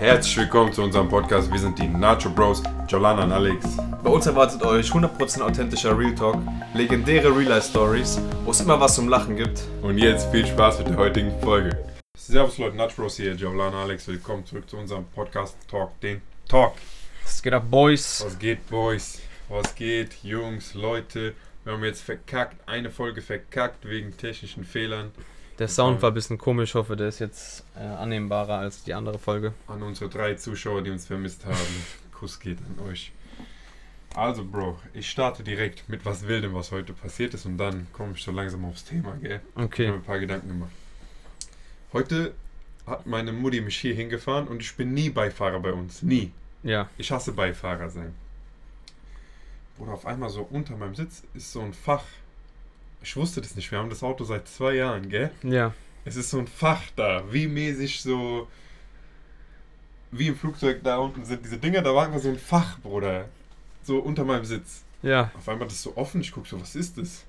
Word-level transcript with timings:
Herzlich 0.00 0.38
willkommen 0.38 0.72
zu 0.72 0.82
unserem 0.82 1.10
Podcast. 1.10 1.52
Wir 1.52 1.58
sind 1.58 1.78
die 1.78 1.86
Nacho 1.86 2.30
Bros, 2.30 2.62
Jolana 2.88 3.24
und 3.24 3.32
Alex. 3.32 3.76
Bei 4.02 4.08
uns 4.08 4.24
erwartet 4.24 4.62
euch 4.62 4.90
100% 4.90 5.42
authentischer 5.42 5.96
Real 5.96 6.14
Talk, 6.14 6.38
legendäre 6.72 7.28
Real 7.28 7.50
Life 7.50 7.68
Stories, 7.68 8.18
wo 8.46 8.50
es 8.50 8.62
immer 8.62 8.80
was 8.80 8.94
zum 8.94 9.10
Lachen 9.10 9.36
gibt. 9.36 9.60
Und 9.82 9.98
jetzt 9.98 10.30
viel 10.30 10.46
Spaß 10.46 10.78
mit 10.78 10.88
der 10.88 10.96
heutigen 10.96 11.38
Folge. 11.42 11.76
Servus 12.16 12.56
Leute, 12.56 12.78
Nacho 12.78 12.94
Bros 12.96 13.18
hier, 13.18 13.34
Jolana, 13.34 13.82
Alex. 13.82 14.08
Willkommen 14.08 14.46
zurück 14.46 14.70
zu 14.70 14.78
unserem 14.78 15.04
Podcast 15.04 15.54
Talk, 15.70 16.00
den 16.00 16.22
Talk. 16.48 16.72
Was 17.22 17.42
geht 17.42 17.52
ab, 17.52 17.64
Boys? 17.70 18.22
Was 18.24 18.38
geht, 18.38 18.66
Boys? 18.70 19.20
Was 19.50 19.74
geht, 19.74 20.14
Jungs, 20.22 20.72
Leute? 20.72 21.34
Wir 21.64 21.74
haben 21.74 21.84
jetzt 21.84 22.00
verkackt, 22.00 22.56
eine 22.66 22.88
Folge 22.88 23.20
verkackt 23.20 23.86
wegen 23.86 24.16
technischen 24.16 24.64
Fehlern. 24.64 25.10
Der 25.60 25.68
Sound 25.68 26.00
war 26.00 26.10
ein 26.10 26.14
bisschen 26.14 26.38
komisch, 26.38 26.70
ich 26.70 26.74
hoffe, 26.74 26.96
der 26.96 27.08
ist 27.08 27.18
jetzt 27.18 27.64
äh, 27.76 27.80
annehmbarer 27.80 28.54
als 28.56 28.82
die 28.82 28.94
andere 28.94 29.18
Folge. 29.18 29.52
An 29.66 29.82
unsere 29.82 30.08
drei 30.08 30.32
Zuschauer, 30.34 30.80
die 30.80 30.90
uns 30.90 31.06
vermisst 31.06 31.44
haben. 31.44 31.54
Kuss 32.18 32.40
geht 32.40 32.56
an 32.60 32.88
euch. 32.88 33.12
Also, 34.14 34.42
Bro, 34.42 34.78
ich 34.94 35.10
starte 35.10 35.42
direkt 35.42 35.86
mit 35.86 36.06
was 36.06 36.26
Wildem, 36.26 36.54
was 36.54 36.72
heute 36.72 36.94
passiert 36.94 37.34
ist 37.34 37.44
und 37.44 37.58
dann 37.58 37.86
komme 37.92 38.14
ich 38.16 38.22
so 38.22 38.32
langsam 38.32 38.64
aufs 38.64 38.84
Thema, 38.86 39.14
gell? 39.20 39.42
Ich 39.54 39.62
Okay. 39.62 39.86
habe 39.88 39.98
mir 39.98 40.02
ein 40.02 40.06
paar 40.06 40.18
Gedanken 40.18 40.48
gemacht. 40.48 40.72
Heute 41.92 42.32
hat 42.86 43.04
meine 43.06 43.30
Mutti 43.32 43.60
mich 43.60 43.76
hier 43.76 43.94
hingefahren 43.94 44.48
und 44.48 44.62
ich 44.62 44.74
bin 44.76 44.94
nie 44.94 45.10
Beifahrer 45.10 45.60
bei 45.60 45.74
uns. 45.74 46.02
Nie. 46.02 46.32
Ja. 46.62 46.88
Ich 46.96 47.12
hasse 47.12 47.32
Beifahrer 47.32 47.90
sein. 47.90 48.14
Oder 49.78 49.92
auf 49.92 50.06
einmal 50.06 50.30
so 50.30 50.40
unter 50.50 50.74
meinem 50.78 50.94
Sitz 50.94 51.22
ist 51.34 51.52
so 51.52 51.60
ein 51.60 51.74
Fach. 51.74 52.04
Ich 53.02 53.16
wusste 53.16 53.40
das 53.40 53.56
nicht. 53.56 53.70
Wir 53.70 53.78
haben 53.78 53.90
das 53.90 54.02
Auto 54.02 54.24
seit 54.24 54.48
zwei 54.48 54.74
Jahren, 54.74 55.08
gell? 55.08 55.30
Ja. 55.42 55.72
Es 56.04 56.16
ist 56.16 56.30
so 56.30 56.38
ein 56.38 56.46
Fach 56.46 56.82
da, 56.96 57.24
wie 57.32 57.46
mäßig 57.46 58.02
so. 58.02 58.48
Wie 60.10 60.26
im 60.26 60.36
Flugzeug 60.36 60.82
da 60.82 60.98
unten 60.98 61.24
sind 61.24 61.44
diese 61.44 61.58
Dinger, 61.58 61.82
da 61.82 61.94
war 61.94 62.06
einfach 62.06 62.20
so 62.20 62.28
ein 62.28 62.38
Fach, 62.38 62.78
Bruder. 62.80 63.28
So 63.82 63.98
unter 63.98 64.24
meinem 64.24 64.44
Sitz. 64.44 64.82
Ja. 65.02 65.30
Auf 65.36 65.48
einmal 65.48 65.68
das 65.68 65.76
ist 65.76 65.82
so 65.82 65.96
offen, 65.96 66.20
ich 66.20 66.32
guck 66.32 66.46
so, 66.46 66.60
was 66.60 66.74
ist 66.74 66.98
das? 66.98 67.24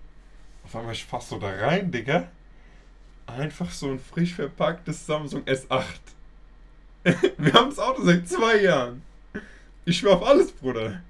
Auf 0.63 0.75
einmal 0.75 0.93
ich 0.93 1.05
fass 1.05 1.29
so 1.29 1.37
da 1.37 1.49
rein, 1.49 1.91
Digga. 1.91 2.29
Einfach 3.27 3.71
so 3.71 3.89
ein 3.89 3.99
frisch 3.99 4.33
verpacktes 4.33 5.05
Samsung 5.05 5.43
S8. 5.43 5.83
Wir 7.37 7.53
haben 7.53 7.69
das 7.69 7.79
Auto 7.79 8.03
seit 8.03 8.27
zwei 8.27 8.61
Jahren. 8.61 9.03
Ich 9.85 9.97
schwör 9.97 10.17
auf 10.17 10.23
alles, 10.23 10.51
Bruder. 10.51 11.01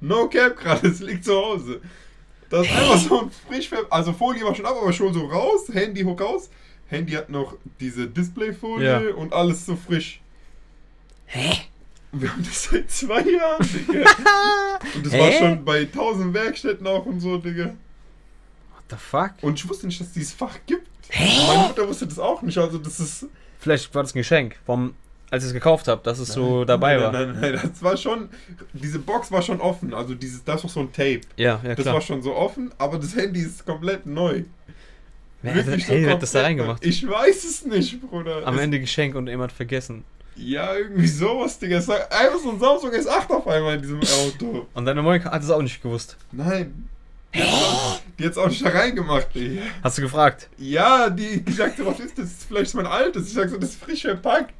No 0.00 0.28
cap 0.28 0.56
gerade, 0.56 0.88
es 0.88 1.00
liegt 1.00 1.24
zu 1.24 1.34
Hause. 1.34 1.80
Das 2.50 2.66
ist 2.66 2.72
einfach 2.72 2.98
so 2.98 3.20
ein 3.22 3.30
frisch 3.48 3.70
Also 3.88 4.12
Folie 4.12 4.44
war 4.44 4.54
schon 4.54 4.66
ab, 4.66 4.76
aber 4.80 4.92
schon 4.92 5.14
so 5.14 5.24
raus, 5.26 5.68
Handy 5.72 6.02
hoch 6.02 6.20
raus. 6.20 6.50
Handy 6.88 7.12
hat 7.12 7.30
noch 7.30 7.54
diese 7.78 8.06
Displayfolie 8.08 9.08
Ja. 9.08 9.14
und 9.14 9.32
alles 9.32 9.64
so 9.64 9.76
frisch. 9.76 10.20
Hä? 11.26 11.52
Wir 12.12 12.32
haben 12.32 12.42
das 12.44 12.64
seit 12.64 12.90
zwei 12.90 13.20
Jahren, 13.22 13.64
Digga. 13.72 14.00
Und 14.96 15.06
das 15.06 15.12
war 15.12 15.28
Hä? 15.30 15.38
schon 15.38 15.64
bei 15.64 15.84
tausend 15.84 16.34
Werkstätten 16.34 16.84
auch 16.88 17.06
und 17.06 17.20
so, 17.20 17.38
Digga. 17.38 17.66
What 17.66 18.84
the 18.90 18.96
fuck? 18.96 19.30
Und 19.42 19.60
ich 19.60 19.68
wusste 19.68 19.86
nicht, 19.86 20.00
dass 20.00 20.08
es 20.08 20.12
dieses 20.14 20.32
Fach 20.32 20.58
gibt. 20.66 20.88
Meine 21.16 21.68
Mutter 21.68 21.86
wusste 21.86 22.08
das 22.08 22.18
auch 22.18 22.42
nicht. 22.42 22.58
Also 22.58 22.78
das 22.78 22.98
ist. 22.98 23.26
Vielleicht 23.60 23.94
war 23.94 24.02
das 24.02 24.12
ein 24.12 24.18
Geschenk, 24.18 24.56
vom, 24.66 24.94
als 25.30 25.44
ich 25.44 25.48
es 25.48 25.54
gekauft 25.54 25.86
habe, 25.88 26.00
dass 26.02 26.18
es 26.18 26.32
so 26.32 26.58
Nein, 26.58 26.66
dabei 26.66 26.94
nein, 26.94 27.02
war. 27.02 27.12
Nein, 27.12 27.38
nein, 27.40 27.52
nein, 27.54 27.70
das 27.72 27.82
war 27.82 27.96
schon. 27.96 28.28
Diese 28.72 28.98
Box 28.98 29.30
war 29.30 29.42
schon 29.42 29.60
offen. 29.60 29.94
Also 29.94 30.14
dieses, 30.14 30.44
da 30.44 30.54
ist 30.54 30.64
noch 30.64 30.70
so 30.70 30.80
ein 30.80 30.92
Tape. 30.92 31.20
Ja, 31.36 31.60
ja 31.62 31.74
Das 31.74 31.82
klar. 31.84 31.94
war 31.94 32.00
schon 32.00 32.22
so 32.22 32.34
offen, 32.34 32.72
aber 32.78 32.98
das 32.98 33.14
Handy 33.14 33.40
ist 33.40 33.64
komplett 33.64 34.06
neu. 34.06 34.42
Wer, 35.42 35.54
hat, 35.54 35.66
hey, 35.66 36.04
wer 36.04 36.12
hat 36.12 36.22
das 36.22 36.32
da 36.32 36.42
reingemacht? 36.42 36.84
Ich 36.84 37.08
weiß 37.08 37.44
es 37.44 37.64
nicht, 37.64 38.00
Bruder. 38.02 38.46
Am 38.46 38.56
es, 38.56 38.60
Ende 38.60 38.78
Geschenk 38.78 39.14
und 39.14 39.26
jemand 39.26 39.52
vergessen. 39.52 40.04
Ja, 40.36 40.74
irgendwie 40.74 41.06
sowas, 41.06 41.58
Digga. 41.58 41.78
Es 41.78 41.88
war 41.88 41.96
einfach 42.12 42.38
so 42.38 42.50
ein 42.50 42.58
Samsung 42.58 42.90
S8 42.90 43.30
auf 43.30 43.46
einmal 43.46 43.76
in 43.76 43.82
diesem 43.82 44.00
Auto. 44.00 44.66
Und 44.74 44.84
deine 44.84 45.02
Monika 45.02 45.30
hat 45.30 45.42
es 45.42 45.50
auch 45.50 45.62
nicht 45.62 45.82
gewusst. 45.82 46.16
Nein. 46.32 46.88
Die 47.32 47.40
die 48.18 48.26
hat's 48.26 48.36
auch 48.36 48.48
nicht 48.48 48.64
da 48.64 48.70
reingemacht, 48.70 49.34
Digga. 49.34 49.62
Hast 49.82 49.96
du 49.96 50.02
gefragt? 50.02 50.48
Ja, 50.58 51.08
die 51.08 51.42
gesagt 51.44 51.78
so, 51.78 51.86
was 51.86 52.00
ist 52.00 52.18
das? 52.18 52.24
Das 52.24 52.32
ist 52.32 52.44
vielleicht 52.44 52.74
mein 52.74 52.86
altes. 52.86 53.28
Ich 53.28 53.34
sag 53.34 53.48
so, 53.48 53.56
das 53.56 53.70
ist 53.70 53.82
frisch 53.82 54.02
verpackt. 54.02 54.52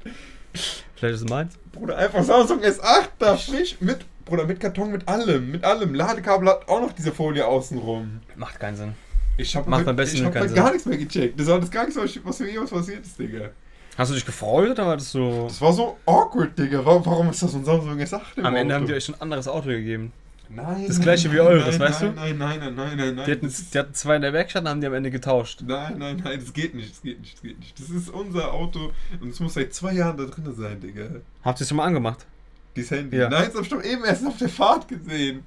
Vielleicht 0.96 1.14
ist 1.14 1.22
es 1.22 1.28
meins? 1.30 1.54
Bruder, 1.72 1.96
einfach 1.96 2.22
Samsung 2.22 2.60
S8 2.60 3.08
da 3.18 3.36
frisch 3.36 3.76
mit, 3.80 4.00
Bruder, 4.24 4.44
mit 4.46 4.60
Karton, 4.60 4.90
mit 4.92 5.06
allem, 5.08 5.50
mit 5.52 5.64
allem. 5.64 5.94
Ladekabel 5.94 6.48
hat 6.48 6.68
auch 6.68 6.80
noch 6.80 6.92
diese 6.92 7.12
Folie 7.12 7.46
außenrum. 7.46 8.20
Macht 8.36 8.60
keinen 8.60 8.76
Sinn. 8.76 8.94
Ich 9.36 9.56
hab, 9.56 9.66
Macht 9.66 9.86
beim 9.86 9.96
besten 9.96 10.18
ich 10.18 10.24
hab 10.24 10.34
keinen 10.34 10.48
Sinn. 10.48 10.56
gar 10.56 10.70
nichts 10.72 10.86
mehr 10.86 10.98
gecheckt. 10.98 11.40
Das 11.40 11.46
war 11.46 11.58
das 11.60 11.70
gar 11.70 11.84
nichts, 11.86 11.98
was 11.98 12.18
was 12.24 12.40
mir 12.40 12.50
jemals 12.50 12.70
passiert 12.70 13.04
ist, 13.06 13.18
Digga. 13.18 13.50
Hast 13.96 14.10
du 14.10 14.14
dich 14.14 14.26
gefreut 14.26 14.70
oder 14.70 14.86
war 14.86 14.96
das 14.96 15.10
so. 15.10 15.44
Das 15.48 15.60
war 15.60 15.72
so 15.72 15.96
awkward, 16.06 16.58
Digga. 16.58 16.84
Warum, 16.84 17.04
warum 17.06 17.30
ist 17.30 17.42
das 17.42 17.52
so 17.52 17.58
ein 17.58 17.64
Samsung 17.64 17.98
S8 17.98 18.20
im 18.36 18.44
Am 18.46 18.54
Ende 18.56 18.74
Auto? 18.74 18.80
haben 18.82 18.86
die 18.88 18.94
euch 18.94 19.08
ein 19.08 19.20
anderes 19.20 19.48
Auto 19.48 19.68
gegeben. 19.68 20.12
Nein. 20.52 20.84
das 20.88 20.96
nein, 20.96 21.04
gleiche 21.04 21.30
wie 21.32 21.36
nein, 21.36 21.46
eures, 21.46 21.78
nein, 21.78 21.88
weißt 21.88 22.02
du? 22.02 22.06
nein, 22.06 22.36
Nein, 22.36 22.38
nein, 22.38 22.58
nein, 22.58 22.74
nein, 22.74 22.96
nein, 22.96 23.14
nein. 23.14 23.24
Die 23.26 23.30
hatten, 23.32 23.54
die 23.72 23.78
hatten 23.78 23.94
zwei 23.94 24.16
in 24.16 24.22
der 24.22 24.32
Werkstatt 24.32 24.62
und 24.64 24.68
haben 24.68 24.80
die 24.80 24.86
am 24.88 24.94
Ende 24.94 25.10
getauscht. 25.12 25.62
Nein, 25.64 25.96
nein, 25.98 26.20
nein, 26.24 26.40
das 26.40 26.52
geht 26.52 26.74
nicht, 26.74 26.90
das 26.90 27.02
geht 27.02 27.20
nicht, 27.20 27.34
das 27.34 27.42
geht 27.42 27.58
nicht. 27.60 27.78
Das 27.78 27.88
ist 27.88 28.08
unser 28.10 28.52
Auto 28.52 28.90
und 29.20 29.30
es 29.30 29.38
muss 29.38 29.54
seit 29.54 29.72
zwei 29.72 29.92
Jahren 29.92 30.16
da 30.16 30.24
drin 30.24 30.52
sein, 30.56 30.80
Digga. 30.80 31.06
Habt 31.44 31.60
ihr 31.60 31.62
es 31.62 31.68
schon 31.68 31.76
mal 31.76 31.84
angemacht? 31.84 32.26
Dieses 32.74 32.90
Handy. 32.90 33.16
Ja. 33.16 33.28
Nein, 33.28 33.44
das 33.46 33.54
hab 33.54 33.62
ich 33.62 33.68
doch 33.68 33.82
eben 33.82 34.04
erst 34.04 34.26
auf 34.26 34.36
der 34.38 34.48
Fahrt 34.48 34.88
gesehen. 34.88 35.44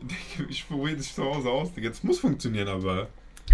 Digga, 0.00 0.48
Ich 0.48 0.68
probiere 0.68 0.96
das 0.96 1.12
zu 1.14 1.24
Hause 1.24 1.48
aus, 1.48 1.72
Digga. 1.72 1.88
Das 1.88 2.02
muss 2.04 2.20
funktionieren, 2.20 2.68
aber 2.68 3.08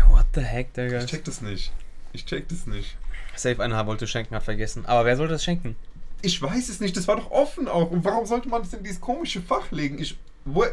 What 0.09 0.27
the 0.35 0.41
heck, 0.43 0.75
Digga? 0.75 0.99
ich 1.01 1.07
check 1.07 1.25
das 1.25 1.41
nicht. 1.41 1.73
Ich 2.13 2.27
check 2.27 2.47
das 2.49 2.67
nicht. 2.67 2.97
Safe 3.37 3.63
einer 3.63 3.87
wollte 3.87 4.07
schenken, 4.07 4.35
hat 4.35 4.43
vergessen. 4.43 4.85
Aber 4.87 5.05
wer 5.07 5.17
sollte 5.17 5.33
das 5.33 5.45
schenken? 5.45 5.77
Ich 6.23 6.41
weiß 6.41 6.69
es 6.69 6.81
nicht, 6.81 6.97
das 6.97 7.09
war 7.09 7.17
doch 7.17 7.31
offen 7.31 7.69
auch. 7.69 7.91
Und 7.91 8.05
warum 8.05 8.25
sollte 8.27 8.49
man 8.49 8.63
das 8.63 8.73
in 8.75 8.83
dieses 8.83 9.01
komische 9.01 9.41
Fach 9.41 9.71
legen? 9.71 9.99
Ich. 9.99 10.19
Wo, 10.45 10.65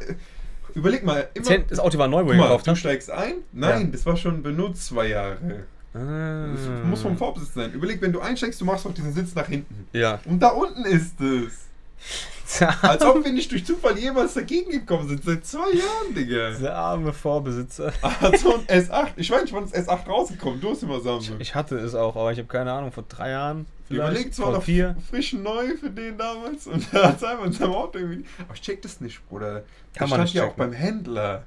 überleg 0.73 1.03
mal, 1.03 1.29
immer. 1.33 1.57
Das 1.59 1.79
Auto 1.79 1.97
war 1.97 2.07
neu, 2.07 2.25
wo 2.25 2.31
ihr 2.31 2.37
gekauft 2.37 2.65
du 2.67 2.71
habt. 2.71 2.79
steigst 2.79 3.09
ein? 3.11 3.35
Nein, 3.51 3.81
Ja. 3.81 3.87
das 3.91 4.05
war 4.05 4.17
schon 4.17 4.41
benutzt 4.43 4.85
zwei 4.87 5.07
Jahre. 5.07 5.37
Das 5.93 6.01
Ah. 6.03 6.85
muss 6.85 7.01
vom 7.01 7.17
Vorbesitz 7.17 7.53
sein. 7.53 7.73
Überleg, 7.73 8.01
wenn 8.01 8.13
du 8.13 8.21
einsteigst, 8.21 8.61
du 8.61 8.65
machst 8.65 8.85
doch 8.85 8.93
diesen 8.93 9.13
Sitz 9.13 9.35
nach 9.35 9.47
hinten. 9.47 9.87
Ja. 9.91 10.19
Und 10.25 10.39
da 10.41 10.49
unten 10.49 10.85
ist 10.85 11.19
es. 11.19 11.65
Als 12.81 13.03
ob 13.03 13.23
wir 13.23 13.31
nicht 13.31 13.51
durch 13.51 13.65
Zufall 13.65 13.97
jemals 13.97 14.33
dagegen 14.33 14.71
gekommen 14.71 15.07
sind. 15.07 15.23
Seit 15.23 15.45
zwei 15.45 15.71
Jahren, 15.73 16.13
Digga. 16.15 16.49
Dieser 16.51 16.75
arme 16.75 17.13
Vorbesitzer. 17.13 17.93
Also 18.21 18.55
ein 18.55 18.65
S8. 18.67 19.09
Ich 19.15 19.29
weiß 19.29 19.43
nicht, 19.43 19.53
wann 19.53 19.69
das 19.69 19.87
S8 19.87 20.07
rausgekommen. 20.07 20.59
Du 20.59 20.71
hast 20.71 20.83
immer 20.83 20.99
Samsung. 20.99 21.37
Ich 21.39 21.55
hatte 21.55 21.77
es 21.77 21.95
auch, 21.95 22.15
aber 22.15 22.31
ich 22.31 22.39
habe 22.39 22.47
keine 22.47 22.71
Ahnung, 22.71 22.91
vor 22.91 23.05
drei 23.07 23.31
Jahren. 23.31 23.65
Überlegt, 23.89 24.33
es 24.33 24.39
war 24.39 24.47
vor 24.47 24.55
noch 24.55 24.63
vier. 24.63 24.95
frisch 25.09 25.33
neu 25.33 25.75
für 25.75 25.89
den 25.89 26.17
damals 26.17 26.67
und 26.67 26.85
er 26.93 27.03
hat 27.09 27.17
es 27.17 27.23
einfach 27.23 27.45
in 27.45 27.51
seinem 27.51 27.73
Auto 27.73 27.99
irgendwie. 27.99 28.25
Aber 28.39 28.53
ich 28.53 28.61
check 28.61 28.81
das 28.81 29.01
nicht, 29.01 29.27
Bruder. 29.27 29.63
Kann 29.93 30.09
man 30.09 30.17
stand 30.17 30.23
nicht 30.23 30.33
ja 30.35 30.45
auch 30.45 30.53
beim 30.53 30.73
Händler. 30.73 31.43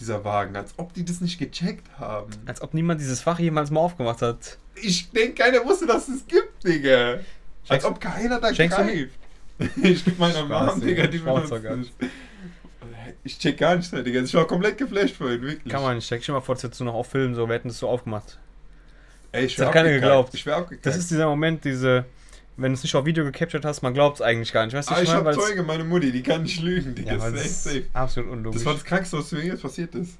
Dieser 0.00 0.24
Wagen, 0.24 0.56
als 0.56 0.74
ob 0.76 0.92
die 0.92 1.04
das 1.04 1.20
nicht 1.20 1.38
gecheckt 1.38 1.86
haben. 2.00 2.32
Als 2.46 2.60
ob 2.62 2.74
niemand 2.74 3.00
dieses 3.00 3.20
Fach 3.20 3.38
jemals 3.38 3.70
mal 3.70 3.80
aufgemacht 3.80 4.22
hat. 4.22 4.58
Ich 4.74 5.10
denke, 5.12 5.34
keiner 5.34 5.64
wusste, 5.64 5.86
dass 5.86 6.08
es 6.08 6.26
gibt, 6.26 6.64
Digga. 6.64 7.20
Als 7.68 7.84
ob 7.84 8.00
keiner 8.00 8.40
da 8.40 8.52
schenkst 8.52 8.76
du 8.76 8.82
greift. 8.82 9.12
Ich 9.82 10.04
geb 10.04 10.18
meiner 10.18 10.44
Mom, 10.44 10.80
Digga. 10.80 11.06
Die 11.06 11.18
benutzt. 11.18 11.52
Ich 13.22 13.38
check 13.38 13.56
gar 13.58 13.76
nicht, 13.76 13.90
Digga. 13.92 14.20
Ich 14.22 14.34
war 14.34 14.46
komplett 14.46 14.76
geflasht 14.78 15.16
vorhin, 15.16 15.42
wirklich. 15.42 15.72
Kann 15.72 15.82
man 15.82 15.96
nicht. 15.96 16.06
Steck 16.06 16.24
schon 16.24 16.34
mal 16.34 16.40
vor, 16.40 16.54
das 16.54 16.64
hättest 16.64 16.80
du 16.80 16.84
noch 16.84 16.94
auf 16.94 17.08
Film, 17.08 17.34
so, 17.34 17.46
wir 17.48 17.54
hätten 17.54 17.68
das 17.68 17.78
so 17.78 17.88
aufgemacht. 17.88 18.38
Ey, 19.32 19.46
ich 19.46 19.56
Das 19.56 19.66
hat 19.66 19.72
keiner 19.72 19.90
geglaubt. 19.90 20.34
Ich 20.34 20.44
wäre 20.46 20.56
abgekackt. 20.58 20.86
Das 20.86 20.96
ist 20.96 21.10
dieser 21.10 21.26
Moment, 21.26 21.64
diese, 21.64 22.04
wenn 22.56 22.72
du 22.72 22.74
es 22.74 22.82
nicht 22.82 22.94
auf 22.94 23.04
Video 23.04 23.24
gecaptured 23.24 23.64
hast, 23.64 23.82
man 23.82 23.94
glaubt 23.94 24.16
es 24.16 24.22
eigentlich 24.22 24.52
gar 24.52 24.64
nicht. 24.64 24.74
Weißt 24.74 24.90
du, 24.90 24.94
ah, 24.94 25.02
ich 25.02 25.08
meine? 25.08 25.18
hab 25.20 25.24
Weil 25.26 25.38
es- 25.38 25.44
Zeuge, 25.44 25.62
meine 25.62 25.84
Mutti, 25.84 26.12
die 26.12 26.22
kann 26.22 26.42
nicht 26.42 26.60
lügen, 26.60 26.94
Digga. 26.94 27.14
Ja, 27.14 27.20
weil 27.20 27.32
safe, 27.32 27.42
das 27.42 27.64
safe. 27.64 27.78
ist 27.78 27.88
absolut 27.94 28.30
unlogisch. 28.30 28.58
Das 28.60 28.66
war 28.66 28.74
das 28.74 28.84
Krankste, 28.84 29.18
was 29.18 29.32
mir 29.32 29.44
jetzt 29.44 29.62
passiert 29.62 29.94
ist. 29.94 30.18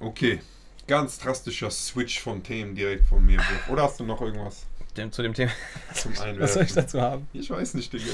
Okay. 0.00 0.40
Ganz 0.86 1.18
drastischer 1.18 1.70
Switch 1.70 2.20
von 2.20 2.42
Themen 2.42 2.74
direkt 2.74 3.06
von 3.08 3.24
mir. 3.24 3.40
Oder 3.68 3.82
hast 3.82 3.98
du 3.98 4.04
noch 4.04 4.20
irgendwas 4.22 4.64
dem, 4.96 5.12
zu 5.12 5.22
dem 5.22 5.34
Thema. 5.34 5.50
zum 5.94 6.12
Einwerfen? 6.12 6.40
Was 6.40 6.54
soll 6.54 6.62
ich 6.64 6.72
dazu 6.72 7.00
haben? 7.00 7.26
Ich 7.32 7.48
weiß 7.50 7.74
nicht, 7.74 7.92
Digga. 7.92 8.04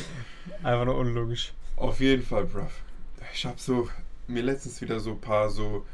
Einfach 0.62 0.85
nur 0.85 0.97
unlogisch. 0.97 1.53
Auf 1.77 2.01
jeden 2.01 2.25
Fall, 2.25 2.45
bruv. 2.45 2.71
Ich 3.35 3.45
hab 3.47 3.59
so 3.59 3.89
mir 4.27 4.43
letztens 4.43 4.81
wieder 4.81 5.01
so 5.01 5.11
ein 5.12 5.21
paar 5.21 5.51
so. 5.51 5.85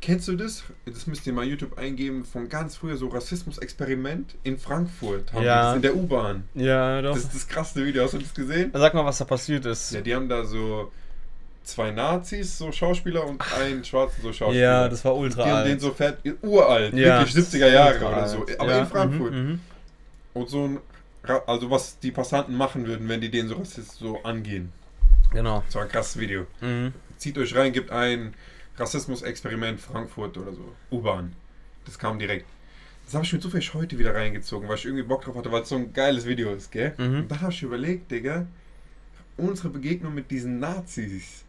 Kennst 0.00 0.26
du 0.26 0.34
das? 0.34 0.64
Das 0.84 1.06
müsst 1.06 1.24
ihr 1.28 1.32
mal 1.32 1.44
YouTube 1.44 1.78
eingeben 1.78 2.24
von 2.24 2.48
ganz 2.48 2.74
früher 2.74 2.96
so 2.96 3.06
Rassismus-Experiment 3.08 4.34
in 4.42 4.58
Frankfurt. 4.58 5.32
Haben 5.32 5.44
Ja. 5.44 5.62
das 5.66 5.76
in 5.76 5.82
der 5.82 5.94
U-Bahn. 5.96 6.44
Ja, 6.54 7.00
doch. 7.02 7.14
Das 7.14 7.24
ist 7.24 7.34
das 7.34 7.46
krasse 7.46 7.84
Video. 7.84 8.02
Hast 8.02 8.14
du 8.14 8.18
das 8.18 8.34
gesehen? 8.34 8.72
Sag 8.74 8.94
mal, 8.94 9.04
was 9.04 9.18
da 9.18 9.24
passiert 9.24 9.64
ist. 9.64 9.92
Ja, 9.92 10.00
die 10.00 10.12
haben 10.14 10.28
da 10.28 10.44
so 10.44 10.90
zwei 11.62 11.92
Nazis, 11.92 12.58
so 12.58 12.72
Schauspieler 12.72 13.24
und 13.24 13.40
einen 13.56 13.84
schwarzen 13.84 14.22
so 14.22 14.32
Schauspieler. 14.32 14.60
Ja, 14.64 14.88
das 14.88 15.04
war 15.04 15.14
ultra 15.16 15.44
Die 15.44 15.50
haben 15.50 15.56
alt. 15.58 15.68
den 15.68 15.78
so 15.78 15.92
fett, 15.92 16.16
uralt, 16.42 16.94
Ja, 16.94 17.20
wirklich 17.20 17.36
70er 17.46 17.68
Jahre 17.68 18.04
oder 18.04 18.26
so. 18.28 18.44
Aber 18.58 18.70
ja, 18.70 18.78
in 18.80 18.86
Frankfurt. 18.88 19.32
Mhm, 19.32 19.38
mhm. 19.38 19.60
Und 20.34 20.48
so 20.48 20.64
ein, 20.64 20.80
also 21.46 21.70
was 21.70 21.98
die 21.98 22.10
Passanten 22.10 22.56
machen 22.56 22.86
würden, 22.86 23.08
wenn 23.08 23.20
die 23.20 23.30
den 23.30 23.48
so 23.48 23.56
rassistisch 23.56 23.98
so 23.98 24.22
angehen. 24.22 24.72
Genau. 25.32 25.62
Das 25.66 25.74
war 25.74 25.82
ein 25.82 25.88
krasses 25.88 26.18
Video. 26.18 26.46
Mhm. 26.60 26.92
Zieht 27.18 27.38
euch 27.38 27.54
rein, 27.54 27.72
gibt 27.72 27.90
ein 27.90 28.34
Rassismus-Experiment 28.76 29.80
Frankfurt 29.80 30.36
oder 30.38 30.52
so. 30.52 30.74
U-Bahn. 30.90 31.34
Das 31.84 31.98
kam 31.98 32.18
direkt. 32.18 32.46
Das 33.04 33.14
habe 33.14 33.24
ich 33.24 33.32
mir 33.32 33.40
zufällig 33.40 33.74
heute 33.74 33.98
wieder 33.98 34.14
reingezogen, 34.14 34.68
weil 34.68 34.76
ich 34.76 34.84
irgendwie 34.84 35.02
Bock 35.02 35.24
drauf 35.24 35.36
hatte, 35.36 35.50
weil 35.52 35.62
es 35.62 35.68
so 35.68 35.76
ein 35.76 35.92
geiles 35.92 36.26
Video 36.26 36.52
ist, 36.52 36.70
gell? 36.70 36.94
Mhm. 36.96 37.20
Und 37.20 37.30
dann 37.30 37.40
habe 37.40 37.52
ich 37.52 37.62
überlegt, 37.62 38.10
Digga, 38.10 38.46
unsere 39.36 39.70
Begegnung 39.70 40.14
mit 40.14 40.30
diesen 40.30 40.60
Nazis. 40.60 41.44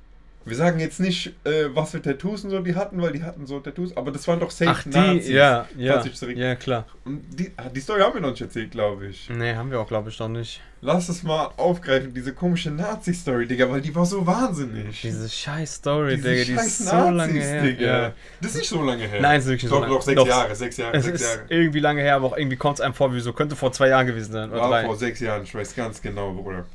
Wir 0.45 0.57
sagen 0.57 0.80
jetzt 0.80 1.00
nicht, 1.00 1.28
äh, 1.45 1.66
was 1.74 1.92
für 1.92 2.01
Tattoos 2.01 2.44
und 2.44 2.50
so 2.50 2.60
die 2.60 2.75
hatten, 2.75 3.01
weil 3.01 3.13
die 3.13 3.24
hatten 3.24 3.45
so 3.45 3.60
Tattoos, 3.62 3.95
aber 3.95 4.12
das 4.12 4.28
waren 4.28 4.40
doch 4.42 4.51
safe 4.51 4.72
Ach, 4.72 4.84
die, 4.84 4.90
Nazis. 4.90 5.30
ja, 5.30 5.68
ja, 5.78 6.04
ja, 6.36 6.56
klar. 6.56 6.86
Und 7.06 7.22
die, 7.40 7.51
ah, 7.56 7.69
die 7.69 7.80
Story 7.80 8.01
haben 8.01 8.13
wir 8.16 8.22
noch 8.22 8.31
nicht 8.31 8.42
erzählt, 8.42 8.72
glaube 8.72 9.07
ich. 9.07 9.30
Nee, 9.30 9.56
haben 9.56 9.72
wir 9.72 9.80
auch, 9.80 9.88
glaube 9.88 10.10
ich, 10.10 10.19
noch 10.19 10.28
nicht. 10.28 10.62
Lass 10.81 11.07
es 11.07 11.24
mal 11.24 11.50
aufgreifen, 11.56 12.13
diese 12.13 12.34
komische 12.34 12.69
Nazi-Story, 12.72 13.48
Digga, 13.48 13.69
weil 13.72 13.80
die 13.80 13.95
war 13.95 14.06
so 14.06 14.28
wahnsinnig. 14.28 15.00
Diese 15.01 15.30
scheiß 15.30 15.75
Story, 15.75 16.18
Diese 16.18 16.30
Digga, 16.30 16.44
die 16.44 16.54
scheiß 16.56 16.68
ist 16.68 16.90
so 16.90 17.10
lange 17.10 17.40
her. 17.40 17.63
Digga. 17.63 17.86
Ja. 17.86 18.13
Das 18.42 18.51
ist 18.51 18.57
nicht 18.57 18.69
so 18.69 18.84
lange 18.84 19.07
her. 19.07 19.22
Nein, 19.22 19.40
ist 19.40 19.48
wirklich 19.48 19.69
Doch, 19.72 19.78
so 19.78 19.81
lange. 19.81 19.94
doch, 19.94 20.01
sechs 20.01 20.16
Doch, 20.19 20.28
Jahre, 20.28 20.56
sechs 20.56 20.75
Jahre, 20.78 20.98
Es 20.98 21.06
sechs 21.06 21.22
ist 21.22 21.36
Jahre. 21.36 21.45
irgendwie 21.48 21.80
lange 21.80 22.01
her, 22.01 22.16
aber 22.16 22.28
auch 22.28 22.38
irgendwie 22.38 22.57
kommt 22.57 22.80
es 22.80 22.81
einem 22.81 22.94
vor, 22.94 23.13
wie 23.13 23.22
so, 23.22 23.31
könnte 23.31 23.56
vor 23.56 23.72
zwei 23.72 23.88
Jahren 23.88 24.07
gewesen 24.07 24.34
sein. 24.34 24.51
Oder 24.51 24.60
War 24.60 24.69
drei. 24.72 24.86
vor 24.86 24.98
sechs 24.98 25.22
Jahren, 25.22 25.44
ich 25.44 25.56
weiß 25.56 25.74
ganz 25.74 26.01
genau, 26.01 26.34
Bruder. 26.34 26.66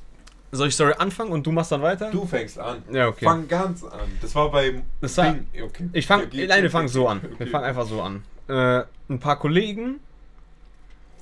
Soll 0.50 0.68
ich 0.68 0.74
Story 0.74 0.94
anfangen 0.98 1.30
und 1.32 1.46
du 1.46 1.52
machst 1.52 1.72
dann 1.72 1.82
weiter? 1.82 2.10
Du 2.10 2.24
fängst 2.24 2.58
an. 2.58 2.82
Ja, 2.90 3.08
okay. 3.08 3.24
Fang 3.26 3.46
ganz 3.48 3.84
an. 3.84 4.00
Das 4.22 4.34
war 4.34 4.50
beim 4.50 4.82
Das 5.00 5.16
war-. 5.18 5.36
Okay. 5.62 5.90
Ich 5.92 6.06
fang, 6.06 6.22
Ja, 6.32 6.46
nein, 6.46 6.62
wir 6.62 6.70
fangen 6.70 6.88
so 6.88 7.06
an. 7.06 7.18
okay. 7.18 7.34
Wir 7.40 7.46
fangen 7.48 7.64
einfach 7.64 7.86
so 7.86 8.00
an. 8.00 8.22
Äh, 8.48 8.84
ein 9.10 9.18
paar 9.20 9.38
Kollegen, 9.38 10.00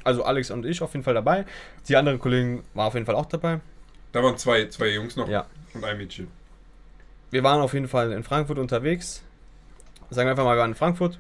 also 0.05 0.23
Alex 0.25 0.51
und 0.53 0.65
ich 0.65 0.81
auf 0.81 0.93
jeden 0.95 1.03
Fall 1.05 1.15
dabei. 1.15 1.45
Die 1.89 1.97
anderen 1.97 2.21
Kollegen 2.21 2.63
waren 2.75 2.87
auf 2.87 2.95
jeden 2.95 3.07
Fall 3.07 3.17
auch 3.17 3.27
dabei. 3.27 3.61
Da 4.13 4.23
waren 4.23 4.37
zwei, 4.39 4.69
zwei 4.69 4.91
Jungs 4.91 5.17
noch 5.17 5.29
Ja. 5.29 5.47
und 5.75 5.85
ein 5.85 5.99
Mädchen. 5.99 6.29
Wir 7.33 7.43
waren 7.43 7.61
auf 7.61 7.75
jeden 7.75 7.89
Fall 7.89 8.13
in 8.13 8.23
Frankfurt 8.23 8.59
unterwegs. 8.59 9.23
Sagen 10.11 10.27
wir 10.29 10.31
einfach 10.31 10.45
mal, 10.45 10.55
wir 10.55 10.61
waren 10.61 10.71
in 10.71 10.77
Frankfurt. 10.77 11.19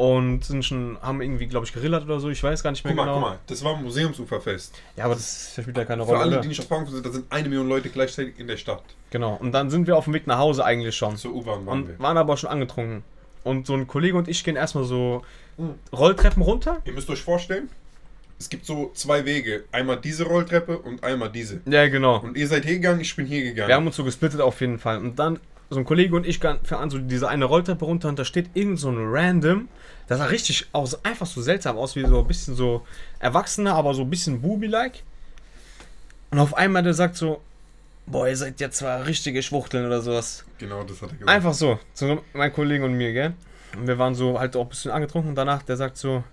Und 0.00 0.44
sind 0.44 0.64
schon, 0.64 0.96
haben 1.02 1.20
irgendwie, 1.20 1.46
glaube 1.46 1.66
ich, 1.66 1.72
gerillert 1.74 2.04
oder 2.04 2.20
so. 2.20 2.30
Ich 2.30 2.42
weiß 2.42 2.62
gar 2.62 2.70
nicht 2.70 2.82
mehr 2.84 2.94
Guck 2.94 3.04
mal, 3.04 3.12
genau. 3.12 3.20
guck 3.20 3.30
mal, 3.32 3.38
das 3.46 3.62
war 3.62 3.76
ein 3.76 3.82
Museumsuferfest. 3.82 4.74
Ja, 4.96 5.04
aber 5.04 5.14
das 5.14 5.52
spielt 5.60 5.76
ja 5.76 5.84
keine 5.84 6.04
Für 6.04 6.08
Rolle. 6.12 6.20
alle, 6.22 6.32
oder? 6.32 6.40
die 6.40 6.48
nicht 6.48 6.60
aus 6.60 6.66
Frankfurt 6.66 6.94
sind, 6.94 7.04
da 7.06 7.10
sind 7.10 7.26
eine 7.30 7.48
Million 7.48 7.68
Leute 7.68 7.90
gleichzeitig 7.90 8.38
in 8.38 8.46
der 8.48 8.56
Stadt. 8.56 8.82
Genau. 9.10 9.34
Und 9.40 9.52
dann 9.52 9.68
sind 9.68 9.86
wir 9.86 9.96
auf 9.98 10.04
dem 10.04 10.14
Weg 10.14 10.26
nach 10.26 10.38
Hause 10.38 10.64
eigentlich 10.64 10.96
schon. 10.96 11.16
Zur 11.16 11.34
U-Bahn 11.34 11.66
waren 11.66 11.82
Und 11.82 11.88
wir. 11.88 11.98
waren 11.98 12.16
aber 12.16 12.36
schon 12.38 12.48
angetrunken. 12.48 13.02
Und 13.44 13.66
so 13.66 13.74
ein 13.74 13.86
Kollege 13.86 14.16
und 14.16 14.28
ich 14.28 14.42
gehen 14.44 14.56
erstmal 14.56 14.84
so 14.84 15.22
Mhm. 15.58 15.74
Rolltreppen 15.92 16.42
runter. 16.42 16.78
Ihr 16.86 16.92
müsst 16.94 17.10
euch 17.10 17.20
vorstellen, 17.22 17.68
es 18.38 18.48
gibt 18.48 18.64
so 18.64 18.90
zwei 18.94 19.26
Wege. 19.26 19.64
Einmal 19.72 19.98
diese 19.98 20.24
Rolltreppe 20.24 20.78
und 20.78 21.04
einmal 21.04 21.30
diese. 21.30 21.60
Ja, 21.66 21.86
genau. 21.88 22.20
Und 22.20 22.38
ihr 22.38 22.48
seid 22.48 22.64
hier 22.64 22.76
gegangen, 22.76 23.00
ich 23.00 23.14
bin 23.14 23.26
hier 23.26 23.42
gegangen. 23.42 23.68
Wir 23.68 23.74
haben 23.74 23.86
uns 23.86 23.96
so 23.96 24.04
gesplittet 24.04 24.40
auf 24.40 24.58
jeden 24.62 24.78
Fall. 24.78 24.96
Und 24.98 25.18
dann, 25.18 25.38
so 25.70 25.78
ein 25.78 25.84
Kollege 25.84 26.14
und 26.16 26.26
ich 26.26 26.38
fangen 26.38 26.60
an, 26.70 26.90
so 26.90 26.98
diese 26.98 27.28
eine 27.28 27.44
Rolltreppe 27.44 27.84
runter 27.84 28.08
und 28.08 28.18
da 28.18 28.24
steht 28.24 28.50
irgend 28.54 28.78
so 28.80 28.90
ein 28.90 28.98
Random. 28.98 29.68
Das 30.08 30.18
sah 30.18 30.26
richtig 30.26 30.66
aus, 30.72 31.04
einfach 31.04 31.26
so 31.26 31.40
seltsam 31.40 31.78
aus, 31.78 31.94
wie 31.94 32.04
so 32.04 32.18
ein 32.18 32.26
bisschen 32.26 32.56
so 32.56 32.84
Erwachsener, 33.20 33.74
aber 33.74 33.94
so 33.94 34.02
ein 34.02 34.10
bisschen 34.10 34.42
Bubi-like. 34.42 35.04
Und 36.32 36.40
auf 36.40 36.54
einmal 36.54 36.82
der 36.82 36.94
sagt 36.94 37.16
so, 37.16 37.40
boah, 38.06 38.28
ihr 38.28 38.36
seid 38.36 38.60
ja 38.60 38.70
zwar 38.70 39.06
richtige 39.06 39.42
Schwuchteln 39.42 39.86
oder 39.86 40.00
sowas. 40.00 40.44
genau, 40.58 40.82
das 40.82 41.00
hat 41.02 41.10
er 41.10 41.16
gesagt. 41.16 41.30
Einfach 41.30 41.54
so, 41.54 41.78
zu 41.94 42.20
meinem 42.32 42.52
Kollegen 42.52 42.84
und 42.84 42.94
mir, 42.94 43.12
gell? 43.12 43.34
Und 43.76 43.86
wir 43.86 43.98
waren 43.98 44.16
so 44.16 44.38
halt 44.40 44.56
auch 44.56 44.64
ein 44.64 44.68
bisschen 44.68 44.90
angetrunken 44.90 45.30
und 45.30 45.36
danach, 45.36 45.62
der 45.62 45.76
sagt 45.76 45.96
so, 45.96 46.24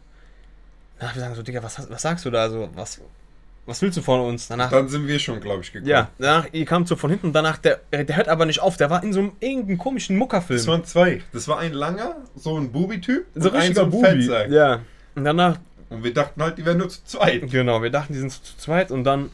na, 0.99 1.13
wir 1.13 1.21
sagen 1.21 1.35
so, 1.35 1.43
Digga, 1.43 1.61
was, 1.61 1.89
was 1.89 2.01
sagst 2.01 2.25
du 2.25 2.31
da? 2.31 2.43
Also, 2.43 2.69
was, 2.73 2.99
was 3.67 3.81
willst 3.83 3.97
du 3.97 4.01
von 4.01 4.21
uns? 4.21 4.47
Danach, 4.47 4.71
Dann 4.71 4.87
sind 4.89 5.07
wir 5.07 5.19
schon, 5.19 5.39
glaube 5.39 5.61
ich, 5.61 5.71
gekommen. 5.71 5.87
ja, 5.89 6.09
danach, 6.17 6.47
ihr 6.53 6.65
kamt 6.65 6.87
so 6.87 6.95
von 6.95 7.09
hinten 7.11 7.27
und 7.27 7.33
danach, 7.33 7.57
der, 7.57 7.79
der 7.91 8.15
hört 8.17 8.27
aber 8.29 8.45
nicht 8.47 8.61
auf, 8.61 8.77
der 8.77 8.89
war 8.89 9.03
in 9.03 9.13
so 9.13 9.19
einem 9.19 9.33
irgendeinem 9.39 9.77
komischen 9.77 10.17
Muckerfilm. 10.17 10.57
Das 10.57 10.65
waren 10.67 10.83
zwei. 10.85 11.21
Das 11.33 11.47
war 11.47 11.59
ein 11.59 11.73
langer, 11.73 12.15
so 12.35 12.57
ein 12.57 12.71
Bubi-Typ. 12.71 13.25
so 13.35 13.49
ein 13.51 13.55
richtiger 13.55 13.83
ein 13.83 13.89
Bubi. 13.91 14.07
Fettsack. 14.07 14.49
Ja. 14.49 14.79
Und 15.15 15.23
danach, 15.25 15.57
Und 15.89 16.03
wir 16.03 16.13
dachten 16.13 16.41
halt, 16.41 16.57
die 16.57 16.65
wären 16.65 16.77
nur 16.79 16.89
zu 16.89 17.03
zweit. 17.05 17.49
genau, 17.51 17.81
wir 17.83 17.89
dachten, 17.91 18.13
die 18.13 18.19
sind 18.19 18.31
zu, 18.31 18.41
zu 18.41 18.57
zweit 18.57 18.89
und 18.89 19.03
dann, 19.03 19.29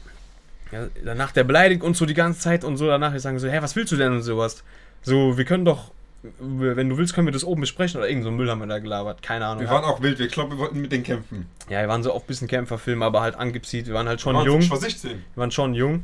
ja, 0.71 0.87
danach, 1.05 1.31
der 1.31 1.43
beleidigt 1.43 1.83
uns 1.83 1.97
so 1.99 2.05
die 2.05 2.13
ganze 2.15 2.39
Zeit 2.39 2.63
und 2.63 2.77
so, 2.77 2.87
danach, 2.87 3.13
wir 3.13 3.19
sagen 3.19 3.37
so, 3.39 3.47
hä, 3.47 3.59
was 3.61 3.75
willst 3.75 3.91
du 3.91 3.95
denn 3.97 4.11
und 4.13 4.23
sowas? 4.23 4.63
So, 5.03 5.37
wir 5.37 5.45
können 5.45 5.65
doch, 5.65 5.91
wenn 6.39 6.89
du 6.89 6.97
willst, 6.97 7.13
können 7.13 7.27
wir 7.27 7.31
das 7.33 7.43
oben 7.43 7.61
besprechen 7.61 7.99
oder 7.99 8.07
irgend 8.07 8.23
so 8.23 8.31
Müll 8.31 8.49
haben 8.49 8.59
wir 8.59 8.67
da 8.67 8.79
gelabert, 8.79 9.21
keine 9.21 9.45
Ahnung. 9.45 9.61
Wir 9.63 9.69
waren 9.69 9.83
auch 9.83 10.01
wild. 10.01 10.19
Wir 10.19 10.27
glaube, 10.27 10.51
wir 10.51 10.57
wollten 10.57 10.79
mit 10.81 10.91
denen 10.91 11.03
kämpfen. 11.03 11.47
Ja, 11.69 11.81
wir 11.81 11.87
waren 11.89 12.01
so 12.01 12.13
auch 12.13 12.21
ein 12.21 12.27
bisschen 12.27 12.47
Kämpferfilm, 12.47 13.01
aber 13.03 13.21
halt 13.21 13.35
angepsieht. 13.35 13.87
Wir 13.87 13.93
waren 13.93 14.07
halt 14.07 14.21
schon 14.21 14.33
Wir 14.33 14.39
waren- 14.39 14.45
jung. 14.47 14.59
Ich 14.61 14.67
Wir 14.67 14.71
war 14.71 14.79
16. 14.79 15.23
waren 15.35 15.51
schon 15.51 15.73
jung. 15.73 16.03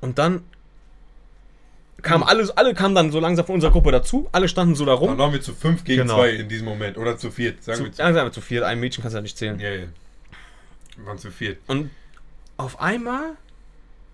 Und 0.00 0.18
dann 0.18 0.42
kamen 2.02 2.22
alle, 2.24 2.50
alle 2.56 2.74
kamen 2.74 2.94
dann 2.94 3.10
so 3.10 3.20
langsam 3.20 3.46
von 3.46 3.54
unserer 3.56 3.70
Gruppe 3.70 3.90
dazu. 3.92 4.28
Alle 4.32 4.48
standen 4.48 4.74
so 4.74 4.84
da 4.84 4.92
Dann 4.96 5.00
rum. 5.10 5.18
waren 5.18 5.32
wir 5.32 5.40
zu 5.40 5.54
fünf 5.54 5.84
gegen 5.84 6.02
Genau. 6.02 6.16
zwei 6.16 6.30
in 6.30 6.48
diesem 6.48 6.66
Moment. 6.66 6.98
Oder 6.98 7.16
zu 7.16 7.30
viert. 7.30 7.62
Sagen 7.62 7.78
Zu, 7.78 7.84
wir 7.84 7.92
zu 7.92 8.02
ja, 8.02 8.12
sagen 8.12 8.26
wir 8.26 8.32
zu 8.32 8.40
viert. 8.40 8.64
Ein 8.64 8.80
Mädchen 8.80 9.02
kannst 9.02 9.14
du 9.14 9.18
ja 9.18 9.22
nicht 9.22 9.36
zählen. 9.38 9.58
Ja, 9.60 9.70
ja. 9.70 9.84
Wir 10.96 11.06
waren 11.06 11.18
zu 11.18 11.30
viert. 11.30 11.58
Und 11.66 11.90
auf 12.56 12.80
einmal, 12.80 13.36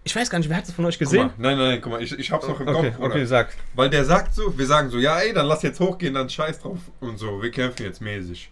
ich 0.05 0.17
weiß 0.17 0.31
gar 0.31 0.39
nicht, 0.39 0.49
wer 0.49 0.57
hat 0.57 0.67
das 0.67 0.75
von 0.75 0.85
euch 0.87 0.99
gesehen? 0.99 1.27
mal. 1.27 1.35
Nein, 1.39 1.59
nein, 1.59 1.69
nein, 1.69 1.81
guck 1.83 1.93
mal. 1.93 2.03
Ich, 2.03 2.19
ich 2.19 2.31
hab's 2.33 2.47
noch 2.49 2.59
im 2.61 2.69
Okay, 2.69 2.89
Kopf. 2.91 2.97
Bruder. 2.97 3.09
okay, 3.11 3.25
sag. 3.27 3.55
Weil 3.75 3.91
der 3.91 4.05
sagt 4.05 4.35
so, 4.35 4.57
wir 4.57 4.67
sagen 4.67 4.89
so, 4.91 4.99
ja 4.99 5.19
ey, 5.19 5.33
dann 5.33 5.47
lass 5.47 5.63
jetzt 5.63 5.79
hochgehen, 5.81 6.15
dann 6.15 6.29
scheiß 6.31 6.61
drauf 6.61 6.79
und 7.01 7.19
so, 7.19 7.43
wir 7.43 7.51
kämpfen 7.51 7.83
jetzt 7.85 8.01
mäßig. 8.01 8.51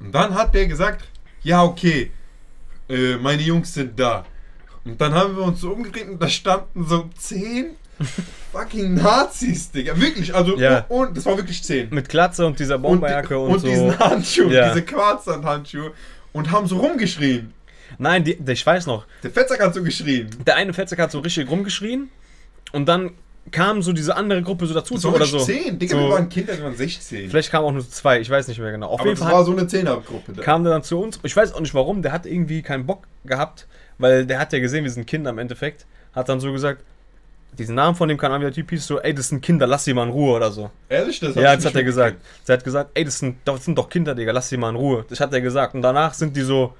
Und 0.00 0.12
dann 0.14 0.34
hat 0.34 0.54
der 0.54 0.66
gesagt, 0.66 1.04
ja 1.42 1.62
okay, 1.62 2.10
äh, 2.88 3.16
meine 3.16 3.42
Jungs 3.42 3.72
sind 3.74 3.98
da. 3.98 4.24
Und 4.84 5.00
dann 5.00 5.14
haben 5.14 5.34
wir 5.36 5.42
uns 5.44 5.60
so 5.60 5.72
umgedreht 5.72 6.08
und 6.08 6.22
da 6.22 6.28
standen 6.28 6.86
so 6.86 7.08
zehn 7.16 7.70
fucking 8.52 8.94
Nazis, 8.94 9.70
Digga. 9.70 9.98
Wirklich, 9.98 10.34
also 10.34 10.56
Ja. 10.58 10.84
und 10.90 11.16
das 11.16 11.24
war 11.24 11.36
wirklich 11.38 11.62
zehn. 11.62 11.88
Mit 11.90 12.08
Glatze 12.10 12.46
und 12.46 12.58
dieser 12.60 12.76
Und, 12.76 12.82
Bomberjacke 12.82 13.38
und, 13.38 13.52
und 13.54 13.58
so. 13.60 13.66
diesen 13.66 13.98
Handschuh, 13.98 14.48
Ja. 14.50 14.68
diese 14.68 14.84
Quarzsandhandschuhe 14.84 15.92
und 16.34 16.50
haben 16.50 16.66
so 16.66 16.76
rumgeschrien. 16.76 17.52
Nein, 17.98 18.24
die, 18.24 18.38
ich 18.46 18.66
weiß 18.66 18.86
noch. 18.86 19.06
Der 19.22 19.30
Fettsack 19.30 19.60
hat 19.60 19.74
so 19.74 19.82
geschrien. 19.82 20.30
Der 20.46 20.56
eine 20.56 20.72
Fettsack 20.72 20.98
hat 20.98 21.10
so 21.10 21.20
richtig 21.20 21.48
rumgeschrien. 21.50 22.10
Und 22.72 22.86
dann 22.86 23.12
kam 23.50 23.82
so 23.82 23.92
diese 23.92 24.16
andere 24.16 24.42
Gruppe 24.42 24.66
so 24.66 24.74
dazu. 24.74 24.96
So, 24.96 25.14
oder 25.14 25.24
so. 25.26 25.44
Digga, 25.46 25.96
so, 25.96 26.02
wir 26.02 26.10
waren 26.10 26.28
Kinder, 26.28 26.56
wir 26.56 26.64
waren 26.64 26.76
16. 26.76 27.30
Vielleicht 27.30 27.50
kamen 27.50 27.64
auch 27.64 27.72
nur 27.72 27.88
zwei, 27.88 28.20
ich 28.20 28.28
weiß 28.28 28.48
nicht 28.48 28.58
mehr 28.58 28.72
genau. 28.72 28.88
Auf 28.88 29.00
Aber 29.00 29.08
jeden 29.08 29.18
das 29.18 29.26
Fall 29.28 29.36
war 29.36 29.44
so 29.44 29.52
eine 29.52 29.66
Zehnergruppe 29.66 30.32
da. 30.32 30.42
kam 30.42 30.64
der 30.64 30.72
dann 30.72 30.82
zu 30.82 31.00
uns. 31.00 31.20
Ich 31.22 31.36
weiß 31.36 31.52
auch 31.52 31.60
nicht 31.60 31.74
warum, 31.74 32.02
der 32.02 32.12
hat 32.12 32.26
irgendwie 32.26 32.62
keinen 32.62 32.86
Bock 32.86 33.06
gehabt, 33.24 33.66
weil 33.98 34.26
der 34.26 34.38
hat 34.38 34.52
ja 34.52 34.58
gesehen, 34.58 34.84
wir 34.84 34.90
sind 34.90 35.06
Kinder 35.06 35.30
im 35.30 35.38
Endeffekt. 35.38 35.86
Hat 36.12 36.28
dann 36.28 36.40
so 36.40 36.52
gesagt, 36.52 36.82
diesen 37.58 37.74
Namen 37.74 37.96
von 37.96 38.08
dem 38.08 38.18
kann 38.18 38.38
der 38.40 38.52
Typ 38.52 38.70
hieß 38.70 38.86
so, 38.86 39.00
ey, 39.00 39.14
das 39.14 39.28
sind 39.28 39.40
Kinder, 39.42 39.66
lass 39.66 39.84
sie 39.84 39.94
mal 39.94 40.04
in 40.04 40.10
Ruhe 40.10 40.36
oder 40.36 40.50
so. 40.50 40.70
Ehrlich, 40.88 41.20
das 41.20 41.34
ja, 41.36 41.52
ich 41.52 41.56
das 41.56 41.66
hat 41.66 41.74
er 41.74 41.84
gesagt. 41.84 42.16
Der 42.46 42.56
hat 42.56 42.64
gesagt, 42.64 42.90
ey, 42.94 43.04
das 43.04 43.18
sind, 43.18 43.36
das 43.44 43.64
sind 43.64 43.78
doch 43.78 43.88
Kinder, 43.88 44.14
Digga, 44.14 44.32
lass 44.32 44.48
sie 44.48 44.56
mal 44.56 44.70
in 44.70 44.76
Ruhe. 44.76 45.04
Das 45.08 45.20
hat 45.20 45.32
er 45.32 45.40
gesagt. 45.40 45.74
Und 45.74 45.82
danach 45.82 46.14
sind 46.14 46.36
die 46.36 46.42
so 46.42 46.74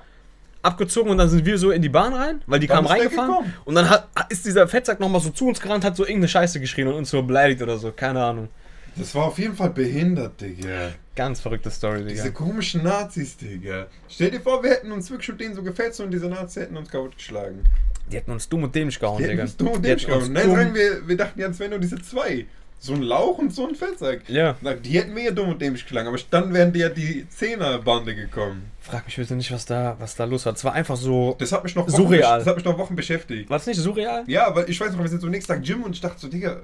abgezogen 0.67 1.11
und 1.11 1.19
dann 1.19 1.29
sind 1.29 1.47
wir 1.47 1.57
so 1.59 1.71
in 1.71 1.81
die 1.81 1.89
Bahn 1.89 2.13
rein, 2.13 2.43
weil 2.47 2.61
die 2.61 2.67
kamen 2.67 2.87
reingefahren. 2.87 3.53
Und 3.65 3.75
dann 3.75 3.89
hat, 3.89 4.09
ist 4.29 4.45
dieser 4.45 4.69
Fettsack 4.69 5.01
nochmal 5.01 5.21
so 5.21 5.31
zu 5.31 5.47
uns 5.49 5.61
gerannt, 5.61 5.85
hat 5.85 5.97
so 5.97 6.03
irgendeine 6.05 6.29
Scheiße 6.29 6.61
geschrien 6.61 6.89
und 6.89 6.95
uns 6.95 7.11
so 7.11 7.23
beleidigt 7.23 7.63
oder 7.63 7.79
so. 7.79 7.93
Keine 7.93 8.23
Ahnung. 8.23 8.49
Das 8.97 9.15
war 9.15 9.25
auf 9.27 9.39
jeden 9.39 9.55
Fall 9.55 9.71
behindert, 9.71 10.41
Digga. 10.41 10.93
Ganz 11.15 11.41
verrückte 11.41 11.71
Story, 11.71 11.99
Digga. 11.99 12.11
Diese 12.11 12.33
komischen 12.33 12.83
Nazis, 12.83 13.37
Digga. 13.37 13.87
Stell 14.09 14.31
dir 14.31 14.41
vor, 14.41 14.63
wir 14.63 14.71
hätten 14.71 14.91
uns 14.91 15.11
wirklich 15.11 15.29
mit 15.29 15.41
denen 15.41 15.55
so 15.55 15.63
gefetzt 15.63 16.01
und 16.01 16.11
diese 16.11 16.27
Nazis 16.29 16.63
hätten 16.63 16.77
uns 16.77 16.89
kaputt 16.91 17.17
geschlagen. 17.17 17.65
Die 18.11 18.17
hätten 18.17 18.31
uns 18.31 18.49
dumm 18.49 18.63
und 18.63 18.75
dämlich 18.75 18.99
gehauen, 18.99 19.19
Die 19.23 19.29
Digga. 19.29 19.43
uns 19.43 19.57
dumm 19.57 19.69
und 19.69 19.85
dämlich 19.85 20.07
gehauen. 20.07 20.33
Nein, 20.33 20.51
sagen 20.51 20.75
wir, 20.75 21.07
wir 21.07 21.17
dachten 21.17 21.41
ja, 21.41 21.49
es 21.49 21.59
wären 21.59 21.71
nur 21.71 21.79
diese 21.81 22.01
zwei. 22.01 22.47
So 22.79 22.93
ein 22.93 23.03
Lauch 23.03 23.39
und 23.39 23.53
so 23.53 23.67
ein 23.67 23.75
Fettsack. 23.75 24.29
Ja. 24.29 24.55
Die 24.85 24.99
hätten 24.99 25.15
mir 25.15 25.25
ja 25.25 25.31
dumm 25.31 25.49
und 25.49 25.61
dämlich 25.61 25.83
geschlagen, 25.85 26.09
aber 26.09 26.19
dann 26.31 26.53
wären 26.53 26.73
die 26.73 26.81
ja 26.81 26.89
die 26.89 27.27
Zehnerbande 27.29 28.15
gekommen. 28.15 28.71
Frag 28.81 29.07
mich 29.07 29.17
bitte 29.17 29.35
nicht, 29.35 29.51
was 29.51 29.65
da, 29.65 29.97
was 29.99 30.15
da 30.15 30.25
los 30.25 30.47
war. 30.47 30.53
Es 30.53 30.65
war 30.65 30.75
einfach 30.75 30.97
so. 30.97 31.35
Das 31.39 31.51
hat 31.53 31.65
mich 31.65 31.75
noch 31.75 31.87
Wochen, 31.89 31.97
Surreal. 31.97 32.39
Das 32.39 32.47
hat 32.47 32.57
mich 32.57 32.65
noch 32.65 32.79
Wochen 32.79 32.95
beschäftigt. 32.95 33.51
War 33.51 33.57
es 33.57 33.67
nicht 33.67 33.81
surreal? 33.81 34.25
Ja, 34.27 34.55
weil 34.55 34.69
ich 34.71 34.81
weiß 34.81 34.93
noch, 34.93 35.01
wir 35.01 35.09
sind 35.09 35.21
so 35.21 35.27
nächsten 35.27 35.53
Tag 35.53 35.65
Gym 35.65 35.83
und 35.83 35.95
ich 35.95 36.01
dachte 36.01 36.21
so, 36.21 36.29
Digga, 36.29 36.61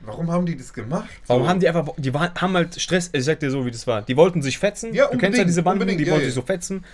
warum 0.00 0.30
haben 0.32 0.46
die 0.46 0.56
das 0.56 0.72
gemacht? 0.72 1.08
Warum 1.26 1.44
so. 1.44 1.48
haben 1.48 1.60
die 1.60 1.68
einfach. 1.68 1.88
Die 1.96 2.12
waren, 2.12 2.30
haben 2.34 2.54
halt 2.54 2.80
Stress. 2.80 3.10
Ich 3.12 3.24
sag 3.24 3.38
dir 3.38 3.50
so, 3.50 3.64
wie 3.64 3.70
das 3.70 3.86
war. 3.86 4.02
Die 4.02 4.16
wollten 4.16 4.42
sich 4.42 4.58
fetzen. 4.58 4.94
Ja, 4.94 5.08
du 5.08 5.18
kennst 5.18 5.38
ja 5.38 5.44
diese 5.44 5.62
Banden, 5.62 5.86
die 5.86 6.04
ja, 6.04 6.10
wollten 6.10 6.22
ja. 6.22 6.28
sich 6.28 6.34
so 6.34 6.42
fetzen. 6.42 6.84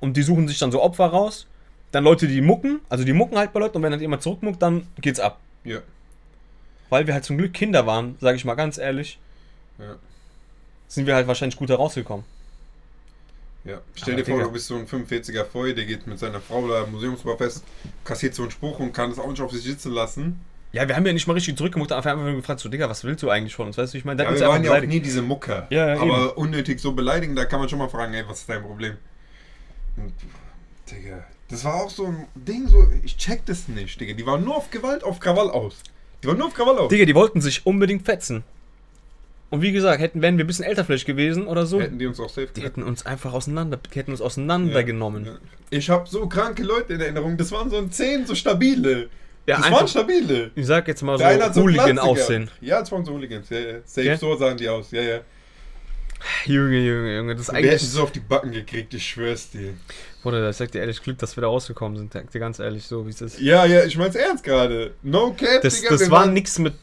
Und 0.00 0.16
die 0.16 0.22
suchen 0.22 0.46
sich 0.48 0.58
dann 0.58 0.72
so 0.72 0.82
Opfer 0.82 1.06
raus. 1.06 1.46
Dann 1.92 2.04
Leute, 2.04 2.28
die 2.28 2.40
mucken. 2.40 2.80
Also 2.88 3.04
die 3.04 3.12
mucken 3.14 3.38
halt 3.38 3.52
bei 3.52 3.60
Leuten. 3.60 3.78
Und 3.78 3.82
wenn 3.82 3.92
dann 3.92 4.00
jemand 4.00 4.22
zurückmuckt, 4.22 4.60
dann 4.60 4.86
geht's 5.00 5.20
ab. 5.20 5.40
Ja. 5.64 5.78
Weil 6.90 7.06
wir 7.06 7.14
halt 7.14 7.24
zum 7.24 7.36
Glück 7.38 7.52
Kinder 7.52 7.86
waren, 7.86 8.16
sage 8.20 8.36
ich 8.36 8.44
mal 8.44 8.54
ganz 8.54 8.78
ehrlich, 8.78 9.18
Ja. 9.78 9.96
sind 10.88 11.06
wir 11.06 11.14
halt 11.14 11.26
wahrscheinlich 11.26 11.56
gut 11.58 11.68
herausgekommen. 11.68 12.24
Ja, 13.64 13.80
stell 13.94 14.14
Aber 14.14 14.22
dir 14.22 14.26
vor, 14.26 14.34
Digga. 14.38 14.46
du 14.46 14.52
bist 14.52 14.66
so 14.68 14.76
ein 14.76 14.86
45er 14.86 15.44
Voll, 15.44 15.74
der 15.74 15.84
geht 15.84 16.06
mit 16.06 16.18
seiner 16.18 16.40
Frau 16.40 16.66
da 16.68 16.84
im 16.84 16.92
Museumsüberfest, 16.92 17.64
kassiert 18.04 18.34
so 18.34 18.42
einen 18.42 18.50
Spruch 18.50 18.78
und 18.78 18.92
kann 18.94 19.10
das 19.10 19.18
auch 19.18 19.28
nicht 19.28 19.42
auf 19.42 19.52
sich 19.52 19.62
sitzen 19.62 19.92
lassen. 19.92 20.40
Ja, 20.72 20.86
wir 20.86 20.96
haben 20.96 21.04
ja 21.06 21.12
nicht 21.12 21.26
mal 21.26 21.32
richtig 21.34 21.56
zurückgemuckt, 21.56 21.92
einfach 21.92 22.14
nur 22.16 22.32
gefragt, 22.34 22.60
so, 22.60 22.68
Digga, 22.68 22.88
was 22.88 23.04
willst 23.04 23.22
du 23.22 23.30
eigentlich 23.30 23.54
von 23.54 23.66
uns? 23.66 23.76
Weißt 23.78 23.92
du, 23.94 23.98
ich 23.98 24.04
meine, 24.04 24.22
Ja, 24.22 24.28
wir 24.28 24.36
einfach 24.36 24.48
waren 24.48 24.64
ja 24.64 24.72
auch 24.74 24.80
nie 24.82 25.00
diese 25.00 25.22
Mucker. 25.22 25.66
Ja, 25.70 25.94
ja, 25.94 26.00
aber 26.00 26.36
unnötig 26.38 26.80
so 26.80 26.92
beleidigen, 26.92 27.34
da 27.36 27.44
kann 27.46 27.58
man 27.60 27.68
schon 27.68 27.78
mal 27.78 27.88
fragen, 27.88 28.14
ey, 28.14 28.24
was 28.26 28.40
ist 28.40 28.48
dein 28.48 28.62
Problem? 28.62 28.96
Und, 29.96 30.12
Digga, 30.90 31.24
das 31.48 31.64
war 31.64 31.74
auch 31.74 31.90
so 31.90 32.06
ein 32.06 32.26
Ding, 32.34 32.68
so, 32.68 32.86
ich 33.02 33.16
check 33.16 33.44
das 33.46 33.68
nicht, 33.68 34.00
Digga. 34.00 34.12
Die 34.14 34.24
waren 34.26 34.44
nur 34.44 34.56
auf 34.56 34.70
Gewalt, 34.70 35.02
auf 35.04 35.20
Krawall 35.20 35.50
aus. 35.50 35.82
Die 36.22 36.26
waren 36.26 36.38
nur 36.38 36.46
auf 36.48 36.54
Krawall 36.54 36.78
aus. 36.78 36.88
Digga, 36.88 37.04
die 37.04 37.14
wollten 37.14 37.40
sich 37.40 37.64
unbedingt 37.66 38.04
fetzen. 38.04 38.42
Und 39.50 39.62
wie 39.62 39.72
gesagt, 39.72 40.00
hätten, 40.00 40.20
wären 40.20 40.36
wir 40.36 40.44
ein 40.44 40.46
bisschen 40.46 40.64
älter 40.66 40.84
vielleicht 40.84 41.06
gewesen 41.06 41.46
oder 41.46 41.64
so, 41.64 41.80
Hätten 41.80 41.98
die 41.98 42.06
uns 42.06 42.20
auch 42.20 42.28
safe 42.28 42.48
die 42.54 42.60
hätten 42.60 42.82
uns 42.82 43.06
einfach 43.06 43.32
auseinander, 43.32 43.78
die 43.78 43.98
hätten 43.98 44.10
uns 44.10 44.20
auseinandergenommen. 44.20 45.24
Ja. 45.24 45.38
Ich 45.70 45.88
habe 45.88 46.06
so 46.08 46.26
kranke 46.28 46.62
Leute 46.62 46.94
in 46.94 47.00
Erinnerung. 47.00 47.36
Das 47.38 47.50
waren 47.52 47.70
so 47.70 47.78
ein 47.78 47.90
10 47.90 48.26
so 48.26 48.34
stabile. 48.34 49.08
Ja, 49.46 49.56
das 49.56 49.64
einfach- 49.64 49.78
waren 49.78 49.88
stabile. 49.88 50.50
Ich 50.54 50.66
sag 50.66 50.86
jetzt 50.88 51.00
mal 51.02 51.16
so 51.16 51.18
Der 51.22 51.28
eine 51.28 51.44
hat 51.44 51.54
so 51.54 51.62
Hooligan 51.62 51.92
Plastik 51.96 52.04
aussehen. 52.10 52.44
gehabt. 52.44 52.62
Ja, 52.62 52.80
das 52.80 52.92
waren 52.92 53.04
so 53.06 53.12
Hooligans. 53.12 53.48
Ja, 53.48 53.58
ja. 53.58 53.74
Safe, 53.84 54.02
Gell? 54.06 54.18
so 54.18 54.36
sahen 54.36 54.56
die 54.58 54.68
aus. 54.68 54.90
Ja, 54.90 55.00
ja. 55.00 55.20
Junge, 56.46 56.78
Junge, 56.80 57.16
Junge, 57.16 57.34
das 57.34 57.42
ist 57.42 57.48
Wir 57.52 57.58
hätten 57.58 57.68
eigentlich. 57.70 57.88
so 57.90 58.02
auf 58.02 58.12
die 58.12 58.20
Backen 58.20 58.50
gekriegt, 58.52 58.92
ich 58.94 59.06
schwör's 59.06 59.50
dir. 59.50 59.74
Bruder, 60.22 60.50
ich 60.50 60.56
sag 60.56 60.72
dir 60.72 60.80
ehrlich, 60.80 61.00
Glück, 61.02 61.18
dass 61.18 61.36
wir 61.36 61.42
da 61.42 61.46
rausgekommen 61.46 61.96
sind. 61.96 62.12
Sag 62.12 62.30
dir 62.30 62.38
ganz 62.40 62.58
ehrlich, 62.58 62.84
so 62.84 63.06
wie 63.06 63.10
es 63.10 63.20
ist. 63.20 63.40
Ja, 63.40 63.64
ja, 63.66 63.84
ich 63.84 63.96
mein's 63.96 64.14
ernst 64.16 64.42
gerade. 64.44 64.94
No 65.02 65.32
cap, 65.32 65.62
Das, 65.62 65.76
Digga. 65.80 65.90
das 65.90 66.10
war 66.10 66.20
waren- 66.22 66.32
nix 66.34 66.58
mit 66.58 66.74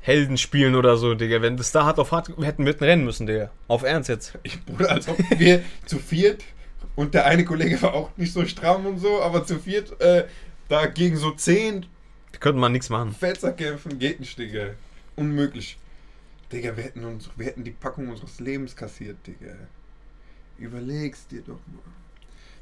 Heldenspielen 0.00 0.74
oder 0.74 0.96
so, 0.96 1.14
Digga. 1.14 1.42
Wenn 1.42 1.56
das 1.56 1.72
da 1.72 1.84
hart 1.84 1.98
auf 1.98 2.12
hart, 2.12 2.36
wir 2.36 2.46
hätten 2.46 2.64
mitten 2.64 2.84
rennen 2.84 3.04
müssen, 3.04 3.26
Digga. 3.26 3.50
Auf 3.66 3.82
Ernst 3.82 4.08
jetzt. 4.08 4.38
Ich, 4.42 4.62
Bruder, 4.64 4.90
als 4.90 5.08
ob 5.08 5.18
wir 5.38 5.62
zu 5.86 5.98
viert 5.98 6.42
und 6.96 7.14
der 7.14 7.26
eine 7.26 7.44
Kollege 7.44 7.80
war 7.82 7.94
auch 7.94 8.10
nicht 8.16 8.32
so 8.32 8.44
stramm 8.46 8.86
und 8.86 8.98
so, 8.98 9.20
aber 9.22 9.44
zu 9.46 9.58
viert 9.58 10.00
äh, 10.00 10.24
da 10.68 10.86
gegen 10.86 11.16
so 11.16 11.30
10 11.30 11.86
Wir 12.32 12.40
könnten 12.40 12.60
mal 12.60 12.68
nichts 12.68 12.88
machen. 12.90 13.12
Fetzer 13.12 13.52
kämpfen, 13.52 13.98
geht 13.98 14.20
nicht, 14.20 14.38
Digga. 14.38 14.68
Unmöglich. 15.16 15.78
Digga, 16.52 16.76
wir 16.76 16.84
hätten, 16.84 17.04
uns, 17.04 17.28
wir 17.36 17.46
hätten 17.46 17.62
die 17.64 17.70
Packung 17.72 18.08
unseres 18.08 18.40
Lebens 18.40 18.74
kassiert, 18.74 19.16
Digga. 19.26 19.54
Überleg's 20.58 21.26
dir 21.26 21.40
doch 21.42 21.60
mal. 21.66 21.82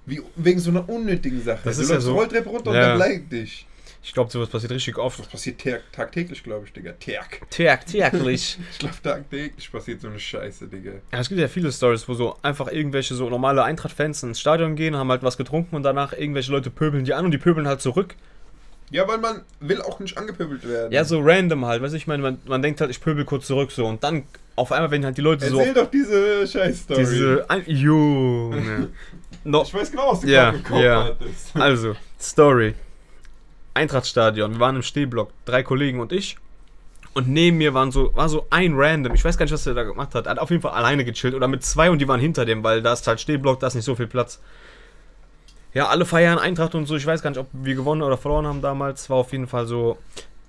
Wie, 0.04 0.20
wegen 0.36 0.60
so 0.60 0.70
einer 0.70 0.88
unnötigen 0.88 1.42
Sache. 1.42 1.60
Das 1.64 1.76
du 1.76 1.82
ist 1.82 1.90
ja 1.90 2.00
so- 2.00 2.14
Rolltreppe 2.14 2.48
runter 2.48 2.72
Ja. 2.74 2.94
und 2.94 2.98
dann 3.00 3.08
bleibt 3.08 3.32
dich. 3.32 3.66
Ich 4.02 4.12
glaube, 4.12 4.30
sowas 4.30 4.48
passiert 4.48 4.70
richtig 4.70 4.98
oft. 4.98 5.18
Das 5.18 5.26
passiert 5.26 5.60
tag 5.60 5.82
tagtäglich, 5.92 6.42
glaube 6.44 6.64
ich, 6.66 6.72
Digga. 6.72 6.92
Tag. 6.92 7.40
Tag, 7.50 7.86
täglich. 7.86 8.56
Ich 8.72 8.78
glaube, 8.78 8.94
tagtäglich 9.02 9.72
passiert 9.72 10.00
so 10.00 10.08
eine 10.08 10.20
Scheiße, 10.20 10.68
Digga. 10.68 10.92
Ja, 11.12 11.18
es 11.18 11.28
gibt 11.28 11.40
ja 11.40 11.48
viele 11.48 11.72
Stories, 11.72 12.06
wo 12.08 12.14
so 12.14 12.36
einfach 12.42 12.68
irgendwelche 12.68 13.14
so 13.14 13.28
normale 13.28 13.64
Eintracht-Fans 13.64 14.22
ins 14.22 14.38
Stadion 14.40 14.76
gehen, 14.76 14.94
haben 14.94 15.10
halt 15.10 15.22
was 15.24 15.36
getrunken 15.36 15.74
und 15.74 15.82
danach 15.82 16.12
irgendwelche 16.12 16.52
Leute 16.52 16.70
pöbeln 16.70 17.04
die 17.04 17.14
an 17.14 17.24
und 17.24 17.30
die 17.32 17.38
pöbeln 17.38 17.66
halt 17.66 17.80
zurück. 17.80 18.14
Ja, 18.90 19.06
weil 19.08 19.18
man 19.18 19.42
will 19.60 19.82
auch 19.82 19.98
nicht 19.98 20.16
angepöbelt 20.16 20.66
werden. 20.66 20.92
Ja, 20.92 21.04
so 21.04 21.20
random 21.20 21.64
halt, 21.66 21.82
weißt 21.82 21.92
du, 21.92 21.96
ich 21.96 22.06
meine, 22.06 22.22
man, 22.22 22.38
man 22.46 22.62
denkt 22.62 22.80
halt, 22.80 22.90
ich 22.90 23.00
pöbel 23.00 23.24
kurz 23.24 23.46
zurück 23.46 23.72
so 23.72 23.86
und 23.86 24.02
dann 24.04 24.24
auf 24.54 24.72
einmal, 24.72 24.90
wenn 24.90 25.04
halt 25.04 25.16
die 25.16 25.22
Leute 25.22 25.48
so 25.48 25.58
Erzähl 25.58 25.74
doch 25.74 25.90
diese 25.90 26.46
Scheiß-Story. 26.46 27.00
diese 27.00 27.46
Junge. 27.66 28.88
no, 29.44 29.62
Ich 29.62 29.74
weiß 29.74 29.90
genau, 29.90 30.12
was 30.12 30.20
du 30.20 30.28
Ja, 30.28 30.52
Kopf 30.52 30.80
ja. 30.80 31.04
hattest. 31.04 31.50
also, 31.54 31.96
Story. 32.20 32.74
Eintrachtstadion, 33.74 34.52
wir 34.52 34.60
waren 34.60 34.76
im 34.76 34.82
Stehblock, 34.82 35.30
drei 35.44 35.62
Kollegen 35.62 36.00
und 36.00 36.12
ich. 36.12 36.38
Und 37.12 37.28
neben 37.28 37.58
mir 37.58 37.74
waren 37.74 37.90
so, 37.90 38.14
war 38.14 38.28
so 38.28 38.46
ein 38.50 38.74
random, 38.76 39.14
ich 39.14 39.24
weiß 39.24 39.36
gar 39.36 39.44
nicht, 39.44 39.52
was 39.52 39.64
der 39.64 39.74
da 39.74 39.84
gemacht 39.84 40.14
hat. 40.14 40.26
Er 40.26 40.32
hat 40.32 40.38
auf 40.38 40.50
jeden 40.50 40.62
Fall 40.62 40.72
alleine 40.72 41.04
gechillt 41.04 41.34
oder 41.34 41.48
mit 41.48 41.64
zwei 41.64 41.90
und 41.90 41.98
die 41.98 42.08
waren 42.08 42.20
hinter 42.20 42.44
dem, 42.44 42.62
weil 42.62 42.82
da 42.82 42.92
ist 42.92 43.06
halt 43.06 43.20
Stehblock, 43.20 43.60
da 43.60 43.66
ist 43.68 43.74
nicht 43.74 43.84
so 43.84 43.94
viel 43.94 44.06
Platz. 44.06 44.40
Ja, 45.74 45.88
alle 45.88 46.04
feiern 46.06 46.38
Eintracht 46.38 46.74
und 46.74 46.86
so. 46.86 46.96
Ich 46.96 47.06
weiß 47.06 47.22
gar 47.22 47.30
nicht, 47.30 47.38
ob 47.38 47.48
wir 47.52 47.74
gewonnen 47.74 48.02
oder 48.02 48.16
verloren 48.16 48.46
haben 48.46 48.62
damals. 48.62 49.10
War 49.10 49.18
auf 49.18 49.32
jeden 49.32 49.46
Fall 49.46 49.66
so 49.66 49.98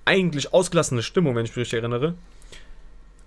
eigentlich 0.04 0.54
ausgelassene 0.54 1.02
Stimmung, 1.02 1.36
wenn 1.36 1.44
ich 1.44 1.50
mich 1.50 1.58
richtig 1.58 1.78
erinnere. 1.80 2.14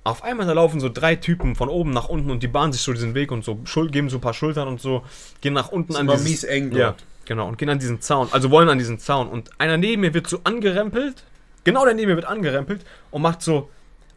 Auf 0.03 0.23
einmal 0.23 0.47
da 0.47 0.53
laufen 0.53 0.79
so 0.79 0.89
drei 0.89 1.15
Typen 1.15 1.53
von 1.55 1.69
oben 1.69 1.91
nach 1.91 2.09
unten 2.09 2.31
und 2.31 2.41
die 2.41 2.47
bahnen 2.47 2.73
sich 2.73 2.81
so 2.81 2.91
diesen 2.91 3.13
Weg 3.13 3.31
und 3.31 3.43
so, 3.45 3.59
geben 3.91 4.09
so 4.09 4.17
ein 4.17 4.21
paar 4.21 4.33
Schultern 4.33 4.67
und 4.67 4.81
so, 4.81 5.03
gehen 5.41 5.53
nach 5.53 5.69
unten 5.71 5.89
Das 5.93 5.99
an 6.01 6.07
war 6.07 6.15
dieses- 6.15 6.29
mies 6.29 6.43
eng 6.43 6.71
Ja, 6.71 6.87
dort. 6.87 7.03
genau. 7.25 7.47
Und 7.47 7.59
gehen 7.59 7.69
an 7.69 7.77
diesen 7.77 8.01
Zaun. 8.01 8.27
Also 8.31 8.49
wollen 8.49 8.67
an 8.67 8.79
diesen 8.79 8.97
Zaun. 8.97 9.27
Und 9.29 9.51
einer 9.59 9.77
neben 9.77 10.01
mir 10.01 10.13
wird 10.15 10.25
so 10.27 10.39
angerempelt. 10.43 11.23
Genau 11.65 11.85
der 11.85 11.93
neben 11.93 12.09
mir 12.09 12.15
wird 12.15 12.25
angerempelt 12.25 12.83
und 13.11 13.21
macht 13.21 13.43
so, 13.43 13.69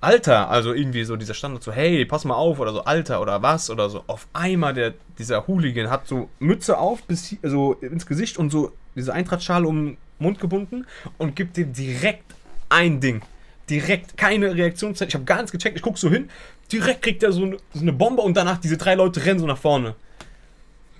Alter, 0.05 0.51
also 0.51 0.73
irgendwie 0.73 1.05
so 1.05 1.17
dieser 1.17 1.35
Standard 1.35 1.63
so, 1.63 1.73
hey, 1.73 2.05
pass 2.05 2.25
mal 2.25 2.35
auf 2.35 2.59
oder 2.59 2.73
so, 2.73 2.85
Alter 2.85 3.21
oder 3.21 3.43
was 3.43 3.71
oder 3.71 3.89
so. 3.91 4.05
Auf 4.07 4.29
einmal 4.33 4.75
der, 4.75 4.95
dieser 5.19 5.47
Hooligan 5.47 5.91
hat 5.91 6.07
so 6.07 6.29
Mütze 6.39 6.79
auf, 6.79 7.03
bis 7.05 7.27
hier, 7.27 7.39
so 7.43 7.75
ins 7.75 8.07
Gesicht 8.07 8.39
und 8.39 8.51
so 8.51 8.73
diese 8.95 9.13
Eintrachtschale 9.13 9.67
um 9.67 9.87
den 9.87 9.97
Mund 10.19 10.39
gebunden 10.39 10.87
und 11.19 11.35
gibt 11.37 11.57
dem 11.57 11.73
direkt 11.73 12.35
ein 12.69 13.01
Ding. 13.01 13.23
Direkt, 13.71 14.17
keine 14.17 14.55
Reaktionszeit. 14.55 15.09
Ich 15.09 15.15
habe 15.15 15.25
gar 15.25 15.37
nichts 15.37 15.53
gecheckt. 15.53 15.77
Ich 15.77 15.83
guck 15.83 15.97
so 15.97 16.11
hin. 16.11 16.29
Direkt 16.71 17.03
kriegt 17.03 17.23
er 17.23 17.33
so 17.33 17.45
eine, 17.45 17.57
so 17.73 17.81
eine 17.81 17.93
Bombe 17.93 18.23
und 18.23 18.37
danach 18.37 18.59
diese 18.59 18.77
drei 18.77 18.95
Leute 18.95 19.25
rennen 19.25 19.41
so 19.41 19.47
nach 19.47 19.59
vorne. 19.59 19.95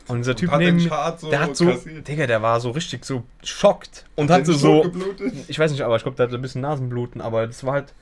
Und 0.07 0.19
dieser 0.19 0.37
Typ 0.37 0.51
hat 0.51 0.59
neben 0.59 0.79
so 0.81 1.31
der 1.31 1.41
hat 1.41 1.57
so, 1.57 1.67
kassiert. 1.67 2.07
Digga, 2.07 2.27
der 2.27 2.43
war 2.43 2.61
so 2.61 2.71
richtig 2.71 3.05
so 3.05 3.25
schockt 3.43 4.05
und 4.17 4.31
Hat 4.31 4.43
hatte 4.43 4.53
so, 4.53 4.83
geblutet? 4.83 5.33
ich 5.49 5.59
weiß 5.59 5.71
nicht, 5.73 5.83
aber 5.83 5.97
ich 5.97 6.03
glaube, 6.03 6.17
der 6.17 6.27
hatte 6.27 6.37
ein 6.37 6.43
bisschen 6.43 6.61
Nasenbluten, 6.61 7.21
aber 7.21 7.47
das 7.47 7.65
war 7.65 7.75
halt, 7.75 7.95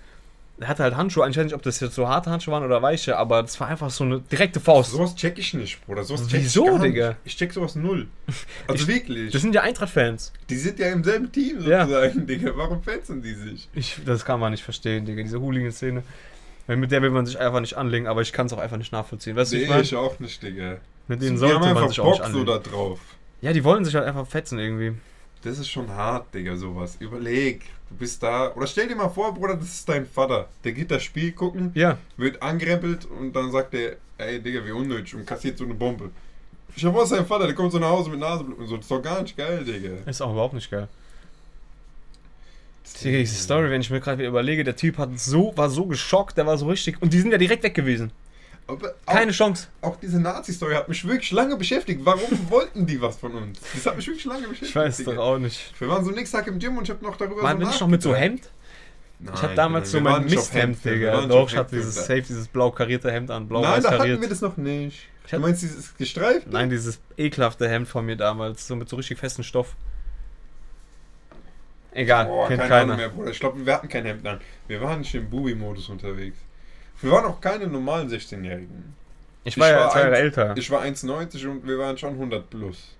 der 0.62 0.68
hatte 0.68 0.82
halt 0.82 0.96
Handschuhe, 0.96 1.28
ich 1.28 1.36
weiß 1.36 1.44
nicht, 1.44 1.54
ob 1.54 1.62
das 1.62 1.78
jetzt 1.80 1.94
so 1.94 2.08
harte 2.08 2.30
Handschuhe 2.30 2.52
waren 2.54 2.64
oder 2.64 2.80
weiche, 2.82 3.16
aber 3.18 3.42
das 3.42 3.58
war 3.60 3.68
einfach 3.68 3.90
so 3.90 4.04
eine 4.04 4.20
direkte 4.20 4.58
Faust. 4.60 4.92
Sowas 4.92 5.14
check 5.14 5.38
ich 5.38 5.52
nicht, 5.54 5.84
Bruder. 5.84 6.02
Sowas 6.04 6.26
check 6.26 6.40
Wieso, 6.40 6.64
ich 6.64 6.70
gar 6.70 6.78
Digga? 6.80 7.08
Nicht. 7.08 7.18
Ich 7.24 7.36
check 7.36 7.52
sowas 7.52 7.74
null. 7.76 8.06
Also 8.66 8.88
wirklich. 8.88 9.32
Das 9.32 9.42
sind 9.42 9.54
ja 9.54 9.62
Eintracht-Fans. 9.62 10.32
die 10.48 10.56
sind 10.56 10.78
ja 10.78 10.88
im 10.88 11.04
selben 11.04 11.30
Team 11.30 11.60
Ja. 11.60 11.86
sozusagen, 11.86 12.26
Digga. 12.26 12.52
Warum 12.56 12.82
fenzen 12.82 13.20
die 13.22 13.34
sich? 13.34 13.68
Ich, 13.74 13.98
das 14.06 14.24
kann 14.24 14.40
man 14.40 14.52
nicht 14.52 14.62
verstehen, 14.64 15.04
Digga, 15.04 15.22
diese 15.22 15.40
Hooligan-Szene. 15.40 16.02
Mit 16.68 16.92
der 16.92 17.02
will 17.02 17.10
man 17.10 17.26
sich 17.26 17.38
einfach 17.38 17.60
nicht 17.60 17.76
anlegen, 17.76 18.06
aber 18.06 18.22
ich 18.22 18.32
kann 18.32 18.46
es 18.46 18.52
auch 18.52 18.58
einfach 18.58 18.76
nicht 18.78 18.92
nachvollziehen. 18.92 19.34
Weißt 19.36 19.52
du, 19.52 19.56
Nee, 19.56 19.62
ich 19.64 19.68
mein, 19.68 19.82
ich 19.82 19.96
auch 19.96 20.18
nicht, 20.20 20.42
Digga. 20.42 20.76
mit 21.08 21.20
denen 21.20 21.32
die 21.32 21.36
sollte 21.38 21.58
man 21.58 21.88
sich 21.88 22.00
auch 22.00 22.04
nicht 22.10 22.18
Bock 22.22 22.30
so 22.32 22.38
anlegen. 22.38 22.46
da 22.46 22.58
drauf. 22.58 23.00
Ja, 23.40 23.52
die 23.52 23.64
wollen 23.64 23.84
sich 23.84 23.94
halt 23.96 24.06
einfach 24.06 24.26
fetzen 24.28 24.58
irgendwie. 24.60 24.92
Das 25.42 25.58
ist 25.58 25.68
schon 25.68 25.88
hart, 25.90 26.32
Digga, 26.32 26.56
sowas. 26.56 26.96
Überleg, 27.00 27.62
du 27.90 27.96
bist 27.96 28.22
da. 28.22 28.52
Oder 28.54 28.66
stell 28.66 28.86
dir 28.86 28.94
mal 28.94 29.08
vor, 29.08 29.34
Bruder, 29.34 29.56
das 29.56 29.66
ist 29.68 29.88
dein 29.88 30.06
Vater. 30.06 30.48
Der 30.62 30.72
geht 30.72 30.90
das 30.90 31.02
Spiel 31.02 31.32
gucken, 31.32 31.72
Ja, 31.74 31.98
wird 32.16 32.40
angerempelt 32.40 33.06
und 33.06 33.34
dann 33.34 33.50
sagt 33.50 33.74
er, 33.74 33.96
ey, 34.18 34.40
Digga, 34.40 34.64
wie 34.64 34.70
unnötig 34.70 35.14
und 35.16 35.26
kassiert 35.26 35.58
so 35.58 35.64
eine 35.64 35.74
Bombe. 35.74 36.10
Ich 36.76 36.84
hab 36.84 36.94
auch 36.94 37.04
seinen 37.04 37.26
Vater, 37.26 37.46
der 37.46 37.54
kommt 37.54 37.72
so 37.72 37.78
nach 37.78 37.90
Hause 37.90 38.10
mit 38.10 38.20
Nasenbluten 38.20 38.62
und 38.62 38.68
so. 38.68 38.76
Das 38.76 38.84
ist 38.84 38.90
doch 38.90 39.02
gar 39.02 39.20
nicht 39.22 39.36
geil, 39.36 39.64
Digga. 39.64 40.08
ist 40.08 40.22
auch 40.22 40.32
überhaupt 40.32 40.54
nicht 40.54 40.70
geil. 40.70 40.88
Digga, 43.02 43.18
diese 43.18 43.34
Story, 43.34 43.68
wenn 43.70 43.80
ich 43.80 43.90
mir 43.90 44.00
gerade 44.00 44.18
wieder 44.18 44.28
überlege, 44.28 44.62
der 44.64 44.76
Typ 44.76 44.98
hat 44.98 45.18
so, 45.18 45.52
war 45.56 45.70
so 45.70 45.86
geschockt, 45.86 46.36
der 46.36 46.46
war 46.46 46.56
so 46.56 46.66
richtig. 46.66 47.02
Und 47.02 47.12
die 47.12 47.18
sind 47.20 47.32
ja 47.32 47.38
direkt 47.38 47.64
weg 47.64 47.74
gewesen. 47.74 48.12
Aber 48.66 48.94
auch, 49.06 49.12
Keine 49.12 49.32
Chance. 49.32 49.66
auch 49.80 49.96
diese 49.96 50.20
Nazi-Story 50.20 50.74
hat 50.74 50.88
mich 50.88 51.04
wirklich 51.06 51.30
lange 51.32 51.56
beschäftigt. 51.56 52.00
Warum 52.04 52.30
wollten 52.50 52.86
die 52.86 53.00
was 53.00 53.16
von 53.16 53.32
uns? 53.34 53.58
Das 53.74 53.86
hat 53.86 53.96
mich 53.96 54.06
wirklich 54.06 54.24
lange 54.24 54.42
beschäftigt. 54.48 54.70
Ich 54.70 54.76
weiß 54.76 55.04
doch 55.04 55.16
auch 55.18 55.38
nicht. 55.38 55.72
Wir 55.80 55.88
waren 55.88 56.04
so 56.04 56.10
nächsten 56.10 56.36
Tag 56.36 56.46
im 56.46 56.58
Gym 56.58 56.76
und 56.78 56.84
ich 56.84 56.90
hab 56.90 57.02
noch 57.02 57.16
darüber 57.16 57.42
Waren 57.42 57.58
wir 57.58 57.66
nicht 57.66 57.80
noch 57.80 57.88
mit 57.88 58.02
so. 58.02 58.14
Hemd? 58.14 58.50
Nein, 59.18 59.34
Ich 59.34 59.42
hatte 59.42 59.54
damals 59.54 59.90
so 59.90 60.00
mein 60.00 60.24
Misthemd, 60.24 60.84
Digga. 60.84 61.26
Doch, 61.26 61.48
ich 61.50 61.56
hatte 61.56 61.76
dieses 61.76 61.94
safe, 61.94 62.22
dieses 62.22 62.48
blau 62.48 62.70
karierte 62.70 63.10
Hemd 63.12 63.30
an, 63.30 63.42
Nein, 63.42 63.48
blau-weiß 63.48 63.82
da 63.84 63.98
hatten 63.98 64.20
wir 64.20 64.28
das 64.28 64.40
noch 64.40 64.56
nicht. 64.56 65.08
Ich 65.24 65.30
Du 65.30 65.38
meinst 65.38 65.62
dieses 65.62 65.96
gestreifte? 65.96 66.50
Nein, 66.50 66.70
dieses 66.70 66.98
ekelhafte 67.16 67.68
Hemd 67.68 67.88
von 67.88 68.04
mir 68.04 68.16
damals, 68.16 68.66
so 68.66 68.74
mit 68.74 68.88
so 68.88 68.96
richtig 68.96 69.18
festem 69.18 69.44
Stoff. 69.44 69.76
Egal, 71.92 72.26
Boah, 72.26 72.48
kennt 72.48 72.60
keine 72.60 72.68
keiner. 72.70 72.82
Ahnung 72.84 72.96
mehr, 72.96 73.08
Bruder. 73.10 73.30
Ich 73.30 73.38
glaube, 73.40 73.64
wir 73.64 73.74
hatten 73.74 73.88
kein 73.88 74.04
Hemd 74.06 74.26
an. 74.26 74.40
Wir 74.66 74.80
waren 74.80 75.00
nicht 75.00 75.14
im 75.14 75.28
Bubi-Modus 75.28 75.88
unterwegs. 75.90 76.38
Wir 77.02 77.10
waren 77.10 77.24
auch 77.26 77.40
keine 77.40 77.66
normalen 77.66 78.08
16-Jährigen. 78.08 78.94
Ich 79.44 79.58
war 79.58 79.68
ja 79.68 79.80
war 79.80 79.90
zwei 79.90 80.00
Jahre 80.02 80.16
älter. 80.18 80.54
Ich 80.56 80.70
war 80.70 80.82
1,90 80.82 81.48
und 81.48 81.66
wir 81.66 81.78
waren 81.78 81.98
schon 81.98 82.10
100 82.14 82.48
plus. 82.48 82.96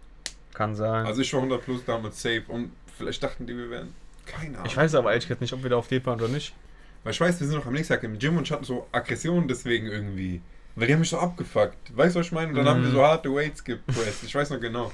Kann 0.55 0.75
sein. 0.75 1.07
Also 1.07 1.23
ich 1.23 1.33
war 1.33 1.41
100 1.41 1.65
plus 1.65 1.85
damals 1.85 2.21
safe 2.21 2.43
und 2.49 2.73
vielleicht 2.99 3.23
dachten 3.23 3.47
die, 3.47 3.57
wir 3.57 3.71
wären. 3.71 3.95
Keine 4.27 4.57
Ahnung. 4.59 4.67
ich 4.67 4.77
weiß 4.77 4.95
aber 4.97 5.11
ehrlich 5.11 5.25
gesagt 5.27 5.41
nicht, 5.41 5.53
ob 5.53 5.63
wir 5.63 5.71
da 5.71 5.77
auf 5.77 5.89
die 5.89 6.05
waren 6.05 6.21
oder 6.21 6.29
nicht. 6.29 6.55
Weil 7.05 7.13
ich 7.13 7.21
weiß, 7.21 7.41
wir 7.41 7.47
sind 7.47 7.57
noch 7.57 7.67
am 7.67 7.73
nächsten 7.73 7.95
Tag 7.95 8.03
im 8.05 8.19
Gym 8.19 8.37
und 8.37 8.45
ich 8.45 8.53
hatte 8.53 8.65
so 8.65 8.87
Aggressionen 8.93 9.49
deswegen 9.49 9.87
irgendwie. 9.87 10.41
Weil 10.77 10.87
die 10.87 10.93
haben 10.95 11.01
mich 11.01 11.11
so 11.11 11.19
abgefuckt. 11.19 11.97
Weißt 11.97 12.15
du, 12.15 12.21
was 12.21 12.27
ich 12.27 12.33
meine? 12.33 12.49
Und 12.51 12.57
dann 12.57 12.67
haben 12.69 12.83
wir 12.83 12.89
Mhm. 12.91 12.95
so 12.95 13.03
harte 13.05 13.33
Weights 13.35 13.63
gepresst. 13.65 14.23
Ich 14.25 14.35
weiß 14.35 14.51
noch 14.51 14.61
genau. 14.61 14.91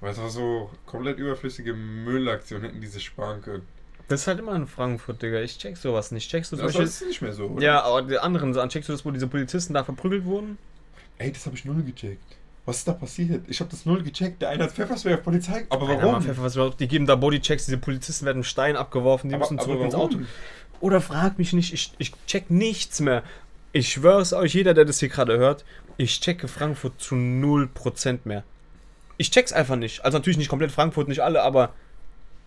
Weil 0.00 0.12
es 0.12 0.18
war 0.18 0.28
so 0.30 0.70
komplett 0.84 1.18
überflüssige 1.18 1.74
Müllaktion, 1.74 2.62
hätten 2.62 2.80
diese 2.80 3.00
sparen 3.00 3.40
können. 3.42 3.66
Das 4.08 4.20
ist 4.20 4.26
halt 4.28 4.38
immer 4.38 4.54
in 4.54 4.66
Frankfurt, 4.66 5.20
Digga. 5.20 5.40
Ich 5.40 5.58
check 5.58 5.76
sowas 5.76 6.12
nicht. 6.12 6.30
Checkst 6.30 6.52
du 6.52 6.56
Das 6.56 6.66
Beispiel. 6.66 6.84
ist 6.84 7.06
nicht 7.06 7.22
mehr 7.22 7.32
so, 7.32 7.46
oder? 7.46 7.62
Ja, 7.64 7.82
aber 7.82 8.02
die 8.02 8.18
anderen 8.18 8.54
Sachen, 8.54 8.68
checkst 8.68 8.88
du 8.88 8.92
das, 8.92 9.04
wo 9.04 9.10
diese 9.10 9.26
Polizisten 9.26 9.74
da 9.74 9.82
verprügelt 9.82 10.24
wurden? 10.24 10.58
Ey, 11.18 11.32
das 11.32 11.44
habe 11.46 11.56
ich 11.56 11.64
null 11.64 11.82
gecheckt. 11.82 12.22
Was 12.66 12.78
ist 12.78 12.88
da 12.88 12.92
passiert? 12.92 13.44
Ich 13.48 13.58
habe 13.60 13.70
das 13.70 13.84
null 13.86 14.02
gecheckt. 14.02 14.42
Der 14.42 14.50
eine 14.50 14.64
hat 14.64 14.72
Pfefferspray 14.72 15.14
auf 15.14 15.22
Polizei. 15.22 15.66
Aber 15.70 15.88
warum? 15.88 16.12
mal 16.12 16.20
Pfeffer, 16.20 16.42
was 16.42 16.54
überhaupt- 16.56 16.78
die 16.80 16.88
geben 16.88 17.06
da 17.06 17.14
Bodychecks, 17.16 17.64
diese 17.66 17.78
Polizisten 17.78 18.26
werden 18.26 18.44
Stein 18.44 18.76
abgeworfen, 18.76 19.28
die 19.28 19.34
Aber- 19.36 19.44
müssen 19.44 19.58
zurück 19.58 19.80
ins? 19.80 19.94
Auto. 19.94 20.18
Oder 20.80 21.00
frag 21.00 21.38
mich 21.38 21.52
nicht, 21.52 21.72
ich, 21.72 21.92
ich 21.98 22.12
check 22.26 22.50
nichts 22.50 23.00
mehr. 23.00 23.22
Ich 23.72 23.88
schwör's 23.92 24.32
euch, 24.32 24.54
jeder, 24.54 24.74
der 24.74 24.84
das 24.84 25.00
hier 25.00 25.08
gerade 25.08 25.36
hört, 25.38 25.64
ich 25.96 26.20
checke 26.20 26.48
Frankfurt 26.48 27.00
zu 27.00 27.14
0% 27.14 28.20
mehr. 28.24 28.44
Ich 29.16 29.30
check's 29.30 29.52
einfach 29.52 29.76
nicht. 29.76 30.04
Also 30.04 30.18
natürlich 30.18 30.36
nicht 30.38 30.48
komplett 30.48 30.70
Frankfurt, 30.72 31.08
nicht 31.08 31.20
alle, 31.20 31.42
aber 31.42 31.72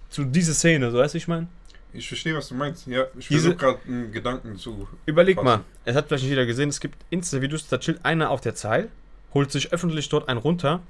zu 0.09 0.23
dieser 0.25 0.53
Szene, 0.53 0.91
so 0.91 0.97
weißt 0.97 1.13
du, 1.13 1.17
ich 1.17 1.27
meine? 1.27 1.47
Ich 1.93 2.07
verstehe, 2.07 2.35
was 2.35 2.47
du 2.49 2.55
meinst. 2.55 2.85
Ja, 2.87 3.05
ich 3.17 3.27
versuche 3.27 3.55
gerade 3.55 3.79
einen 3.87 4.11
Gedanken 4.11 4.57
zu. 4.57 4.87
Überleg 5.07 5.35
Fassen. 5.35 5.45
mal, 5.45 5.61
es 5.85 5.95
hat 5.95 6.07
vielleicht 6.07 6.23
nicht 6.23 6.29
jeder 6.29 6.45
gesehen, 6.45 6.69
es 6.69 6.79
gibt 6.79 6.95
Insta-Videos, 7.09 7.67
da 7.67 7.79
chillt 7.79 8.05
einer 8.05 8.29
auf 8.29 8.41
der 8.41 8.53
Zeil, 8.55 8.89
holt 9.33 9.51
sich 9.51 9.73
öffentlich 9.73 10.07
dort 10.09 10.29
einen 10.29 10.39
runter. 10.39 10.81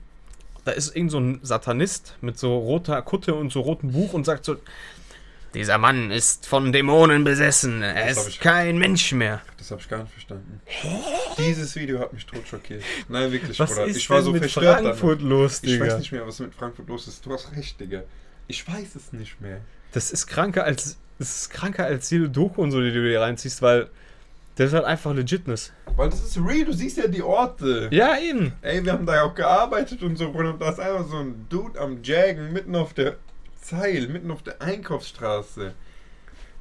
Da 0.65 0.71
ist 0.71 0.93
irgend 0.95 1.11
so 1.11 1.19
ein 1.19 1.39
Satanist 1.41 2.15
mit 2.21 2.37
so 2.37 2.57
roter 2.57 3.01
Kutte 3.01 3.33
und 3.33 3.51
so 3.51 3.61
rotem 3.61 3.93
Buch 3.93 4.11
und 4.11 4.25
sagt 4.25 4.43
so: 4.43 4.57
Dieser 5.53 5.77
Mann 5.77 6.11
ist 6.11 6.45
von 6.47 6.73
Dämonen 6.73 7.23
besessen. 7.23 7.81
Er 7.81 8.07
Das 8.09 8.17
ist 8.17 8.27
ich- 8.27 8.39
kein 8.41 8.77
Mensch 8.77 9.13
mehr. 9.13 9.41
Das 9.57 9.71
habe 9.71 9.79
ich 9.81 9.87
gar 9.87 9.99
nicht 10.03 10.11
verstanden. 10.11 10.59
Dieses 11.37 11.75
Video 11.77 11.99
hat 11.99 12.11
mich 12.11 12.25
tot 12.25 12.45
schockiert. 12.45 12.83
Nein, 13.07 13.31
wirklich, 13.31 13.57
Was 13.57 13.71
Bruder. 13.71 13.85
ist 13.87 13.95
ich 13.97 14.09
war 14.09 14.17
denn 14.17 14.25
so 14.25 14.31
mit 14.33 14.41
verstört. 14.41 14.65
danach. 14.79 14.81
Frankfurt 14.97 15.21
los, 15.21 15.55
Ich 15.63 15.71
Digga? 15.71 15.85
weiß 15.85 15.99
nicht 15.99 16.11
mehr, 16.11 16.27
was 16.27 16.39
mit 16.39 16.53
Frankfurt 16.53 16.87
los 16.89 17.07
ist. 17.07 17.25
Du 17.25 17.31
hast 17.31 17.55
recht, 17.55 17.79
Digga. 17.79 18.03
Ich 18.49 18.67
weiß 18.67 18.95
es 18.95 19.13
nicht 19.13 19.39
mehr. 19.39 19.61
Das 19.93 20.11
ist 20.11 20.27
kranker 20.27 20.65
als 20.65 20.97
das 21.19 21.35
ist 21.35 21.49
kranker 21.51 21.85
als 21.85 22.09
jede 22.09 22.29
Doku 22.29 22.61
und 22.61 22.71
so, 22.71 22.81
die 22.81 22.91
du 22.91 23.03
dir 23.03 23.21
reinziehst, 23.21 23.61
weil 23.61 23.89
das 24.55 24.67
ist 24.67 24.73
halt 24.73 24.85
einfach 24.85 25.13
Legitness. 25.13 25.71
Weil 25.95 26.09
das 26.09 26.23
ist 26.23 26.37
real, 26.37 26.65
du 26.65 26.73
siehst 26.73 26.97
ja 26.97 27.07
die 27.07 27.21
Orte. 27.21 27.89
Ja, 27.91 28.17
eben. 28.17 28.53
Ey, 28.61 28.83
wir 28.83 28.93
haben 28.93 29.05
da 29.05 29.15
ja 29.15 29.23
auch 29.23 29.35
gearbeitet 29.35 30.01
und 30.01 30.17
so. 30.17 30.29
Und 30.29 30.59
da 30.59 30.69
ist 30.69 30.79
einfach 30.79 31.07
so 31.07 31.17
ein 31.17 31.45
Dude 31.49 31.79
am 31.79 32.03
Jaggen 32.03 32.51
mitten 32.51 32.75
auf 32.75 32.93
der 32.93 33.17
Zeil, 33.61 34.07
mitten 34.07 34.31
auf 34.31 34.41
der 34.41 34.61
Einkaufsstraße. 34.61 35.73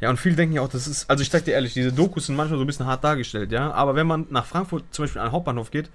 Ja, 0.00 0.10
und 0.10 0.16
viele 0.18 0.36
denken 0.36 0.56
ja 0.56 0.62
auch, 0.62 0.68
das 0.68 0.86
ist, 0.86 1.08
also 1.10 1.22
ich 1.22 1.30
sag 1.30 1.44
dir 1.44 1.52
ehrlich, 1.52 1.74
diese 1.74 1.92
Dokus 1.92 2.26
sind 2.26 2.36
manchmal 2.36 2.58
so 2.58 2.64
ein 2.64 2.66
bisschen 2.68 2.86
hart 2.86 3.02
dargestellt, 3.02 3.50
ja. 3.50 3.72
Aber 3.72 3.96
wenn 3.96 4.06
man 4.06 4.26
nach 4.30 4.46
Frankfurt 4.46 4.84
zum 4.92 5.04
Beispiel 5.04 5.20
an 5.20 5.28
den 5.28 5.32
Hauptbahnhof 5.32 5.70
geht, 5.70 5.90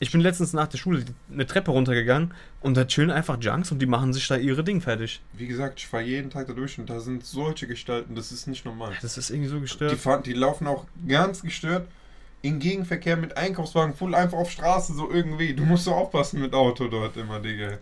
ich 0.00 0.10
bin 0.10 0.20
letztens 0.20 0.52
nach 0.54 0.66
der 0.66 0.78
Schule 0.78 1.04
eine 1.32 1.46
Treppe 1.46 1.70
runtergegangen 1.70 2.32
und 2.60 2.76
da 2.76 2.84
chillen 2.86 3.10
einfach 3.10 3.38
Junks 3.40 3.70
und 3.70 3.78
die 3.80 3.86
machen 3.86 4.12
sich 4.12 4.26
da 4.26 4.36
ihre 4.36 4.64
Ding 4.64 4.80
fertig. 4.80 5.20
Wie 5.34 5.46
gesagt, 5.46 5.78
ich 5.78 5.86
fahre 5.86 6.02
jeden 6.02 6.30
Tag 6.30 6.46
da 6.48 6.54
durch 6.54 6.78
und 6.78 6.90
da 6.90 7.00
sind 7.00 7.24
solche 7.24 7.66
Gestalten, 7.66 8.14
das 8.14 8.32
ist 8.32 8.46
nicht 8.46 8.64
normal. 8.64 8.92
Das 9.02 9.16
ist 9.18 9.30
irgendwie 9.30 9.48
so 9.50 9.56
Die, 9.56 9.60
gestört. 9.62 9.94
fahren, 9.98 10.22
die 10.22 10.32
laufen 10.32 10.66
auch 10.66 10.86
ganz 11.06 11.42
gestört 11.42 11.86
in 12.42 12.58
Gegenverkehr 12.58 13.16
mit 13.18 13.36
Einkaufswagen, 13.36 13.94
voll 13.94 14.14
einfach 14.14 14.38
auf 14.38 14.50
Straße, 14.50 14.94
so 14.94 15.10
irgendwie. 15.10 15.52
Du 15.54 15.64
musst 15.64 15.84
so 15.84 15.92
aufpassen 15.94 16.40
mit 16.40 16.54
Auto 16.54 16.88
dort 16.88 17.16
immer, 17.18 17.38
Digga. 17.38 17.72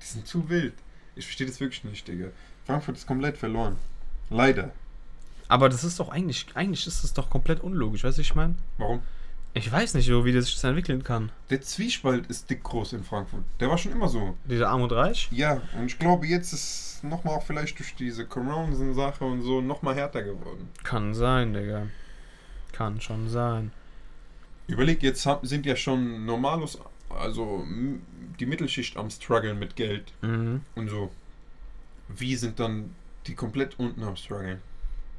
Die 0.00 0.06
sind 0.06 0.26
zu 0.26 0.48
wild. 0.48 0.74
Ich 1.16 1.24
verstehe 1.24 1.48
das 1.48 1.58
wirklich 1.58 1.82
nicht, 1.82 2.06
Digga. 2.06 2.28
Frankfurt 2.64 2.96
ist 2.96 3.06
komplett 3.08 3.36
verloren. 3.36 3.74
Leider. 4.30 4.70
Aber 5.48 5.68
das 5.68 5.82
ist 5.82 5.98
doch 5.98 6.10
eigentlich, 6.10 6.46
eigentlich 6.54 6.86
ist 6.86 7.02
das 7.02 7.12
doch 7.14 7.28
komplett 7.30 7.60
unlogisch, 7.60 8.04
weißt 8.04 8.18
du, 8.18 8.22
ich 8.22 8.34
meine? 8.36 8.54
Warum? 8.76 9.00
Ich 9.58 9.72
weiß 9.72 9.94
nicht 9.94 10.06
so, 10.06 10.24
wie 10.24 10.32
das 10.32 10.46
sich 10.46 10.62
entwickeln 10.62 11.02
kann. 11.02 11.32
Der 11.50 11.60
Zwiespalt 11.60 12.28
ist 12.28 12.48
dick 12.48 12.62
groß 12.62 12.92
in 12.92 13.02
Frankfurt. 13.02 13.42
Der 13.58 13.68
war 13.68 13.76
schon 13.76 13.90
immer 13.90 14.08
so. 14.08 14.36
Dieser 14.44 14.68
Arm 14.68 14.82
und 14.82 14.92
Reich? 14.92 15.28
Ja, 15.32 15.60
und 15.76 15.86
ich 15.86 15.98
glaube, 15.98 16.26
jetzt 16.28 16.52
ist 16.52 17.00
nochmal 17.02 17.34
auch 17.34 17.42
vielleicht 17.44 17.76
durch 17.76 17.92
diese 17.96 18.24
Corona-Sache 18.24 19.24
und 19.24 19.42
so 19.42 19.60
nochmal 19.60 19.96
härter 19.96 20.22
geworden. 20.22 20.68
Kann 20.84 21.12
sein, 21.12 21.54
Digga. 21.54 21.88
Kann 22.70 23.00
schon 23.00 23.28
sein. 23.28 23.72
Überleg, 24.68 25.02
jetzt 25.02 25.26
sind 25.42 25.66
ja 25.66 25.74
schon 25.74 26.24
normalos, 26.24 26.78
also 27.10 27.66
die 28.38 28.46
Mittelschicht 28.46 28.96
am 28.96 29.10
struggeln 29.10 29.58
mit 29.58 29.74
Geld 29.74 30.12
Mhm. 30.22 30.60
und 30.76 30.88
so. 30.88 31.10
Wie 32.08 32.36
sind 32.36 32.60
dann 32.60 32.94
die 33.26 33.34
komplett 33.34 33.76
unten 33.80 34.04
am 34.04 34.14
struggeln? 34.14 34.60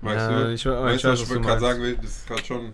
Weißt 0.01 0.31
ja, 0.31 0.43
du? 0.43 0.53
Ich, 0.53 0.65
weißt, 0.65 0.95
ich 0.95 1.03
weiß, 1.03 1.11
was 1.11 1.21
ich 1.23 1.29
was 1.29 1.35
du 1.35 1.41
gerade 1.41 1.59
sagen 1.59 1.81
will? 1.81 1.95
Das 1.97 2.05
ist 2.05 2.27
gerade 2.27 2.45
schon. 2.45 2.73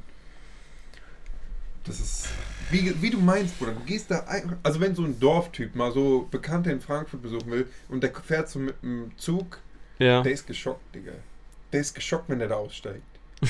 Das 1.85 1.99
ist. 1.99 2.27
Wie, 2.71 2.99
wie 3.01 3.09
du 3.11 3.19
meinst, 3.19 3.57
Bruder. 3.59 3.73
Du 3.73 3.81
gehst 3.81 4.09
da 4.09 4.21
ein, 4.27 4.55
Also, 4.63 4.79
wenn 4.79 4.95
so 4.95 5.03
ein 5.03 5.19
Dorftyp 5.19 5.75
mal 5.75 5.91
so 5.91 6.27
Bekannte 6.31 6.71
in 6.71 6.81
Frankfurt 6.81 7.21
besuchen 7.21 7.51
will 7.51 7.67
und 7.89 8.01
der 8.01 8.11
fährt 8.13 8.49
so 8.49 8.59
mit 8.59 8.81
dem 8.81 9.11
Zug, 9.17 9.59
Ja. 9.99 10.21
der 10.23 10.31
ist 10.31 10.47
geschockt, 10.47 10.95
Digga. 10.95 11.11
Der 11.71 11.81
ist 11.81 11.93
geschockt, 11.93 12.27
wenn 12.29 12.39
der 12.39 12.47
da 12.49 12.55
aussteigt. 12.55 13.03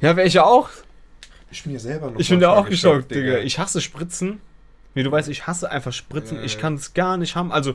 Ja, 0.00 0.14
wäre 0.16 0.26
ich 0.28 0.34
ja 0.34 0.44
auch. 0.44 0.68
Ich 1.50 1.62
bin 1.64 1.72
ja 1.72 1.78
selber 1.80 2.10
noch. 2.10 2.20
Ich 2.20 2.28
bin 2.28 2.38
da 2.40 2.52
auch 2.54 2.68
geschockt, 2.68 3.10
Digga. 3.10 3.38
Ich 3.38 3.58
hasse 3.58 3.80
Spritzen. 3.80 4.40
Wie 4.94 5.02
du 5.02 5.10
weißt, 5.10 5.28
ich 5.28 5.46
hasse 5.46 5.70
einfach 5.70 5.92
Spritzen. 5.92 6.38
Ja, 6.38 6.44
Ich 6.44 6.58
kann 6.58 6.74
es 6.74 6.94
gar 6.94 7.16
nicht 7.16 7.34
haben. 7.36 7.50
Also, 7.52 7.74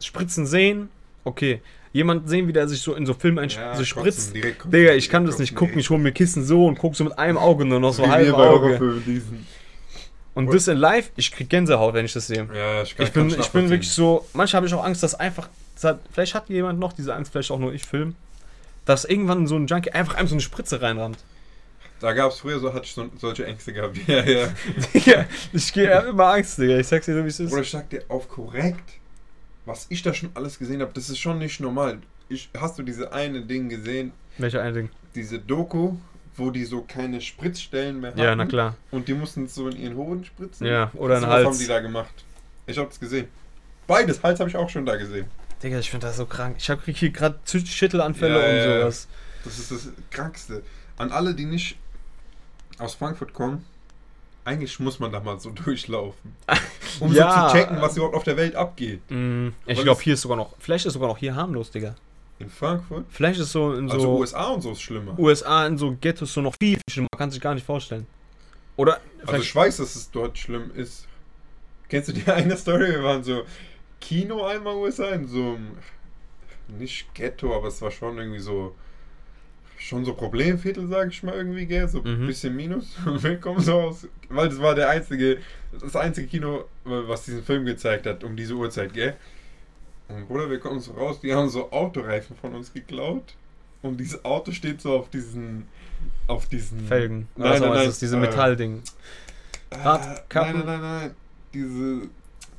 Spritzen 0.00 0.46
sehen, 0.46 0.88
okay. 1.24 1.60
Jemand 1.92 2.28
sehen, 2.28 2.48
wie 2.48 2.52
der 2.54 2.68
sich 2.68 2.80
so 2.80 2.94
in 2.94 3.04
so 3.04 3.12
Filmen 3.14 3.38
einsch- 3.38 3.56
ja, 3.56 3.74
so 3.74 3.84
spritzt. 3.84 4.18
kotzen, 4.18 4.34
direkt 4.34 4.64
Digga, 4.72 4.92
ich 4.94 5.10
kann 5.10 5.26
das 5.26 5.38
nicht 5.38 5.54
gucken. 5.54 5.78
Ich 5.78 5.90
hole 5.90 6.00
mir 6.00 6.12
Kissen 6.12 6.42
so 6.44 6.66
und 6.66 6.78
gucke 6.78 6.96
so 6.96 7.04
mit 7.04 7.18
einem 7.18 7.36
Auge 7.36 7.64
nur 7.66 7.80
noch 7.80 7.92
so 7.92 8.08
halb 8.08 8.32
Auge. 8.34 9.02
Und 10.34 10.52
das 10.52 10.66
in 10.68 10.78
live, 10.78 11.10
ich 11.16 11.30
krieg 11.30 11.50
Gänsehaut, 11.50 11.92
wenn 11.92 12.06
ich 12.06 12.14
das 12.14 12.26
sehe. 12.28 12.48
Ja, 12.54 12.82
ich 12.82 12.96
kann 12.96 13.06
Ich 13.06 13.12
bin, 13.12 13.28
ich 13.28 13.48
bin 13.50 13.68
wirklich 13.68 13.90
so, 13.90 14.26
manchmal 14.32 14.58
habe 14.60 14.66
ich 14.66 14.72
auch 14.74 14.82
Angst, 14.84 15.02
dass 15.02 15.14
einfach, 15.14 15.48
das 15.74 15.84
hat- 15.84 16.00
vielleicht 16.10 16.34
hat 16.34 16.48
jemand 16.48 16.78
noch 16.78 16.94
diese 16.94 17.14
Angst, 17.14 17.30
vielleicht 17.32 17.50
auch 17.50 17.58
nur 17.58 17.74
ich 17.74 17.84
film, 17.84 18.14
dass 18.86 19.04
irgendwann 19.04 19.46
so 19.46 19.56
ein 19.56 19.66
Junkie 19.66 19.90
einfach 19.90 20.14
einem 20.14 20.28
so 20.28 20.34
eine 20.34 20.40
Spritze 20.40 20.80
reinrammt. 20.80 21.18
Da 22.00 22.14
gab 22.14 22.32
es 22.32 22.38
früher 22.38 22.58
so, 22.58 22.72
hatte 22.72 22.84
ich 22.86 22.94
so, 22.94 23.06
solche 23.18 23.44
Ängste 23.44 23.74
gehabt. 23.74 23.98
Ja, 24.08 24.24
ja. 24.24 24.48
Digga, 24.94 25.26
ich 25.52 25.70
gehe 25.72 25.90
immer 26.08 26.32
Angst, 26.32 26.56
Digga. 26.58 26.78
Ich 26.78 26.86
sag's 26.86 27.04
dir 27.04 27.14
so, 27.14 27.22
wie 27.24 27.28
es 27.28 27.38
ist. 27.38 27.52
Oder 27.52 27.60
ich 27.62 27.70
sag 27.70 27.90
dir 27.90 28.02
auf 28.08 28.26
korrekt, 28.28 28.80
was 29.64 29.86
ich 29.88 30.02
da 30.02 30.12
schon 30.14 30.30
alles 30.34 30.58
gesehen 30.58 30.80
habe, 30.80 30.92
das 30.94 31.08
ist 31.10 31.18
schon 31.18 31.38
nicht 31.38 31.60
normal. 31.60 31.98
Ich, 32.28 32.48
hast 32.58 32.78
du 32.78 32.82
diese 32.82 33.12
eine 33.12 33.42
Ding 33.42 33.68
gesehen, 33.68 34.12
Welcher 34.38 34.62
eine 34.62 34.72
Ding? 34.72 34.88
diese 35.14 35.38
Doku, 35.38 35.96
wo 36.36 36.50
die 36.50 36.64
so 36.64 36.82
keine 36.82 37.20
Spritzstellen 37.20 38.00
mehr 38.00 38.10
hatten? 38.10 38.20
Ja, 38.20 38.34
na 38.34 38.46
klar. 38.46 38.76
Und 38.90 39.08
die 39.08 39.14
mussten 39.14 39.44
es 39.44 39.54
so 39.54 39.68
in 39.68 39.76
ihren 39.76 39.96
Hoden 39.96 40.24
spritzen? 40.24 40.66
Ja, 40.66 40.90
oder 40.94 41.16
in 41.16 41.20
so 41.20 41.26
den 41.26 41.30
was 41.30 41.36
Hals. 41.36 41.46
haben 41.46 41.58
die 41.58 41.66
da 41.66 41.80
gemacht? 41.80 42.24
Ich 42.66 42.78
hab's 42.78 42.98
gesehen. 42.98 43.28
Beides, 43.86 44.22
Hals 44.22 44.40
habe 44.40 44.48
ich 44.48 44.56
auch 44.56 44.70
schon 44.70 44.86
da 44.86 44.96
gesehen. 44.96 45.26
Digga, 45.62 45.78
ich 45.78 45.90
finde 45.90 46.06
das 46.06 46.16
so 46.16 46.26
krank. 46.26 46.56
Ich 46.58 46.70
hab 46.70 46.82
krieg 46.82 46.96
hier 46.96 47.10
gerade 47.10 47.38
Schüttelanfälle 47.46 48.34
Ja, 48.64 48.74
und 48.74 48.80
sowas. 48.80 49.08
Das 49.44 49.58
ist 49.58 49.70
das 49.70 49.88
Krankste. 50.10 50.62
An 50.96 51.10
alle, 51.12 51.34
die 51.34 51.44
nicht 51.44 51.76
aus 52.78 52.94
Frankfurt 52.94 53.34
kommen, 53.34 53.64
eigentlich 54.44 54.78
muss 54.80 54.98
man 54.98 55.12
da 55.12 55.20
mal 55.20 55.38
so 55.38 55.50
durchlaufen. 55.64 56.36
Um 57.00 57.12
Ja. 57.12 57.48
so 57.48 57.52
zu 57.52 57.58
checken, 57.58 57.80
was 57.80 57.96
überhaupt 57.96 58.14
auf 58.16 58.24
der 58.24 58.36
Welt 58.36 58.54
abgeht. 58.56 59.00
Mm, 59.08 59.48
ich 59.66 59.80
glaube, 59.82 60.00
hier 60.02 60.14
ist 60.14 60.22
sogar 60.22 60.36
noch, 60.36 60.54
vielleicht 60.58 60.86
ist 60.86 60.94
sogar 60.94 61.08
noch 61.08 61.18
hier 61.18 61.34
harmlos, 61.34 61.70
Digga. 61.70 61.94
In 62.38 62.50
Frankfurt? 62.50 63.04
Vielleicht 63.10 63.38
ist 63.38 63.52
so 63.52 63.72
in 63.74 63.88
so 63.88 63.94
Also 63.94 64.18
USA 64.18 64.48
und 64.48 64.62
so 64.62 64.72
ist 64.72 64.82
schlimmer. 64.82 65.16
USA 65.18 65.66
in 65.66 65.78
so 65.78 65.96
Ghettos 66.00 66.32
so 66.32 66.40
noch 66.40 66.54
viel 66.60 66.78
schlimmer. 66.90 67.08
Man 67.12 67.18
kann 67.18 67.30
sich 67.30 67.40
gar 67.40 67.54
nicht 67.54 67.64
vorstellen. 67.64 68.06
Oder 68.76 69.00
Also 69.26 69.42
ich 69.42 69.54
weiß, 69.54 69.76
dass 69.76 69.94
es 69.94 70.10
dort 70.10 70.36
schlimm 70.38 70.72
ist. 70.74 71.06
Kennst 71.88 72.08
du 72.08 72.12
die 72.12 72.24
eine 72.30 72.56
Story? 72.56 72.88
Wir 72.90 73.02
waren 73.04 73.22
so 73.22 73.42
Kino 74.00 74.44
einmal 74.44 74.74
USA 74.74 75.10
in 75.10 75.28
so 75.28 75.38
einem 75.40 75.76
nicht 76.78 77.14
Ghetto, 77.14 77.54
aber 77.54 77.68
es 77.68 77.80
war 77.82 77.90
schon 77.92 78.18
irgendwie 78.18 78.40
so 78.40 78.74
schon 79.86 80.04
so 80.04 80.14
Problemviertel, 80.14 80.86
sag 80.88 81.08
ich 81.08 81.22
mal 81.22 81.34
irgendwie, 81.34 81.66
gell? 81.66 81.88
So 81.88 82.02
ein 82.02 82.22
Mhm. 82.22 82.26
bisschen 82.26 82.54
Minus. 82.56 82.96
Und 83.04 83.22
wir 83.22 83.36
kommen 83.38 83.60
so 83.60 83.74
aus, 83.80 84.06
weil 84.28 84.48
das 84.48 84.60
war 84.60 84.74
der 84.74 84.88
einzige, 84.90 85.38
das 85.80 85.96
einzige 85.96 86.26
Kino, 86.28 86.64
was 86.84 87.24
diesen 87.24 87.42
Film 87.42 87.64
gezeigt 87.64 88.06
hat, 88.06 88.22
um 88.24 88.36
diese 88.36 88.54
Uhrzeit, 88.54 88.92
gell? 88.94 89.14
Und 90.08 90.28
Bruder, 90.28 90.50
wir 90.50 90.58
kommen 90.58 90.80
so 90.80 90.92
raus, 90.92 91.20
die 91.20 91.32
haben 91.34 91.48
so 91.48 91.70
Autoreifen 91.72 92.36
von 92.36 92.54
uns 92.54 92.72
geklaut. 92.72 93.34
Und 93.82 93.98
dieses 93.98 94.24
Auto 94.24 94.52
steht 94.52 94.80
so 94.80 94.96
auf 94.96 95.08
diesen, 95.10 95.66
auf 96.28 96.46
diesen 96.46 96.80
Felgen. 96.86 97.28
Nein, 97.36 97.52
also, 97.52 97.64
nein, 97.64 97.70
was 97.72 97.78
nein. 97.80 97.88
ist 97.88 98.02
diese 98.02 98.16
äh, 98.16 98.20
Metallding. 98.20 98.82
Rad, 99.72 100.06
Radkappen. 100.06 100.52
nein, 100.58 100.66
nein, 100.66 100.80
nein, 100.80 101.00
nein. 101.00 101.10
Diese, 101.52 102.08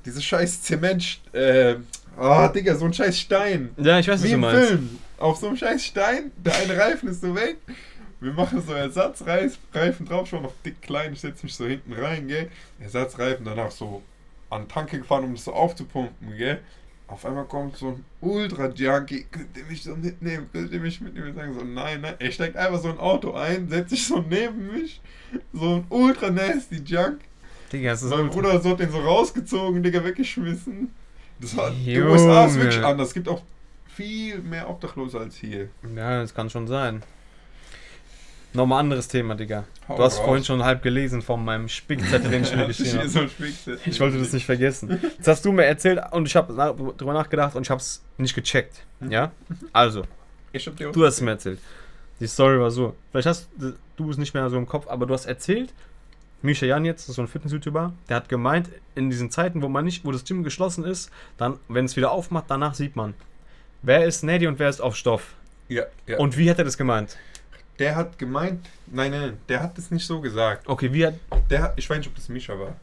diese 0.06 0.22
scheiß 0.22 0.62
Zement. 0.64 1.22
Äh, 1.32 1.76
ah, 2.18 2.48
Digga, 2.50 2.76
so 2.76 2.86
ein 2.86 2.94
scheiß 2.94 3.18
Stein. 3.18 3.70
Ja, 3.78 4.00
ich 4.00 4.08
weiß, 4.08 4.16
was 4.16 4.24
Wie 4.24 4.30
du 4.30 4.34
im 4.36 4.40
meinst. 4.42 4.68
Film. 4.68 4.90
Auf 5.24 5.38
so 5.38 5.48
einem 5.48 5.56
scheiß 5.56 5.86
Stein. 5.86 6.32
Der 6.44 6.54
eine 6.56 6.78
Reifen 6.78 7.08
ist 7.08 7.22
so 7.22 7.34
weg. 7.34 7.58
Wir 8.20 8.34
machen 8.34 8.62
so 8.62 8.74
Ersatzreifen 8.74 10.06
drauf, 10.06 10.28
schon 10.28 10.46
auf 10.46 10.54
dick 10.66 10.82
klein. 10.82 11.14
Ich 11.14 11.22
setze 11.22 11.46
mich 11.46 11.56
so 11.56 11.66
hinten 11.66 11.94
rein, 11.94 12.28
gell. 12.28 12.50
Ersatzreifen, 12.82 13.46
danach 13.46 13.72
so 13.72 14.02
an 14.50 14.68
Tanke 14.68 14.98
gefahren, 15.00 15.24
um 15.24 15.34
das 15.34 15.46
so 15.46 15.54
aufzupumpen, 15.54 16.36
gell. 16.38 16.60
Auf 17.08 17.26
einmal 17.26 17.46
kommt 17.46 17.78
so 17.78 17.90
ein 17.90 18.06
Ultra-Junkie, 18.22 19.26
könnt 19.32 19.56
ihr 19.58 19.64
mich 19.66 19.84
so 19.84 19.96
mitnehmen, 19.96 20.50
könnt 20.52 20.72
ihr 20.74 20.80
mich 20.80 21.00
mitnehmen? 21.00 21.28
Wir 21.28 21.34
sagen 21.34 21.54
so, 21.54 21.64
nein, 21.64 22.02
nein. 22.02 22.16
Er 22.20 22.32
steigt 22.32 22.58
einfach 22.58 22.80
so 22.82 22.90
ein 22.90 22.98
Auto 23.00 23.34
ein, 23.34 23.70
setzt 23.70 23.92
sich 23.92 24.06
so 24.06 24.20
neben 24.28 24.74
mich, 24.74 25.00
so 25.54 25.76
ein 25.76 25.86
ultra-nasty-Junk. 25.90 27.20
Digga, 27.72 27.92
das 27.92 28.04
ist 28.04 28.10
Mein 28.10 28.22
ultra- 28.22 28.34
Bruder 28.34 28.62
so 28.62 28.70
hat 28.72 28.80
den 28.82 28.92
so 28.92 29.00
rausgezogen, 29.00 29.84
Digga, 29.84 30.04
weggeschmissen. 30.04 30.92
Das 31.40 31.56
war, 31.56 31.72
die. 31.72 32.00
USA 32.00 32.46
ist 32.46 32.56
wirklich 32.60 32.84
anders. 32.84 33.10
Es 33.10 33.14
gibt 33.14 33.28
auch 33.30 33.42
viel 33.96 34.40
mehr 34.40 34.70
Obdachlose 34.70 35.20
als 35.20 35.36
hier. 35.36 35.70
Ja, 35.96 36.22
das 36.22 36.34
kann 36.34 36.50
schon 36.50 36.68
sein. 36.68 37.04
Nochmal 38.56 38.82
anderes 38.82 39.08
Thema, 39.08 39.34
Digga. 39.34 39.64
Hau 39.88 39.98
Du 39.98 40.04
hast 40.04 40.20
raus. 40.20 40.26
vorhin 40.26 40.44
schon 40.44 40.64
halb 40.64 40.84
gelesen 40.84 41.24
von 41.24 41.44
meinem 41.44 41.68
Spickzettel, 41.68 42.30
den 42.30 42.44
ich 42.44 42.56
mir 42.56 42.68
geschrieben 42.68 43.00
habe. 43.00 43.10
so. 43.10 43.22
Ich 43.86 44.00
wollte 44.00 44.20
das 44.20 44.32
nicht 44.32 44.46
vergessen. 44.46 45.02
Das 45.18 45.28
hast 45.28 45.46
du 45.46 45.52
mir 45.52 45.66
erzählt 45.66 46.00
und 46.12 46.28
ich 46.28 46.36
habe 46.36 46.54
drüber 46.98 47.14
nachgedacht 47.14 47.56
und 47.56 47.64
ich 47.64 47.72
habe 47.72 47.82
es 47.82 48.04
nicht 48.18 48.36
gecheckt. 48.36 48.86
Ja? 49.10 49.32
Also, 49.72 50.04
du 50.52 51.04
hast 51.06 51.16
es 51.16 51.22
mir 51.22 51.32
erzählt. 51.32 51.60
Die 52.20 52.28
Story 52.28 52.60
war 52.60 52.70
so. 52.70 52.96
Vielleicht 53.12 53.28
hast 53.28 53.50
du 53.98 54.10
es 54.12 54.18
nicht 54.18 54.36
mehr 54.36 54.48
so 54.52 54.58
im 54.58 54.68
Kopf, 54.68 54.88
aber 54.88 55.08
du 55.08 55.16
hast 55.16 55.26
erzählt, 55.26 55.74
Misha 56.44 56.68
Jan 56.68 56.86
jetzt, 56.86 57.04
das 57.04 57.10
ist 57.10 57.16
so 57.16 57.22
ein 57.24 57.28
Fitness-YouTuber, 57.28 57.92
der 58.08 58.16
hat 58.18 58.30
gemeint, 58.30 58.70
in 58.94 59.10
diesen 59.10 59.32
Zeiten, 59.32 59.64
wo 59.64 59.68
man 59.68 59.84
nicht, 59.84 60.06
wo 60.06 60.12
das 60.12 60.26
Gym 60.26 60.44
geschlossen 60.44 60.84
ist, 60.84 61.10
dann, 61.38 61.58
wenn 61.70 61.86
es 61.86 61.96
wieder 61.96 62.12
aufmacht, 62.12 62.46
danach 62.50 62.76
sieht 62.76 62.96
man, 62.96 63.16
wer 63.84 64.06
ist 64.06 64.24
Neddy 64.24 64.48
und 64.48 64.58
wer 64.58 64.70
ist 64.70 64.82
auf 64.82 64.96
Stoff. 64.96 65.36
Ja, 65.70 65.84
ja. 66.08 66.18
Und 66.18 66.38
wie 66.38 66.50
hat 66.50 66.58
er 66.58 66.66
das 66.66 66.78
gemeint? 66.78 67.18
der 67.80 67.96
hat 67.96 68.20
gemeint, 68.20 68.70
nein, 68.88 69.12
nein, 69.12 69.22
nein, 69.22 69.38
der 69.50 69.62
hat 69.62 69.78
das 69.78 69.92
nicht 69.92 70.06
so 70.06 70.22
gesagt. 70.22 70.68
Okay, 70.68 70.92
wie 70.94 71.08
hat. 71.08 71.16
Der 71.50 71.74
ich 71.76 71.90
weiß 71.90 71.98
nicht, 71.98 72.08
ob 72.08 72.16
das 72.16 72.30
Misha 72.30 72.58
war. 72.58 72.76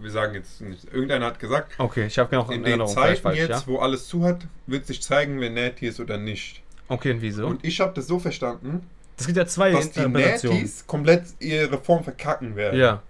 Wir 0.00 0.10
sagen 0.10 0.34
jetzt 0.34 0.60
nicht. 0.60 0.84
Irgendeiner 0.92 1.26
hat 1.26 1.40
gesagt, 1.40 1.72
Okay, 1.78 2.06
ich 2.06 2.18
habe 2.18 2.34
noch 2.36 2.48
in 2.48 2.56
in 2.56 2.62
den 2.62 2.70
Erinnerung, 2.70 2.94
Zeiten 2.94 3.20
falsch, 3.20 3.38
jetzt, 3.38 3.48
ja? 3.48 3.66
wo 3.66 3.78
alles 3.78 4.06
zu 4.06 4.24
hat, 4.24 4.46
wird 4.66 4.86
sich 4.86 5.02
zeigen, 5.02 5.40
wer 5.40 5.72
hier 5.74 5.90
ist 5.90 5.98
oder 5.98 6.18
nicht. 6.18 6.62
Okay, 6.88 7.12
und 7.12 7.22
wieso? 7.22 7.46
Und 7.46 7.64
ich 7.64 7.80
habe 7.80 7.92
das 7.94 8.06
so 8.06 8.18
verstanden, 8.18 8.86
das 9.16 9.26
gibt 9.26 9.38
ja 9.38 9.46
zwei 9.46 9.72
dass 9.72 9.90
die. 9.90 10.00
Natties 10.06 10.86
komplett 10.86 11.24
ihre 11.40 11.78
Form 11.78 12.04
verkacken 12.04 12.56
werden. 12.56 12.78
Ja. 12.78 13.02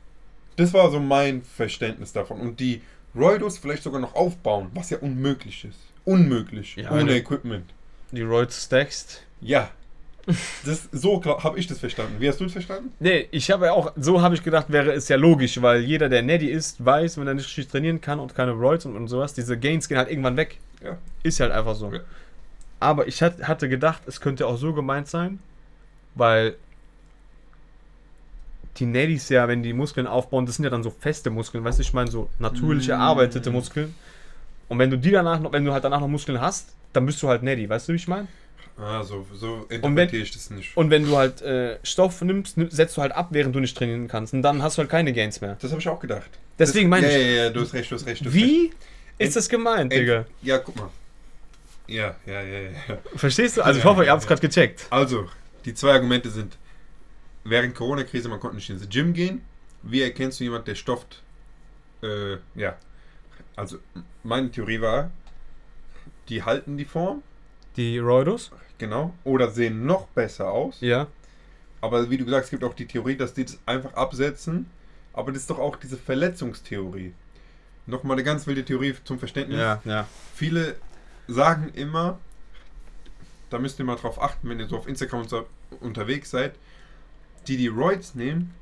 Das 0.57 0.73
war 0.75 0.91
so 0.91 1.01
mein 1.01 1.43
Verständnis 1.43 2.13
davon. 2.13 2.41
Und 2.41 2.61
die 2.61 2.83
Roidos 3.15 3.59
vielleicht 3.59 3.83
sogar 3.83 4.01
noch 4.01 4.15
aufbauen, 4.15 4.71
was 4.75 4.91
ja 4.91 4.99
unmöglich 4.99 5.65
ist. 5.65 5.79
Unmöglich. 6.05 6.77
Ja, 6.77 6.91
ohne 6.91 7.05
ne. 7.05 7.17
Equipment. 7.17 7.73
Die 8.11 8.23
Roids 8.23 8.65
stackst. 8.65 9.23
Ja. 9.41 9.71
Das, 10.65 10.89
so 10.93 11.23
habe 11.25 11.59
ich 11.59 11.67
das 11.67 11.81
verstanden. 11.81 12.17
Wie 12.21 12.29
hast 12.29 12.41
du 12.41 12.45
es 12.45 12.53
verstanden? 12.53 12.93
Nee, 13.01 13.27
ich 13.33 13.51
habe 13.51 13.67
ja 13.67 13.73
auch, 13.73 13.93
so 13.97 14.23
habe 14.23 14.35
ich 14.35 14.43
gedacht, 14.43 14.67
wäre 14.71 14.93
es 14.93 15.09
ja 15.09 15.17
logisch, 15.17 15.61
weil 15.61 15.81
jeder, 15.81 16.09
der 16.09 16.23
Neddy 16.23 16.49
ist, 16.49 16.85
weiß, 16.85 17.19
wenn 17.19 17.27
er 17.27 17.35
nicht 17.35 17.47
richtig 17.47 17.69
trainieren 17.69 18.01
kann 18.01 18.21
und 18.21 18.35
keine 18.35 18.53
Roids 18.53 18.87
und, 18.87 18.97
und 18.97 19.09
sowas, 19.09 19.35
diese 19.35 19.59
Gains 19.59 19.89
gehen 19.89 19.99
halt 19.99 20.11
irgendwann 20.11 20.37
weg. 20.37 20.59
Ja. 20.83 20.97
Ist 21.23 21.41
halt 21.41 21.51
einfach 21.51 21.75
so. 21.75 21.93
Ja. 21.93 22.01
Aber 22.79 23.09
ich 23.09 23.23
hat, 23.23 23.43
hatte 23.43 23.69
gedacht, 23.69 24.03
es 24.07 24.21
könnte 24.21 24.47
auch 24.47 24.57
so 24.57 24.73
gemeint 24.73 25.09
sein, 25.09 25.41
weil 26.15 26.57
die 28.79 28.87
Neddies 28.87 29.29
ja, 29.29 29.49
wenn 29.49 29.63
die 29.63 29.73
Muskeln 29.73 30.07
aufbauen, 30.07 30.47
das 30.47 30.57
sind 30.57 30.65
ja 30.65 30.71
dann 30.71 30.83
so 30.83 30.91
feste 30.91 31.31
Muskeln, 31.31 31.63
weißt 31.65 31.79
du, 31.79 31.83
ich 31.83 31.93
meine, 31.93 32.11
so 32.11 32.29
natürlich 32.39 32.89
Mm. 32.89 32.93
erarbeitete 32.93 33.51
Muskeln. 33.51 33.95
Und 34.69 34.79
wenn 34.79 34.91
du 34.91 34.97
die 34.97 35.11
danach 35.11 35.41
noch, 35.41 35.53
wenn 35.53 35.65
du 35.65 35.73
halt 35.73 35.85
danach 35.85 36.01
noch 36.01 36.09
Muskeln 36.09 36.41
hast, 36.41 36.71
dann 36.95 37.05
bist 37.07 37.23
du 37.23 37.29
halt 37.29 37.43
Neddy, 37.43 37.69
weißt 37.69 37.89
du, 37.89 37.93
wie 37.93 37.97
ich 37.97 38.09
meine? 38.09 38.29
Ah, 38.79 39.03
so, 39.05 39.27
so 39.35 39.67
interpretiere 39.69 40.23
ich 40.23 40.31
das 40.31 40.49
nicht. 40.49 40.75
Und 40.77 40.89
wenn 40.89 41.05
du 41.05 41.15
halt 41.17 41.43
äh, 41.43 41.79
Stoff 41.83 42.23
nimmst, 42.23 42.57
nimm- 42.57 42.71
setzt 42.71 42.97
du 42.97 43.03
halt 43.03 43.13
ab, 43.13 43.29
während 43.31 43.55
du 43.55 43.61
nicht 43.61 43.77
trainieren 43.77 44.09
kannst. 44.09 44.33
Und 44.33 44.41
dann 44.41 44.63
hast 44.63 44.79
du 44.79 44.81
halt 44.81 44.89
keine 44.91 45.13
Gains 45.13 45.43
mehr. 45.43 45.59
das 45.61 45.71
habe 45.71 45.81
ich 45.81 45.89
auch 45.89 46.01
gedacht. 46.01 46.31
Deswegen 46.59 46.91
das, 46.91 47.01
meine 47.03 47.13
ja, 47.13 47.19
ich- 47.19 47.27
Ja, 47.37 47.43
ja, 47.45 47.51
du 47.51 47.61
hast 47.61 47.75
recht, 47.75 47.91
du 47.91 47.95
hast 47.97 48.07
recht. 48.07 48.23
Du 48.25 48.29
hast 48.31 48.35
recht. 48.35 48.45
Wie 48.47 48.73
ist 49.19 49.37
das 49.37 49.49
gemeint, 49.51 49.93
Ent- 49.93 50.01
Digga? 50.01 50.25
Ja, 50.41 50.57
guck 50.59 50.77
mal. 50.77 50.89
Ja, 51.87 52.15
ja, 52.25 52.41
ja, 52.41 52.59
ja. 52.61 52.71
ja. 52.89 52.99
Verstehst 53.17 53.59
du? 53.59 53.63
Also 53.63 53.79
ich 53.79 53.85
Ja, 53.85 53.91
hoffe, 53.91 54.03
ihr 54.03 54.07
ja, 54.07 54.13
habt 54.13 54.23
es 54.23 54.29
ja. 54.29 54.35
gerade 54.35 54.49
gecheckt. 54.49 54.87
Also, 54.89 55.29
die 55.67 55.75
zwei 55.75 55.93
Argumente 55.93 56.31
sind, 56.31 56.57
während 57.45 57.75
Corona-Krise, 57.75 58.29
man 58.29 58.41
konnte 58.41 58.57
nicht 58.57 58.71
ins 58.71 58.89
Gym 58.89 59.13
gehen. 59.13 59.43
Wie 59.83 60.03
erkennst 60.03 60.41
du 60.41 60.45
jemanden, 60.45 60.67
der 60.67 60.75
stofft? 60.75 61.23
Äh, 62.03 62.37
ja. 62.55 62.77
Also, 63.57 63.79
meine 64.23 64.51
Theorie 64.51 64.81
war, 64.81 65.11
die 66.29 66.43
halten 66.43 66.77
die 66.77 66.85
Form, 66.85 67.23
Die 67.77 67.99
Roidos? 67.99 68.51
genau, 68.79 69.15
oder 69.25 69.51
sehen 69.51 69.87
noch 69.87 70.07
besser 70.09 70.51
aus. 70.51 70.81
Ja. 70.81 71.09
Aber 71.81 72.09
wie 72.11 72.17
du 72.17 72.25
gesagt 72.25 72.43
hast, 72.43 72.47
es 72.47 72.51
gibt 72.51 72.65
auch 72.65 72.75
die 72.75 72.87
Theorie, 72.87 73.17
dass 73.17 73.35
die 73.35 73.45
das 73.45 73.59
einfach 73.67 73.93
absetzen. 73.95 74.67
Aber 75.13 75.33
das 75.33 75.43
ist 75.43 75.51
doch 75.51 75.59
auch 75.59 75.77
diese 75.77 75.97
Verletzungstheorie. 75.99 77.13
Nochmal 77.87 78.17
eine 78.17 78.25
ganz 78.25 78.47
wilde 78.47 78.65
Theorie 78.65 78.95
zum 79.05 79.19
Verständnis. 79.19 79.59
ja. 79.85 80.07
Viele 80.35 80.77
sagen 81.27 81.71
immer, 81.75 82.19
da 83.51 83.59
müsst 83.59 83.79
ihr 83.79 83.85
mal 83.85 83.97
drauf 83.97 84.23
achten, 84.23 84.49
wenn 84.49 84.61
ihr 84.61 84.69
so 84.69 84.79
auf 84.79 84.87
Instagram 84.89 85.23
unter, 85.23 85.45
unterwegs 85.81 86.31
seid, 86.31 86.55
die 87.49 87.57
die 87.57 87.69
Roids 87.69 88.15
nehmen, 88.15 88.55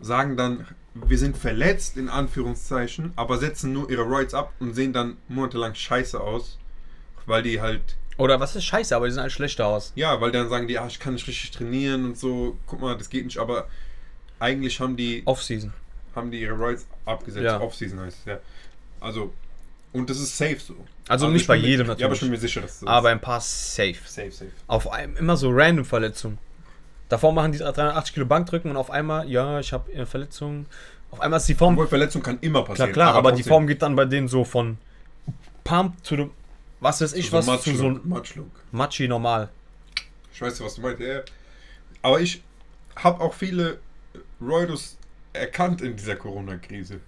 sagen 0.00 0.36
dann, 0.36 0.66
wir 0.94 1.18
sind 1.18 1.36
verletzt, 1.36 1.96
in 1.96 2.08
Anführungszeichen, 2.08 3.12
aber 3.16 3.38
setzen 3.38 3.72
nur 3.72 3.90
ihre 3.90 4.02
Roids 4.02 4.34
ab 4.34 4.52
und 4.60 4.74
sehen 4.74 4.92
dann 4.92 5.16
monatelang 5.28 5.74
scheiße 5.74 6.20
aus, 6.20 6.58
weil 7.26 7.42
die 7.42 7.60
halt, 7.60 7.80
Oder 8.18 8.40
was 8.40 8.56
ist 8.56 8.64
scheiße, 8.64 8.94
aber 8.94 9.06
die 9.06 9.12
sehen 9.12 9.22
halt 9.22 9.32
schlechter 9.32 9.66
aus. 9.66 9.92
ja, 9.94 10.20
weil 10.20 10.32
dann 10.32 10.48
sagen 10.48 10.68
die, 10.68 10.78
ah, 10.78 10.86
ich 10.86 10.98
kann 10.98 11.14
nicht 11.14 11.26
richtig 11.28 11.50
trainieren 11.52 12.04
und 12.04 12.18
so, 12.18 12.58
guck 12.66 12.80
mal, 12.80 12.96
das 12.96 13.08
geht 13.08 13.24
nicht, 13.24 13.38
aber 13.38 13.68
eigentlich 14.38 14.80
haben 14.80 14.96
die, 14.96 15.22
Off-Season. 15.24 15.72
haben 16.14 16.30
die 16.30 16.40
ihre 16.42 16.54
Roids 16.54 16.86
abgesetzt, 17.06 17.44
Ja. 17.44 17.60
Off-Season 17.60 18.00
heißt 18.00 18.18
es, 18.18 18.24
ja. 18.26 18.38
Also, 19.00 19.32
und 19.92 20.10
das 20.10 20.18
ist 20.20 20.36
safe 20.36 20.58
so. 20.58 20.74
Also 21.08 21.26
ich 21.28 21.32
nicht 21.34 21.46
bei 21.46 21.54
bin 21.54 21.62
mir- 21.62 21.68
jedem 21.70 21.86
Ja, 21.86 21.92
aber 21.92 22.00
natürlich. 22.00 22.14
ich 22.16 22.20
bin 22.22 22.30
mir 22.30 22.38
sicher, 22.38 22.60
dass 22.60 22.80
das 22.80 22.88
aber 22.88 23.08
ein 23.10 23.20
paar 23.20 23.40
safe. 23.40 23.96
Safe, 24.06 24.30
safe. 24.30 24.50
Auf 24.66 24.90
einem 24.90 25.16
immer 25.16 25.36
so 25.36 25.50
random 25.50 25.84
Verletzungen. 25.84 26.38
Davor 27.12 27.34
machen 27.34 27.52
die 27.52 27.58
380 27.58 28.14
Kilo 28.14 28.24
Bankdrücken 28.24 28.70
und 28.70 28.78
auf 28.78 28.90
einmal, 28.90 29.28
ja, 29.28 29.60
ich 29.60 29.74
habe 29.74 29.92
eine 29.92 30.06
Verletzung. 30.06 30.64
Auf 31.10 31.20
einmal 31.20 31.40
ist 31.40 31.46
die 31.46 31.54
Form. 31.54 31.74
Obwohl 31.74 31.86
Verletzung 31.86 32.22
kann 32.22 32.38
immer 32.40 32.60
Klar, 32.60 32.68
passieren. 32.68 32.92
klar, 32.94 33.14
aber, 33.14 33.32
die 33.32 33.42
trotzdem. 33.42 33.48
Form 33.50 33.66
geht 33.66 33.82
dann 33.82 33.94
bei 33.96 34.06
denen 34.06 34.28
so 34.28 34.44
von 34.44 34.78
Pump 35.62 36.02
zu 36.02 36.16
dem. 36.16 36.30
Was 36.80 37.02
weiß 37.02 37.12
ich, 37.12 37.28
so 37.28 37.36
was 37.36 37.44
zu 37.44 37.50
Matschlook, 37.50 37.76
so 37.76 38.08
Matschlook. 38.08 38.50
Machi 38.70 39.08
normal. 39.08 39.50
Ich 40.32 40.40
weiß 40.40 40.58
ja, 40.58 40.64
was 40.64 40.76
du 40.76 40.80
meinst. 40.80 41.02
Ja. 41.02 41.20
Aber 42.00 42.18
ich 42.18 42.42
habe 42.96 43.20
auch 43.20 43.34
viele 43.34 43.78
Roidos 44.40 44.96
erkannt 45.34 45.82
in 45.82 45.94
dieser 45.94 46.16
Corona-Krise. 46.16 46.98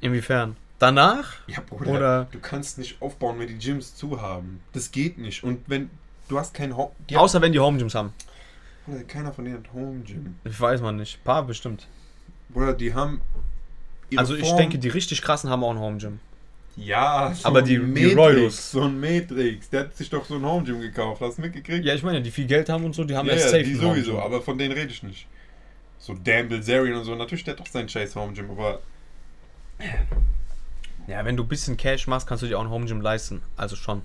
Inwiefern? 0.00 0.56
Danach? 0.78 1.34
Ja, 1.48 1.60
Bruder, 1.60 1.90
Oder- 1.90 2.28
du 2.32 2.38
kannst 2.38 2.78
nicht 2.78 3.02
aufbauen, 3.02 3.38
wenn 3.38 3.48
die 3.48 3.58
Gyms 3.58 3.94
zu 3.94 4.22
haben. 4.22 4.62
Das 4.72 4.90
geht 4.90 5.18
nicht. 5.18 5.44
Und 5.44 5.60
wenn 5.66 5.90
du 6.30 6.38
hast 6.38 6.54
kein 6.54 6.74
Home... 6.74 6.92
Die 7.10 7.18
Außer 7.18 7.42
wenn 7.42 7.52
die 7.52 7.60
Home 7.60 7.76
Gyms 7.76 7.94
haben. 7.94 8.14
Keiner 9.08 9.32
von 9.32 9.44
denen 9.44 9.58
hat 9.58 9.72
Home-Gym. 9.72 10.36
Ich 10.44 10.60
weiß 10.60 10.80
man 10.82 10.96
nicht. 10.96 11.18
Ein 11.18 11.24
paar 11.24 11.42
bestimmt. 11.46 11.86
Bruder, 12.50 12.74
die 12.74 12.92
haben... 12.94 13.20
Also 14.16 14.34
ich 14.34 14.46
Form- 14.46 14.58
denke, 14.58 14.78
die 14.78 14.88
richtig 14.88 15.22
krassen 15.22 15.48
haben 15.50 15.64
auch 15.64 15.70
ein 15.70 15.78
Home 15.78 15.96
Gym. 15.98 16.20
Ja, 16.76 17.32
so 17.34 17.48
Aber 17.48 17.62
die- 17.62 17.78
die 17.78 18.12
Roidos. 18.12 18.72
So 18.72 18.82
ein 18.82 19.00
Matrix. 19.00 19.70
Der 19.70 19.80
hat 19.80 19.96
sich 19.96 20.10
doch 20.10 20.24
so 20.24 20.34
ein 20.34 20.44
Home-Gym 20.44 20.80
gekauft. 20.80 21.20
Hast 21.22 21.38
du 21.38 21.42
mitgekriegt? 21.42 21.84
Ja, 21.84 21.94
ich 21.94 22.02
meine, 22.02 22.20
die 22.20 22.30
viel 22.30 22.46
Geld 22.46 22.68
haben 22.68 22.84
und 22.84 22.94
so, 22.94 23.04
die 23.04 23.16
haben 23.16 23.26
ja, 23.28 23.34
ja, 23.34 23.40
safe 23.40 23.62
die 23.62 23.74
Home 23.78 23.94
sowieso, 23.94 24.12
Gym. 24.12 24.20
aber 24.20 24.42
von 24.42 24.58
denen 24.58 24.72
rede 24.72 24.90
ich 24.90 25.02
nicht. 25.02 25.26
So 25.98 26.14
Dan 26.14 26.48
Bilzerian 26.48 26.98
und 26.98 27.04
so, 27.04 27.14
natürlich, 27.14 27.44
der 27.44 27.52
hat 27.54 27.60
doch 27.60 27.66
sein 27.66 27.88
scheiß 27.88 28.14
Home 28.16 28.32
Gym, 28.34 28.50
aber 28.50 28.80
Ja, 31.06 31.24
wenn 31.24 31.36
du 31.36 31.42
ein 31.44 31.48
bisschen 31.48 31.76
Cash 31.76 32.06
machst, 32.06 32.26
kannst 32.26 32.42
du 32.42 32.46
dir 32.46 32.58
auch 32.58 32.62
ein 32.64 32.70
Home 32.70 32.86
Gym 32.86 33.00
leisten. 33.00 33.42
Also 33.56 33.76
schon. 33.76 34.02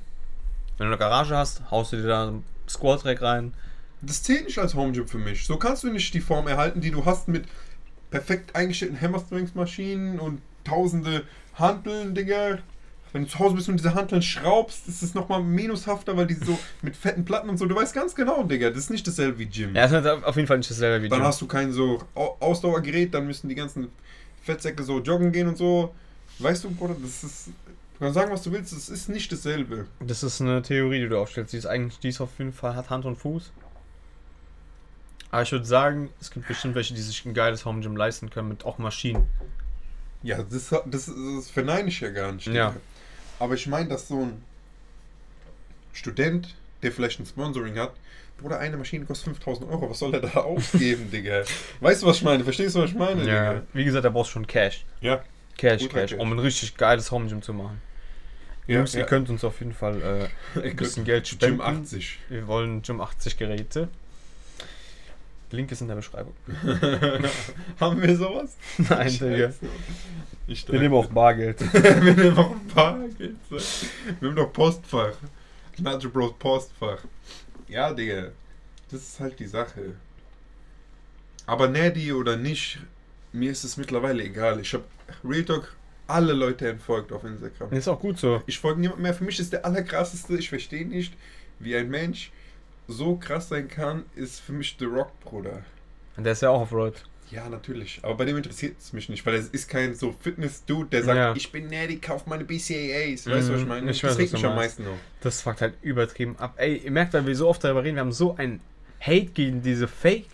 Wenn 0.78 0.88
du 0.88 0.94
eine 0.94 0.98
Garage 0.98 1.36
hast, 1.36 1.70
haust 1.72 1.92
du 1.94 1.98
dir 1.98 2.08
da 2.08 2.30
ein 2.30 2.44
Squat 2.68 3.04
Rack 3.06 3.22
rein. 3.22 3.54
Das 4.02 4.24
zählt 4.24 4.46
nicht 4.46 4.58
als 4.60 4.74
Home 4.76 4.92
Gym 4.94 5.08
für 5.08 5.18
mich. 5.18 5.46
So 5.46 5.58
kannst 5.58 5.84
du 5.84 5.92
nicht 5.92 6.14
die 6.14 6.22
Form 6.22 6.48
erhalten, 6.48 6.82
die 6.82 6.92
du 6.92 7.06
hast 7.06 7.28
mit 7.28 7.46
perfekt 8.12 8.56
eingestellten 8.56 9.00
Hammerstrings-Maschinen 9.00 10.20
und 10.20 10.42
tausende 10.64 11.24
Hanteln, 11.56 12.16
Digga. 12.16 12.60
Wenn 13.12 13.24
du 13.24 13.30
zu 13.30 13.40
Hause 13.40 13.56
bist 13.56 13.68
und 13.70 13.78
diese 13.78 13.96
Hanteln 13.96 14.22
schraubst, 14.22 14.88
ist 14.88 15.02
es 15.02 15.16
nochmal 15.16 15.42
minushafter, 15.42 16.16
weil 16.16 16.28
die 16.28 16.36
so 16.36 16.60
mit 16.84 16.96
fetten 16.96 17.26
Platten 17.26 17.50
und 17.50 17.58
so, 17.58 17.66
du 17.66 17.76
weißt 17.76 17.94
ganz 17.94 18.14
genau, 18.14 18.44
Digga, 18.44 18.70
das 18.70 18.78
ist 18.80 18.90
nicht 18.92 19.08
dasselbe 19.08 19.40
wie 19.40 19.48
Gym. 19.48 19.76
Ja, 19.76 19.88
das 19.88 20.06
ist 20.06 20.24
auf 20.24 20.36
jeden 20.36 20.48
Fall 20.48 20.58
nicht 20.60 20.70
dasselbe 20.70 21.04
wie 21.04 21.10
Dann 21.10 21.20
Gym. 21.20 21.28
hast 21.28 21.42
du 21.42 21.48
kein 21.48 21.72
so 21.72 22.04
Au- 22.14 22.38
Ausdauergerät, 22.40 23.14
dann 23.14 23.26
müssen 23.26 23.50
die 23.50 23.56
ganzen 23.56 23.90
Fettsäcke 24.44 24.84
so 24.84 25.00
joggen 25.00 25.32
gehen 25.32 25.48
und 25.48 25.58
so. 25.58 25.94
Weißt 26.38 26.64
du, 26.64 26.70
Bruder, 26.72 26.96
das 27.02 27.24
ist. 27.24 27.48
Du 27.48 28.06
kannst 28.06 28.14
sagen, 28.14 28.32
was 28.32 28.44
du 28.44 28.52
willst, 28.54 28.72
es 28.72 28.88
ist 28.90 29.10
nicht 29.10 29.30
dasselbe. 29.32 29.86
Das 30.00 30.24
ist 30.24 30.40
eine 30.40 30.62
Theorie, 30.62 31.00
die 31.02 31.10
du 31.10 31.20
aufstellst. 31.20 31.52
Die 31.52 31.58
ist 31.58 31.66
eigentlich, 31.66 32.00
die 32.00 32.10
ist 32.10 32.22
auf 32.22 32.30
jeden 32.38 32.54
Fall, 32.54 32.76
hat 32.76 32.90
Hand 32.92 33.04
und 33.06 33.18
Fuß. 33.18 33.52
Aber 35.32 35.44
ich 35.44 35.52
würde 35.52 35.66
sagen, 35.66 36.10
es 36.20 36.32
gibt 36.32 36.48
bestimmt 36.48 36.76
welche, 36.76 36.94
die 36.94 37.02
sich 37.02 37.26
ein 37.26 37.34
geiles 37.34 37.66
Home 37.66 37.82
Gym 37.82 37.96
leisten 37.96 38.30
können 38.30 38.50
mit 38.50 38.66
auch 38.66 38.78
Maschinen. 38.78 39.28
Ja, 40.24 40.44
das, 40.44 40.70
das, 40.70 41.12
das 41.36 41.50
verneine 41.50 41.90
ich 41.90 42.00
ja 42.00 42.10
gar 42.10 42.32
nicht. 42.32 42.48
Ja. 42.48 42.76
Aber 43.38 43.54
ich 43.54 43.68
meine, 43.68 43.90
dass 43.90 44.08
so 44.08 44.26
ein 44.26 44.44
Student, 45.94 46.56
der 46.82 46.92
vielleicht 46.92 47.20
ein 47.20 47.26
Sponsoring 47.26 47.78
hat, 47.78 47.94
Bruder, 48.38 48.60
eine 48.60 48.78
Maschine 48.78 49.06
kostet 49.06 49.26
5000 49.26 49.70
Euro, 49.70 49.90
was 49.90 50.00
soll 50.00 50.14
er 50.14 50.22
da 50.22 50.30
ausgeben, 50.40 51.12
Digga? 51.12 51.44
Weißt 51.82 52.02
du, 52.02 52.08
was 52.08 52.18
ich 52.18 52.24
meine? 52.24 52.44
Verstehst 52.44 52.76
du, 52.76 52.80
was 52.80 52.90
ich 52.90 52.96
meine, 52.96 53.22
Digga? 53.22 53.62
Wie 53.74 53.84
gesagt, 53.84 54.06
da 54.06 54.10
brauchst 54.10 54.32
du 54.32 54.34
schon 54.34 54.48
Cash. 54.48 54.86
Ja. 55.02 55.24
Cash, 55.58 55.84
Ultra 55.84 56.00
Cash, 56.02 56.12
Cash. 56.12 56.20
um 56.20 56.32
ein 56.32 56.40
richtig 56.40 56.78
geiles 56.78 57.12
Home 57.12 57.28
Gym 57.28 57.42
zu 57.42 57.54
machen. 57.54 57.82
Ja, 58.68 58.78
Jungs, 58.78 58.94
ja. 58.94 59.02
ihr 59.02 59.06
könnt 59.06 59.30
uns 59.30 59.44
auf 59.44 59.60
jeden 59.60 59.74
Fall 59.74 60.30
äh, 60.56 60.60
ein 60.70 60.76
bisschen 60.76 61.04
Geld 61.04 61.28
spenden. 61.28 61.58
Gym 61.58 61.66
80. 61.66 62.20
Wir 62.30 62.48
wollen 62.48 62.82
Gym 62.82 63.02
80 63.02 63.38
Geräte. 63.38 63.90
Link 65.52 65.72
ist 65.72 65.82
in 65.82 65.88
der 65.88 65.96
Beschreibung. 65.96 66.34
Haben 67.80 68.02
wir 68.02 68.16
sowas? 68.16 68.56
Nein, 68.78 69.12
Digga. 69.12 69.52
Ich 70.48 70.68
Wir 70.72 70.80
nehmen 70.80 70.96
auch 70.96 71.08
Bargeld. 71.08 71.62
wir 71.74 72.14
nehmen 72.14 72.38
auch 72.38 72.56
Bargeld. 72.74 73.36
Wir 73.50 74.30
haben 74.30 74.36
doch 74.36 74.52
Postfach. 74.54 75.14
Nacho 75.80 76.10
Bros 76.10 76.34
Postfach. 76.38 77.00
Ja, 77.68 77.94
Digga. 77.94 78.30
Das 78.92 79.02
ist 79.02 79.20
halt 79.20 79.40
die 79.40 79.48
Sache. 79.48 79.94
Aber 81.46 81.68
Nerdy 81.68 82.14
oder 82.14 82.36
nicht, 82.36 82.80
mir 83.32 83.52
ist 83.52 83.64
es 83.64 83.78
mittlerweile 83.78 84.24
egal. 84.24 84.60
Ich 84.60 84.74
habe 84.74 84.84
Real 85.24 85.44
Talk 85.44 85.76
alle 86.08 86.34
Leute 86.34 86.68
entfolgt 86.68 87.12
auf 87.12 87.24
Instagram. 87.24 87.72
Ist 87.72 87.88
auch 87.88 88.00
gut 88.00 88.18
so. 88.18 88.42
Ich 88.48 88.60
folge 88.60 88.82
niemand 88.82 89.00
mehr. 89.00 89.14
Für 89.14 89.24
mich 89.24 89.40
ist 89.40 89.54
der 89.54 89.66
allerkrasseste. 89.66 90.38
Ich 90.38 90.50
verstehe 90.50 90.86
nicht, 90.88 91.14
wie 91.60 91.76
ein 91.76 91.90
Mensch 91.90 92.32
so 92.90 93.16
krass 93.16 93.50
sein 93.50 93.68
kann, 93.70 94.04
ist 94.16 94.40
für 94.42 94.52
mich 94.52 94.76
The 94.80 94.86
Rock, 94.86 95.18
Bruder. 95.22 95.64
Und 96.18 96.24
der 96.26 96.34
ist 96.34 96.42
ja 96.42 96.50
auch 96.50 96.62
auf 96.62 96.72
Road. 96.74 96.96
Ja, 97.32 97.48
natürlich. 97.48 98.00
Aber 98.02 98.16
bei 98.16 98.26
dem 98.26 98.38
interessiert 98.38 98.78
es 98.80 98.92
mich 98.92 99.08
nicht, 99.08 99.24
weil 99.26 99.36
es 99.36 99.48
ist 99.50 99.70
kein 99.70 99.94
so 99.94 100.16
Fitness-Dude, 100.20 100.90
der 100.90 101.04
sagt, 101.04 101.18
Ja. 101.18 101.36
ich 101.36 101.52
bin 101.52 101.68
nerdy, 101.68 101.98
kauf 102.00 102.26
meine 102.26 102.44
BCAAs. 102.44 103.28
Weißt 103.28 103.28
du, 103.28 103.34
was 103.34 103.48
ich 103.60 103.62
Mhm, 103.62 103.68
meine? 103.68 103.92
ich 103.92 104.02
das 104.02 104.18
regt 104.18 104.34
mich 104.34 104.46
am 104.46 104.56
meisten 104.56 104.88
auf. 104.88 104.98
Das 105.22 105.42
fuckt 105.44 105.62
halt 105.62 105.76
übertrieben 105.84 106.36
ab. 106.40 106.56
Ey, 106.58 106.78
ihr 106.78 106.90
merkt, 106.92 107.14
weil 107.14 107.28
wir 107.28 107.36
so 107.36 107.48
oft 107.48 107.64
darüber 107.64 107.84
reden, 107.84 107.96
wir 107.98 108.02
haben 108.02 108.12
so 108.12 108.36
ein 108.36 108.60
Hate 109.00 109.28
gegen 109.28 109.62
diese 109.62 109.88
Fake 109.88 110.26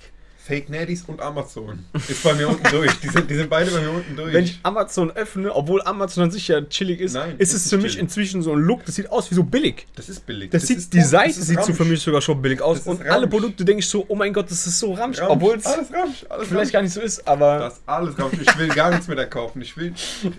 Fake 0.46 0.70
Naddies 0.70 1.04
und 1.08 1.22
Amazon. 1.22 1.84
Ist 2.08 2.22
bei 2.24 2.34
mir 2.36 2.48
unten 2.48 2.64
durch. 2.70 2.94
Die 3.00 3.08
sind, 3.10 3.28
die 3.30 3.34
sind 3.36 3.50
beide 3.50 3.72
bei 3.72 3.82
mir 3.82 3.90
unten 3.90 4.16
durch. 4.16 4.32
Wenn 4.32 4.44
ich 4.44 4.60
Amazon 4.62 5.10
öffne, 5.12 5.52
obwohl 5.56 5.82
Amazon 5.82 6.26
an 6.26 6.32
sich 6.32 6.48
ja 6.48 6.62
chillig 6.62 7.00
ist, 7.00 7.14
Nein, 7.14 7.34
ist 7.40 7.54
es 7.54 7.68
für 7.68 7.78
mich 7.78 7.94
chillig. 7.94 8.00
inzwischen 8.04 8.44
so 8.44 8.54
ein 8.54 8.60
Look, 8.60 8.86
das 8.86 8.94
sieht 8.94 9.10
aus 9.10 9.32
wie 9.32 9.36
so 9.36 9.44
billig. 9.44 9.88
das 9.96 10.08
ist 10.08 10.24
billig. 10.26 10.52
Das, 10.52 10.68
sieht, 10.68 10.78
ist 10.78 10.94
die 10.94 11.02
Seite 11.02 11.40
das 11.40 11.48
sieht 11.48 11.64
so 11.64 11.74
für 11.74 11.86
mich 11.86 12.00
sogar 12.02 12.22
schon 12.22 12.40
billig 12.44 12.62
aus. 12.62 12.78
Das 12.78 12.88
Und 12.88 13.02
alle 13.02 13.22
Ramsch. 13.24 13.30
Produkte 13.32 13.66
denke 13.66 13.80
ich 13.80 13.90
so, 13.90 14.06
oh 14.08 14.14
mein 14.16 14.34
Gott, 14.34 14.52
das 14.52 14.68
ist 14.68 14.78
so 14.78 14.94
Ramsch, 14.94 15.20
obwohl 15.20 15.56
es 15.56 15.66
alles 15.66 15.92
Ramsch, 15.92 16.26
alles 16.30 16.48
vielleicht 16.48 16.60
Ramsch. 16.66 16.72
gar 16.74 16.82
nicht 16.84 16.94
so 16.94 17.02
ist, 17.02 17.28
aber 17.28 17.58
Das 17.60 17.74
ist 17.78 17.82
alles 17.88 18.20
Ramsch. 18.20 18.38
Ich 18.40 18.58
will 18.60 18.68
gar 18.68 18.92
nichts 18.92 19.08
mehr 19.08 19.18
da 19.18 19.26
kaufen. 19.26 19.62
Ich 19.64 19.76
will, 19.78 19.94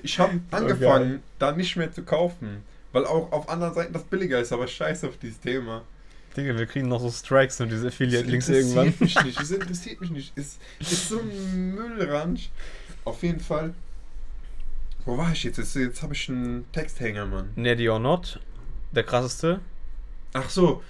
ich 0.04 0.18
habe 0.20 0.38
angefangen, 0.52 1.20
da 1.40 1.50
nicht 1.50 1.74
mehr 1.76 1.92
zu 1.92 2.02
kaufen. 2.02 2.62
Weil 2.92 3.04
auch 3.06 3.32
auf 3.32 3.48
anderen 3.48 3.74
Seiten 3.74 3.92
das 3.92 4.04
billiger 4.04 4.40
ist, 4.40 4.52
aber 4.52 4.68
scheiß 4.68 5.02
auf 5.04 5.18
dieses 5.20 5.40
Thema. 5.40 5.82
Digga, 6.36 6.56
wir 6.58 6.66
kriegen 6.66 6.88
noch 6.88 7.00
so 7.00 7.10
Strikes 7.10 7.60
und 7.60 7.70
diese 7.70 7.88
Affiliate-Links 7.88 8.48
interessiert 8.48 8.76
irgendwann. 8.76 8.94
mich 9.00 9.24
nicht. 9.24 9.38
Das 9.40 9.50
interessiert 9.50 10.00
mich 10.00 10.10
nicht. 10.10 10.36
Ist, 10.36 10.60
ist 10.80 11.08
so 11.08 11.18
ein 11.20 11.74
Müllransch. 11.74 12.50
Auf 13.04 13.22
jeden 13.22 13.40
Fall. 13.40 13.74
Wo 15.04 15.16
war 15.16 15.32
ich 15.32 15.44
jetzt? 15.44 15.58
Jetzt, 15.58 15.76
jetzt 15.76 16.02
habe 16.02 16.14
ich 16.14 16.28
einen 16.28 16.64
Texthänger, 16.72 17.26
Mann. 17.26 17.50
Nerdy 17.56 17.88
or 17.88 17.98
not, 18.00 18.40
der 18.92 19.04
krasseste. 19.04 19.60
Ach 20.32 20.50
so. 20.50 20.82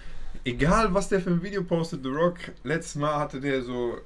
Egal, 0.45 0.93
was 0.95 1.09
der 1.09 1.21
für 1.21 1.31
ein 1.31 1.43
Video 1.43 1.63
postet, 1.63 2.03
The 2.03 2.09
Rock, 2.09 2.37
letztes 2.65 2.95
Mal 2.97 3.19
hatte 3.19 3.41
der 3.41 3.63
so 3.63 3.99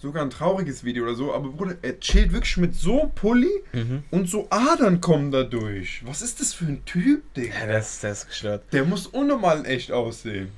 sogar 0.00 0.22
ein 0.22 0.30
trauriges 0.30 0.84
Video 0.84 1.02
oder 1.02 1.14
so, 1.16 1.34
aber 1.34 1.48
Bruder, 1.48 1.74
er 1.82 1.98
chillt 1.98 2.32
wirklich 2.32 2.56
mit 2.56 2.74
so 2.76 3.02
einem 3.02 3.10
Pulli 3.10 3.50
Mhm. 3.72 4.04
und 4.12 4.28
so 4.30 4.46
Adern 4.48 5.00
kommen 5.00 5.32
da 5.32 5.42
durch. 5.42 6.02
Was 6.06 6.22
ist 6.22 6.38
das 6.40 6.54
für 6.54 6.66
ein 6.66 6.84
Typ, 6.84 7.34
Digga? 7.34 7.58
Ja, 7.58 7.66
der 7.66 7.78
ist, 7.80 8.02
der 8.04 8.12
ist 8.12 8.28
gestört. 8.28 8.62
Der 8.72 8.84
muss 8.84 9.08
unnormal 9.08 9.66
echt 9.66 9.90
aussehen. 9.90 10.50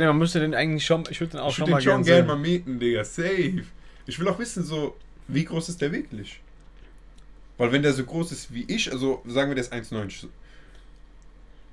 Ja, 0.00 0.06
man 0.06 0.18
müsste 0.18 0.40
den 0.40 0.54
eigentlich 0.54 0.84
schon, 0.86 1.04
ich 1.10 1.20
würde 1.20 1.32
den 1.32 1.40
auch 1.40 1.50
Ich 1.50 1.56
schon 1.56 1.64
würde 1.66 1.72
mal 1.72 1.78
den 1.78 1.84
schon 1.84 2.02
gerne 2.02 2.04
gerne 2.04 2.18
sehen. 2.20 2.26
mal 2.26 2.36
mieten, 2.38 2.78
Digga. 2.80 3.04
Safe. 3.04 3.64
Ich 4.06 4.18
will 4.18 4.28
auch 4.28 4.38
wissen, 4.38 4.64
so, 4.64 4.96
wie 5.28 5.44
groß 5.44 5.68
ist 5.68 5.80
der 5.80 5.92
wirklich? 5.92 6.40
Weil 7.58 7.72
wenn 7.72 7.82
der 7.82 7.92
so 7.92 8.04
groß 8.04 8.32
ist 8.32 8.52
wie 8.52 8.64
ich, 8.68 8.90
also 8.90 9.22
sagen 9.26 9.50
wir, 9.50 9.54
der 9.54 9.64
ist 9.64 9.72
1,90 9.72 10.26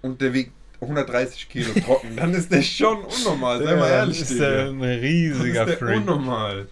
und 0.02 0.22
der 0.22 0.34
wiegt 0.34 0.52
130 0.82 1.50
Kilo 1.50 1.72
trocken, 1.86 2.16
dann 2.16 2.34
ist 2.34 2.52
der 2.52 2.62
schon 2.62 3.04
unnormal. 3.04 3.64
Sei 3.64 3.76
mal 3.76 3.90
ehrlich, 3.90 4.22
ist 4.22 4.32
Digga. 4.32 4.68
ein 4.70 4.80
Dann 4.80 4.82
riesiger 4.82 5.62
ist 5.64 5.70
der 5.70 5.78
Freak. 5.78 5.98
unnormal. 5.98 6.68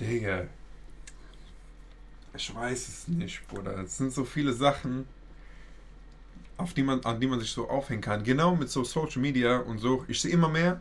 Digga. 0.00 0.44
Ich 2.36 2.52
weiß 2.54 2.88
es 2.88 3.08
nicht, 3.08 3.46
Bruder. 3.48 3.78
Es 3.78 3.96
sind 3.96 4.12
so 4.12 4.24
viele 4.24 4.52
Sachen, 4.52 5.06
auf 6.56 6.74
die 6.74 6.82
man, 6.82 7.04
an 7.04 7.20
die 7.20 7.26
man 7.26 7.40
sich 7.40 7.50
so 7.50 7.68
aufhängen 7.68 8.00
kann. 8.02 8.22
Genau 8.22 8.54
mit 8.54 8.70
so 8.70 8.84
Social 8.84 9.20
Media 9.20 9.58
und 9.58 9.78
so. 9.78 10.04
Ich 10.08 10.20
sehe 10.20 10.32
immer 10.32 10.48
mehr, 10.48 10.80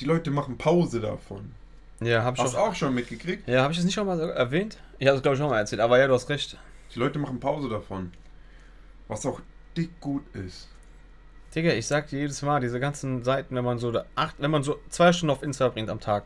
die 0.00 0.04
Leute 0.04 0.30
machen 0.30 0.58
Pause 0.58 1.00
davon. 1.00 1.52
Ja, 2.00 2.24
hab 2.24 2.34
ich 2.34 2.42
Hast 2.42 2.54
du 2.54 2.58
auch. 2.58 2.68
auch 2.70 2.74
schon 2.74 2.94
mitgekriegt? 2.94 3.48
Ja, 3.48 3.62
habe 3.62 3.72
ich 3.72 3.78
das 3.78 3.84
nicht 3.84 3.94
schon 3.94 4.06
mal 4.06 4.18
erwähnt? 4.20 4.78
Ich 4.98 5.06
habe 5.06 5.16
es 5.16 5.22
glaube 5.22 5.34
ich 5.36 5.40
schon 5.40 5.50
mal 5.50 5.58
erzählt, 5.58 5.80
aber 5.80 5.98
ja, 5.98 6.06
du 6.06 6.14
hast 6.14 6.28
recht. 6.28 6.58
Die 6.94 6.98
Leute 6.98 7.18
machen 7.18 7.40
Pause 7.40 7.68
davon. 7.68 8.12
Was 9.08 9.24
auch 9.26 9.40
dick 9.76 10.00
gut 10.00 10.22
ist. 10.34 10.68
Digga, 11.54 11.72
ich 11.72 11.86
sag 11.86 12.08
dir 12.08 12.18
jedes 12.18 12.42
Mal, 12.42 12.60
diese 12.60 12.80
ganzen 12.80 13.22
Seiten, 13.22 13.54
wenn 13.54 13.64
man 13.64 13.78
so 13.78 13.92
acht, 14.16 14.34
wenn 14.38 14.50
man 14.50 14.64
so 14.64 14.78
zwei 14.88 15.12
Stunden 15.12 15.30
auf 15.30 15.42
Insta 15.42 15.68
bringt 15.68 15.88
am 15.88 16.00
Tag. 16.00 16.24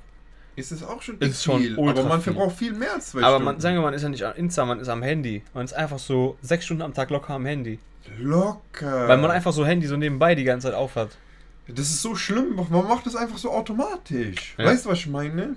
Ist 0.59 0.73
es 0.73 0.83
auch 0.83 1.01
schon 1.01 1.19
Ist 1.21 1.43
schon 1.45 1.61
viel. 1.61 1.77
ultra 1.77 2.01
Aber 2.01 2.09
man 2.09 2.21
verbraucht 2.21 2.57
viel 2.57 2.73
mehr 2.73 2.95
als 2.95 3.11
zwei 3.11 3.21
aber 3.21 3.37
Stunden. 3.37 3.45
man, 3.45 3.61
sagen 3.61 3.77
wir 3.77 3.81
mal, 3.83 3.87
man 3.89 3.95
ist 3.95 4.03
ja 4.03 4.09
nicht 4.09 4.25
am 4.25 4.35
Insta, 4.37 4.65
man 4.65 4.81
ist 4.81 4.89
am 4.89 5.03
Handy. 5.03 5.43
Man 5.55 5.65
ist 5.65 5.73
einfach 5.73 5.99
so 5.99 6.37
sechs 6.43 6.65
Stunden 6.65 6.83
am 6.83 6.93
Tag 6.95 7.11
locker 7.11 7.35
am 7.35 7.47
Handy. 7.47 7.79
Locker. 8.19 9.09
Weil 9.09 9.19
man 9.19 9.31
einfach 9.31 9.53
so 9.53 9.65
Handy 9.67 9.87
so 9.87 9.97
nebenbei 9.97 10.35
die 10.35 10.45
ganze 10.45 10.67
Zeit 10.69 10.75
aufhat. 10.75 11.11
Das 11.69 11.89
ist 11.91 12.03
so 12.03 12.15
schlimm. 12.15 12.57
Man 12.57 12.71
macht 12.89 13.07
das 13.07 13.15
einfach 13.15 13.39
so 13.39 13.51
automatisch. 13.53 14.55
Ja. 14.59 14.65
Weißt 14.67 14.85
du, 14.87 14.89
was 14.91 14.99
ich 14.99 15.07
meine? 15.09 15.57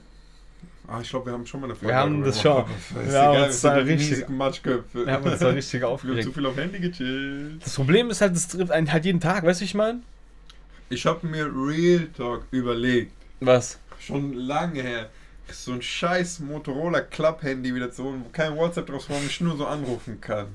Ah, 0.88 1.00
ich 1.02 1.10
glaube, 1.10 1.28
wir 1.28 1.34
haben 1.34 1.46
schon 1.46 1.62
mal 1.62 1.68
eine 1.68 1.76
Folge 1.76 1.88
Wir 1.88 1.96
haben 1.96 2.24
das 2.24 2.42
schon. 2.42 2.52
aber 2.52 2.68
ist 2.70 3.12
Wir 3.14 3.22
haben 3.22 3.44
uns 3.44 3.62
da 3.62 3.74
richtig- 3.76 4.30
Matschköpfe. 4.30 5.06
Wir 5.06 5.14
haben 5.14 5.24
uns 5.24 5.40
da 5.40 5.48
richtig 5.48 5.74
Wir 5.82 5.88
haben 5.88 5.94
aufgeregt. 5.94 6.24
zu 6.24 6.32
viel 6.34 6.46
auf 6.46 6.58
Handy 6.58 6.80
gechillt. 6.80 7.64
Das 7.64 7.76
Problem 7.76 8.10
ist 8.10 8.20
halt, 8.22 8.36
das 8.36 8.48
trifft 8.50 8.72
einen 8.72 8.92
halt 8.92 9.06
jeden 9.06 9.22
Tag, 9.22 9.46
weißt 9.46 9.62
du, 9.62 9.66
ich 9.66 9.74
meine? 9.74 10.02
Ich 10.90 11.06
habe 11.06 11.26
mir 11.26 11.46
Real 11.46 12.08
Talk 12.18 12.44
überlegt. 12.52 13.14
Was? 13.40 13.80
Schon 14.02 14.34
lange 14.34 14.82
her. 14.82 15.10
So 15.52 15.74
ein 15.74 15.82
scheiß 15.82 16.40
Motorola 16.40 17.02
Club-Handy 17.02 17.76
wieder 17.76 17.92
zu 17.92 18.04
holen, 18.06 18.24
wo 18.26 18.30
kein 18.30 18.56
WhatsApp 18.56 18.88
drauf 18.88 19.06
wo 19.10 19.14
man 19.14 19.24
mich 19.24 19.42
nur 19.42 19.58
so 19.58 19.66
anrufen 19.68 20.20
kann. 20.22 20.48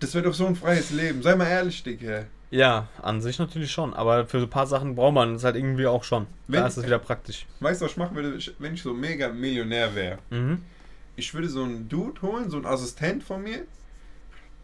Das 0.00 0.14
wäre 0.14 0.24
doch 0.24 0.34
so 0.34 0.46
ein 0.46 0.56
freies 0.56 0.90
Leben. 0.90 1.22
Sei 1.22 1.36
mal 1.36 1.46
ehrlich, 1.46 1.82
Digga. 1.82 2.24
Ja, 2.50 2.88
an 3.02 3.20
sich 3.20 3.38
natürlich 3.38 3.70
schon, 3.70 3.92
aber 3.94 4.26
für 4.26 4.40
so 4.40 4.46
ein 4.46 4.50
paar 4.50 4.66
Sachen 4.66 4.94
braucht 4.96 5.14
man 5.14 5.34
es 5.36 5.44
halt 5.44 5.56
irgendwie 5.56 5.86
auch 5.86 6.02
schon. 6.04 6.26
Wenn- 6.48 6.60
da 6.62 6.66
ist 6.66 6.78
es 6.78 6.84
wieder 6.86 6.98
praktisch. 6.98 7.46
Weißt 7.60 7.80
du, 7.80 7.84
was 7.84 7.92
ich 7.92 7.96
machen 7.98 8.16
würde, 8.16 8.34
Ich- 8.36 8.54
wenn 8.58 8.74
ich 8.74 8.82
so 8.82 8.92
mega 8.94 9.28
Millionär 9.28 9.94
wäre? 9.94 10.18
Mhm. 10.30 10.62
Ich 11.16 11.32
würde 11.34 11.48
so 11.48 11.62
einen 11.62 11.88
Dude 11.88 12.22
holen, 12.22 12.50
so 12.50 12.56
einen 12.56 12.66
Assistent 12.66 13.22
von 13.22 13.42
mir, 13.42 13.66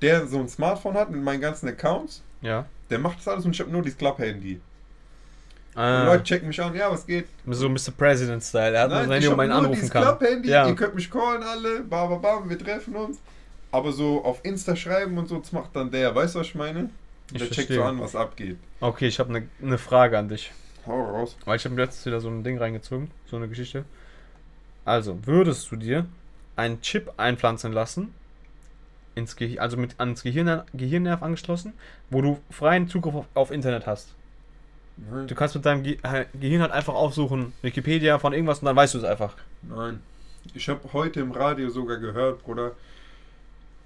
der 0.02 0.26
so 0.26 0.38
ein 0.40 0.48
Smartphone 0.48 0.94
hat 0.94 1.10
mit 1.10 1.22
meinen 1.22 1.40
ganzen 1.40 1.68
Accounts. 1.68 2.22
Ja. 2.40 2.66
Der 2.90 2.98
macht 2.98 3.18
das 3.18 3.28
alles 3.28 3.44
und 3.44 3.52
ich 3.52 3.60
habe 3.60 3.70
nur 3.70 3.82
dieses 3.82 3.98
Club-Handy. 3.98 4.60
Ah, 5.76 6.04
Leute 6.06 6.24
checken 6.24 6.48
mich 6.48 6.60
an, 6.60 6.74
ja, 6.74 6.90
was 6.90 7.06
geht? 7.06 7.26
so 7.50 7.68
Mr. 7.68 7.90
President-Style. 7.96 8.74
Er 8.74 8.82
hat 8.82 8.88
nur 8.90 8.98
sein 9.00 9.04
ich 9.22 9.28
Handy, 9.28 9.42
ihn 9.44 9.48
nur 9.48 9.56
anrufen 9.58 9.88
kann. 9.90 10.02
Club-Handy, 10.02 10.48
Ja. 10.48 10.66
ihr 10.66 10.74
könnt 10.74 10.94
mich 10.94 11.10
callen 11.10 11.42
alle, 11.42 11.80
bam, 11.80 12.08
bam, 12.08 12.22
bam, 12.22 12.48
wir 12.50 12.58
treffen 12.58 12.96
uns. 12.96 13.18
Aber 13.70 13.92
so 13.92 14.24
auf 14.24 14.40
Insta 14.42 14.74
schreiben 14.74 15.18
und 15.18 15.28
so, 15.28 15.38
das 15.38 15.52
macht 15.52 15.76
dann 15.76 15.90
der. 15.90 16.14
Weißt 16.14 16.34
du, 16.34 16.38
was 16.40 16.46
ich 16.46 16.54
meine? 16.54 16.88
Ich 17.32 17.38
der 17.38 17.48
checkt 17.48 17.54
verstehe. 17.54 17.76
so 17.76 17.82
an, 17.82 18.00
was 18.00 18.16
abgeht. 18.16 18.56
Okay, 18.80 19.06
ich 19.08 19.18
habe 19.18 19.30
eine 19.34 19.48
ne 19.58 19.76
Frage 19.76 20.16
an 20.18 20.28
dich. 20.28 20.52
Hau 20.86 20.98
raus. 21.10 21.36
Weil 21.44 21.56
ich 21.56 21.64
habe 21.64 21.74
letztens 21.74 22.06
wieder 22.06 22.20
so 22.20 22.28
ein 22.28 22.42
Ding 22.42 22.56
reingezogen, 22.58 23.10
so 23.28 23.36
eine 23.36 23.48
Geschichte. 23.48 23.84
Also, 24.84 25.18
würdest 25.26 25.70
du 25.70 25.76
dir 25.76 26.06
einen 26.54 26.80
Chip 26.80 27.12
einpflanzen 27.16 27.72
lassen, 27.72 28.14
ins 29.14 29.36
also 29.58 29.76
mit 29.76 29.98
ans 29.98 30.22
Gehirn 30.22 30.62
Gehirnnerv 30.72 31.22
angeschlossen, 31.22 31.74
wo 32.08 32.22
du 32.22 32.38
freien 32.50 32.88
Zugriff 32.88 33.14
auf, 33.14 33.26
auf 33.34 33.50
Internet 33.50 33.86
hast? 33.86 34.14
Nein, 34.96 35.26
Du 35.26 35.34
kannst 35.34 35.54
mit 35.54 35.64
deinem 35.66 35.82
Ge 35.82 35.98
äh, 36.02 36.24
Gehirn 36.40 36.62
halt 36.62 36.72
einfach 36.72 36.94
aufsuchen, 36.94 37.52
Wikipedia 37.62 38.18
von 38.18 38.32
irgendwas 38.32 38.60
und 38.60 38.66
dann 38.66 38.76
weißt 38.76 38.94
du 38.94 38.98
es 38.98 39.04
einfach. 39.04 39.34
nein. 39.62 40.00
Ich 40.54 40.68
habe 40.68 40.80
heute 40.92 41.18
im 41.20 41.32
Radio 41.32 41.68
sogar 41.70 41.96
gehört, 41.96 42.44
Bruder, 42.44 42.72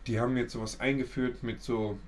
die 0.07 0.21
haben 0.21 0.37
jetzt 0.37 0.53
sowas 0.53 0.79
eingeführt 0.79 1.43
mit 1.43 1.63
so 1.63 1.99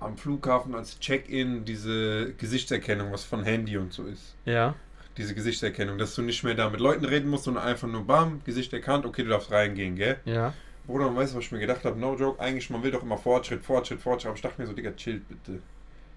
am 0.00 0.16
Flughafen 0.16 0.74
als 0.74 0.98
Check-in 0.98 1.64
diese 1.64 2.32
Gesichtserkennung, 2.34 3.12
was 3.12 3.24
von 3.24 3.44
Handy 3.44 3.78
und 3.78 3.92
so 3.92 4.04
ist. 4.06 4.34
Ja. 4.44 4.74
Diese 5.16 5.34
Gesichtserkennung, 5.36 5.98
dass 5.98 6.16
du 6.16 6.22
nicht 6.22 6.42
mehr 6.42 6.54
da 6.54 6.68
mit 6.68 6.80
Leuten 6.80 7.04
reden 7.04 7.30
musst, 7.30 7.44
sondern 7.44 7.64
einfach 7.64 7.86
nur 7.86 8.04
bam, 8.04 8.42
Gesicht 8.44 8.72
erkannt, 8.72 9.06
okay, 9.06 9.22
du 9.22 9.28
darfst 9.30 9.52
reingehen, 9.52 9.94
gell? 9.94 10.18
Ja. 10.24 10.52
Bruder, 10.86 11.06
und 11.08 11.16
weißt 11.16 11.32
du, 11.32 11.38
was 11.38 11.44
ich 11.44 11.52
mir 11.52 11.60
gedacht 11.60 11.84
habe? 11.84 11.98
No 11.98 12.16
joke, 12.16 12.40
eigentlich, 12.40 12.68
man 12.70 12.82
will 12.82 12.90
doch 12.90 13.02
immer 13.04 13.16
Fortschritt, 13.16 13.64
Fortschritt, 13.64 14.00
Fortschritt. 14.02 14.28
Aber 14.30 14.36
ich 14.36 14.42
dachte 14.42 14.60
mir 14.60 14.66
so, 14.66 14.74
Digga, 14.74 14.90
chill 14.96 15.22
bitte. 15.28 15.60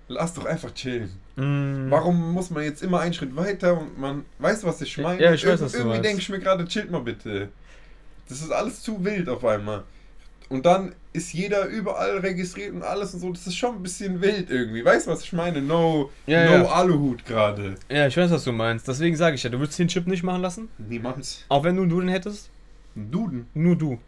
Lass 0.10 0.34
doch 0.34 0.46
einfach 0.46 0.74
chillen. 0.74 1.12
Mm, 1.36 1.91
Warum 1.91 2.32
muss 2.34 2.50
man 2.50 2.63
jetzt 2.63 2.82
immer 2.82 3.02
einen 3.02 3.13
Schritt 3.13 3.36
weiter 3.36 3.78
und 3.80 4.00
man, 4.00 4.24
weißt 4.39 4.63
du, 4.63 4.67
was 4.67 4.82
ich 4.82 4.98
meine? 4.98 5.22
Ja, 5.22 5.34
ich 5.34 5.46
weiß, 5.46 5.60
Irg- 5.60 5.65
was 5.65 5.72
du 5.74 5.78
Irgendwie 5.80 6.00
denke 6.02 6.22
ich 6.22 6.30
mir 6.30 6.39
gerade, 6.39 6.65
chillt 6.65 6.89
mal 6.91 7.02
bitte. 7.02 7.50
Das 8.30 8.41
ist 8.41 8.52
alles 8.52 8.82
zu 8.82 9.04
wild 9.04 9.28
auf 9.30 9.43
einmal. 9.46 9.84
Und 10.50 10.65
dann 10.65 10.96
ist 11.12 11.34
jeder 11.34 11.65
überall 11.65 12.20
registriert 12.20 12.74
und 12.74 12.82
alles 12.82 13.13
und 13.13 13.20
so. 13.20 13.32
Das 13.34 13.46
ist 13.48 13.58
schon 13.58 13.76
ein 13.76 13.84
bisschen 13.84 14.22
wild 14.22 14.50
irgendwie. 14.50 14.84
Weißt 14.86 15.08
du, 15.08 15.12
was 15.12 15.22
ich 15.24 15.34
meine? 15.34 15.62
No, 15.62 16.10
Ja, 16.26 16.46
no 16.46 16.52
ja. 16.63 16.65
Aluhut 16.72 17.26
gerade. 17.26 17.76
Ja, 17.89 18.08
ich 18.08 18.15
weiß, 18.15 18.32
was 18.32 18.46
du 18.46 18.54
meinst. 18.54 18.88
Deswegen 18.88 19.17
sage 19.17 19.36
ich 19.36 19.43
ja, 19.43 19.50
du 19.50 19.60
würdest 19.60 19.78
den 19.78 19.89
Chip 19.89 20.08
nicht 20.08 20.24
machen 20.24 20.41
lassen? 20.41 20.70
Niemals. 20.78 21.43
Auch 21.50 21.65
wenn 21.65 21.76
du 21.76 21.86
den 22.00 22.08
hättest? 22.08 22.50
Ein 22.96 23.12
Duden. 23.12 23.48
Nur 23.54 23.76
du. 23.76 24.00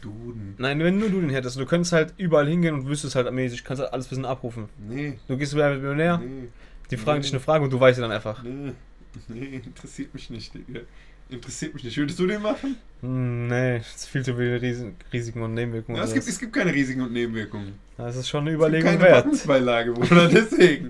Duden. 0.00 0.54
Nein, 0.58 0.78
wenn 0.80 0.98
nur 0.98 1.10
du 1.10 1.20
den 1.20 1.30
hättest. 1.30 1.58
Du 1.58 1.66
könntest 1.66 1.92
halt 1.92 2.14
überall 2.16 2.48
hingehen 2.48 2.74
und 2.74 2.86
wüsstest 2.86 3.14
halt 3.14 3.30
mäßig, 3.32 3.64
kannst 3.64 3.82
halt 3.82 3.92
alles 3.92 4.06
bisschen 4.08 4.24
abrufen. 4.24 4.68
Nee. 4.88 5.18
Du 5.28 5.36
gehst 5.36 5.54
wieder 5.54 5.70
mit 5.70 5.80
Millionär, 5.80 6.18
Nee. 6.18 6.48
die 6.90 6.96
fragen 6.96 7.18
Nee. 7.18 7.22
dich 7.22 7.32
eine 7.32 7.40
Frage 7.40 7.64
und 7.64 7.72
du 7.72 7.78
weißt 7.80 7.96
sie 7.96 8.02
dann 8.02 8.12
einfach. 8.12 8.42
Nee. 8.42 8.72
Nee, 9.28 9.60
interessiert 9.64 10.14
mich 10.14 10.30
nicht, 10.30 10.54
Digga. 10.54 10.80
Interessiert 11.28 11.74
mich 11.74 11.84
nicht. 11.84 11.96
Würdest 11.98 12.18
du 12.18 12.26
den 12.26 12.40
machen? 12.42 12.76
Hm, 13.02 13.46
nee, 13.48 13.76
es 13.76 13.94
ist 13.96 14.06
viel 14.08 14.22
zu 14.24 14.34
viele 14.34 14.60
Risiken, 14.60 14.96
Risiken 15.12 15.42
und 15.42 15.52
Nebenwirkungen. 15.54 15.98
Ja, 15.98 16.04
es, 16.04 16.14
gibt, 16.14 16.26
es 16.26 16.38
gibt 16.38 16.52
keine 16.54 16.72
Risiken 16.72 17.02
und 17.02 17.12
Nebenwirkungen. 17.12 17.74
das 17.98 18.16
ist 18.16 18.28
schon 18.28 18.40
eine 18.42 18.50
Es 18.50 18.54
gibt 18.56 18.62
Überlegung 18.68 18.90
keine 18.92 19.02
wert. 19.02 19.24
Backensbeilage, 19.24 19.92
Bruder, 19.92 20.28
deswegen. 20.32 20.86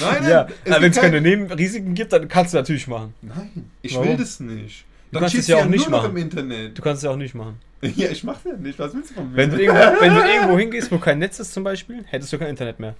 Nein, 0.00 0.16
nein. 0.20 0.30
Ja, 0.30 0.48
es 0.64 0.80
wenn 0.82 0.90
es 0.90 0.96
keine 0.98 1.12
kein- 1.14 1.22
Nebenrisiken 1.22 1.94
gibt, 1.94 2.12
dann 2.12 2.28
kannst 2.28 2.52
du 2.52 2.58
natürlich 2.58 2.86
machen. 2.88 3.14
Nein, 3.22 3.70
ich 3.82 3.94
Warum? 3.94 4.08
will 4.08 4.16
das 4.18 4.38
nicht. 4.40 4.84
Du 5.12 5.18
kannst 5.18 5.34
es 5.34 5.46
ja 5.46 5.56
auch 5.58 5.64
nicht 5.66 5.88
nur 5.88 5.98
noch 5.98 6.02
machen. 6.04 6.16
im 6.16 6.22
Internet. 6.22 6.76
Du 6.78 6.82
kannst 6.82 6.98
es 6.98 7.04
ja 7.04 7.10
auch 7.10 7.16
nicht 7.16 7.34
machen. 7.34 7.56
Ja, 7.96 8.10
ich 8.10 8.22
mach's 8.22 8.44
ja 8.44 8.52
nicht. 8.56 8.78
Was 8.78 8.94
willst 8.94 9.10
du 9.10 9.14
von 9.14 9.30
mir? 9.30 9.36
Wenn 9.36 9.50
du, 9.50 9.60
irgendwo, 9.60 10.00
wenn 10.00 10.14
du 10.14 10.20
irgendwo 10.20 10.58
hingehst, 10.58 10.90
wo 10.92 10.98
kein 10.98 11.18
Netz 11.18 11.40
ist 11.40 11.52
zum 11.52 11.64
Beispiel, 11.64 12.04
hättest 12.06 12.32
du 12.32 12.38
kein 12.38 12.48
Internet 12.48 12.78
mehr. 12.78 12.94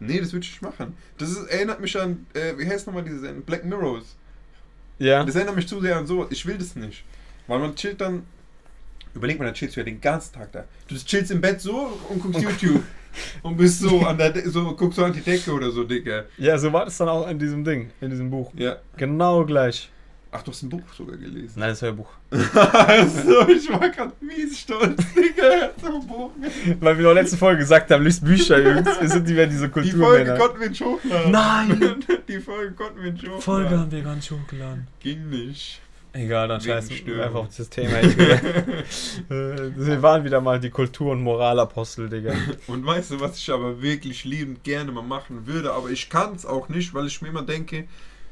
nee, 0.00 0.18
das 0.18 0.32
würde 0.32 0.44
ich 0.44 0.52
nicht 0.52 0.62
machen. 0.62 0.94
Das 1.18 1.30
ist, 1.30 1.46
erinnert 1.50 1.80
mich 1.80 1.98
an, 2.00 2.26
äh, 2.34 2.56
wie 2.56 2.66
heißt 2.66 2.86
nochmal 2.86 3.04
diese 3.04 3.20
Sendung? 3.20 3.42
Black 3.44 3.64
Mirrors. 3.64 4.16
Ja. 4.98 5.22
Das 5.24 5.34
erinnert 5.34 5.56
mich 5.56 5.68
zu 5.68 5.80
sehr 5.80 5.96
an 5.96 6.06
so. 6.06 6.26
Ich 6.30 6.46
will 6.46 6.56
das 6.56 6.74
nicht. 6.74 7.04
Weil 7.46 7.58
man 7.58 7.74
chillt 7.76 8.00
dann. 8.00 8.24
Überleg 9.14 9.38
mal, 9.38 9.44
dann 9.46 9.54
chillst 9.54 9.76
du 9.76 9.80
ja 9.80 9.84
den 9.84 10.00
ganzen 10.00 10.34
Tag 10.34 10.52
da. 10.52 10.64
Du 10.88 10.94
chillst 10.94 11.30
im 11.30 11.40
Bett 11.40 11.60
so 11.60 11.98
und 12.08 12.20
guckst 12.22 12.40
YouTube. 12.40 12.82
und 13.42 13.56
bist 13.56 13.80
so 13.80 14.00
an 14.00 14.16
der 14.18 14.30
De 14.30 14.46
so 14.48 14.74
guckst 14.74 14.96
so 14.96 15.04
an 15.04 15.12
die 15.12 15.20
Decke 15.22 15.52
oder 15.52 15.70
so, 15.70 15.84
Digga. 15.84 16.24
Ja, 16.38 16.58
so 16.58 16.70
war 16.72 16.84
das 16.86 16.96
dann 16.98 17.08
auch 17.08 17.26
in 17.28 17.38
diesem 17.38 17.64
Ding, 17.64 17.90
in 18.00 18.10
diesem 18.10 18.30
Buch. 18.30 18.52
Ja. 18.54 18.76
Genau 18.96 19.44
gleich. 19.46 19.90
Ach, 20.36 20.42
du 20.42 20.50
hast 20.50 20.62
ein 20.62 20.68
Buch 20.68 20.82
sogar 20.94 21.16
gelesen. 21.16 21.54
Nein, 21.56 21.70
das 21.70 21.80
Hörbuch. 21.80 22.10
also, 22.30 23.48
ich 23.48 23.72
war 23.72 23.88
gerade 23.88 24.12
mies 24.20 24.60
stolz, 24.60 25.02
Digga. 25.14 25.70
So 25.80 25.94
ein 25.94 26.06
Buch. 26.06 26.30
Weil 26.80 26.98
wir 26.98 27.08
in 27.08 27.14
der 27.14 27.22
letzten 27.22 27.38
Folge 27.38 27.60
gesagt 27.60 27.90
haben, 27.90 28.04
liest 28.04 28.22
Bücher, 28.22 28.58
Jungs. 28.58 28.86
Wir 29.00 29.08
sind 29.08 29.24
nicht 29.24 29.34
mehr 29.34 29.46
diese 29.46 29.68
Die 29.82 29.92
Folge 29.92 30.34
konnten 30.36 30.60
wir 30.60 30.68
nicht 30.68 30.84
hochladen. 30.84 31.30
Nein! 31.32 32.04
Die 32.28 32.38
Folge 32.38 32.72
konnten 32.72 33.02
wir 33.02 33.12
nicht 33.12 33.22
hochladen. 33.24 33.40
Folge 33.40 33.78
haben 33.78 33.90
wir 33.90 34.02
gar 34.02 34.16
nicht 34.16 34.30
hochgeladen. 34.30 34.86
Ging 35.00 35.30
nicht. 35.30 35.80
Egal, 36.12 36.48
dann 36.48 36.60
scheißen 36.60 36.96
wir 37.04 37.24
einfach 37.24 37.40
auf 37.40 37.56
das 37.56 37.68
Thema. 37.70 37.96
Äh, 39.28 39.70
wir 39.74 40.02
waren 40.02 40.24
wieder 40.24 40.40
mal 40.40 40.60
die 40.60 40.70
Kultur- 40.70 41.12
und 41.12 41.22
Moralapostel, 41.22 42.08
Digga. 42.08 42.34
Und 42.66 42.84
weißt 42.84 43.12
du, 43.12 43.20
was 43.20 43.38
ich 43.38 43.50
aber 43.50 43.82
wirklich 43.82 44.24
liebend 44.24 44.62
gerne 44.62 44.92
mal 44.92 45.02
machen 45.02 45.46
würde, 45.46 45.72
aber 45.72 45.88
ich 45.90 46.08
kann 46.10 46.34
es 46.34 46.46
auch 46.46 46.68
nicht, 46.68 46.94
weil 46.94 47.06
ich 47.06 47.22
mir 47.22 47.28
immer 47.28 47.42
denke, 47.42 47.84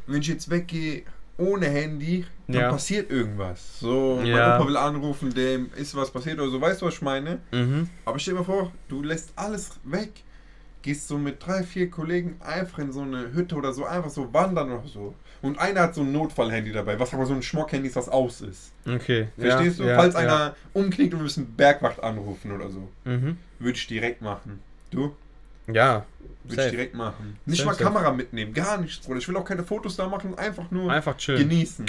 wenn 0.07 0.21
ich 0.21 0.29
jetzt 0.29 0.51
weggehe 0.51 1.03
ohne 1.39 1.67
Handy, 1.67 2.25
dann 2.47 2.61
Ja. 2.63 2.71
passiert 2.71 3.11
irgendwas. 3.11 3.81
So, 3.81 4.17
mein 4.17 4.27
Ja. 4.27 4.57
Opa 4.57 4.69
will 4.69 4.77
anrufen, 4.77 5.33
dem 5.35 5.71
ist 5.77 5.95
was 5.95 6.11
passiert 6.11 6.39
oder 6.39 6.51
so, 6.51 6.61
weißt 6.61 6.83
du, 6.83 6.87
was 6.87 6.95
ich 6.95 7.03
meine? 7.03 7.41
Mhm. 7.53 7.89
Aber 8.05 8.19
stell 8.19 8.35
dir 8.35 8.41
mal 8.41 8.47
vor, 8.47 8.73
du 8.89 9.03
lässt 9.03 9.33
alles 9.37 9.73
weg, 9.85 10.11
gehst 10.83 11.09
so 11.09 11.19
mit 11.19 11.45
drei, 11.45 11.63
vier 11.63 11.91
Kollegen 11.91 12.37
einfach 12.41 12.79
in 12.79 12.93
so 12.93 13.01
eine 13.01 13.33
Hütte 13.33 13.55
oder 13.57 13.73
so, 13.73 13.85
einfach 13.85 14.11
so 14.11 14.33
wandern 14.33 14.71
oder 14.73 14.87
so. 14.89 15.15
Und 15.43 15.59
einer 15.59 15.81
hat 15.83 15.95
so 15.95 16.01
ein 16.03 16.13
Notfallhandy 16.13 16.73
dabei, 16.73 16.99
was 16.99 17.13
aber 17.13 17.27
so 17.27 17.35
ein 17.35 17.43
Schmock-Handy 17.43 17.89
ist, 17.89 17.97
was 17.97 18.09
aus 18.09 18.41
ist. 18.41 18.73
Okay. 18.87 19.29
Verstehst 19.39 19.79
ja, 19.79 19.87
du? 19.87 19.95
Falls 19.97 20.15
einer 20.17 20.55
umknickt 20.73 21.13
und 21.13 21.21
wir 21.21 21.25
müssen 21.25 21.55
Bergwacht 21.55 22.03
anrufen 22.03 22.53
oder 22.53 22.71
so. 22.71 22.89
Mhm. 23.05 23.37
Würde 23.59 23.77
ich 23.77 23.87
direkt 23.87 24.23
machen. 24.23 24.61
Du? 24.91 25.15
Ja. 25.67 26.05
Würde 26.45 26.65
ich 26.67 26.71
direkt 26.73 26.95
machen. 26.95 27.39
Nicht 27.47 27.59
Safe, 27.59 27.67
mal 27.69 27.73
safe. 27.73 27.85
Kamera 27.85 28.13
mitnehmen, 28.13 28.53
gar 28.53 28.77
nichts, 28.79 29.07
Bruder. 29.07 29.19
Ich 29.19 29.29
will 29.29 29.37
auch 29.37 29.45
keine 29.45 29.65
Fotos 29.65 29.97
da 29.97 30.07
machen, 30.09 30.37
einfach 30.37 30.71
nur 30.71 30.93
Einfach 30.93 31.17
chillen. 31.17 31.49
genießen. 31.49 31.87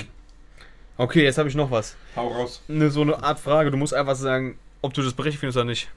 Okay, 0.98 1.24
jetzt 1.24 1.38
habe 1.38 1.50
ich 1.50 1.56
noch 1.56 1.72
was. 1.72 1.96
Hau 2.16 2.30
raus. 2.30 2.62
Eine, 2.70 2.90
so 2.90 3.02
eine 3.02 3.22
Art 3.22 3.40
Frage. 3.40 3.70
Du 3.70 3.76
musst 3.76 3.94
einfach 3.94 4.16
sagen, 4.16 4.58
ob 4.82 4.94
du 4.94 5.02
das 5.02 5.14
berechtigt 5.14 5.42
findest 5.42 5.58
oder 5.58 5.66
nicht. 5.66 5.90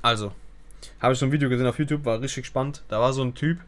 Also, 0.00 0.32
habe 1.00 1.12
ich 1.12 1.18
so 1.18 1.26
ein 1.26 1.32
Video 1.32 1.50
gesehen 1.50 1.66
auf 1.66 1.78
YouTube, 1.78 2.06
war 2.06 2.20
richtig 2.22 2.46
spannend. 2.46 2.82
Da 2.88 3.00
war 3.00 3.12
so 3.12 3.22
ein 3.22 3.34
Typ, 3.34 3.58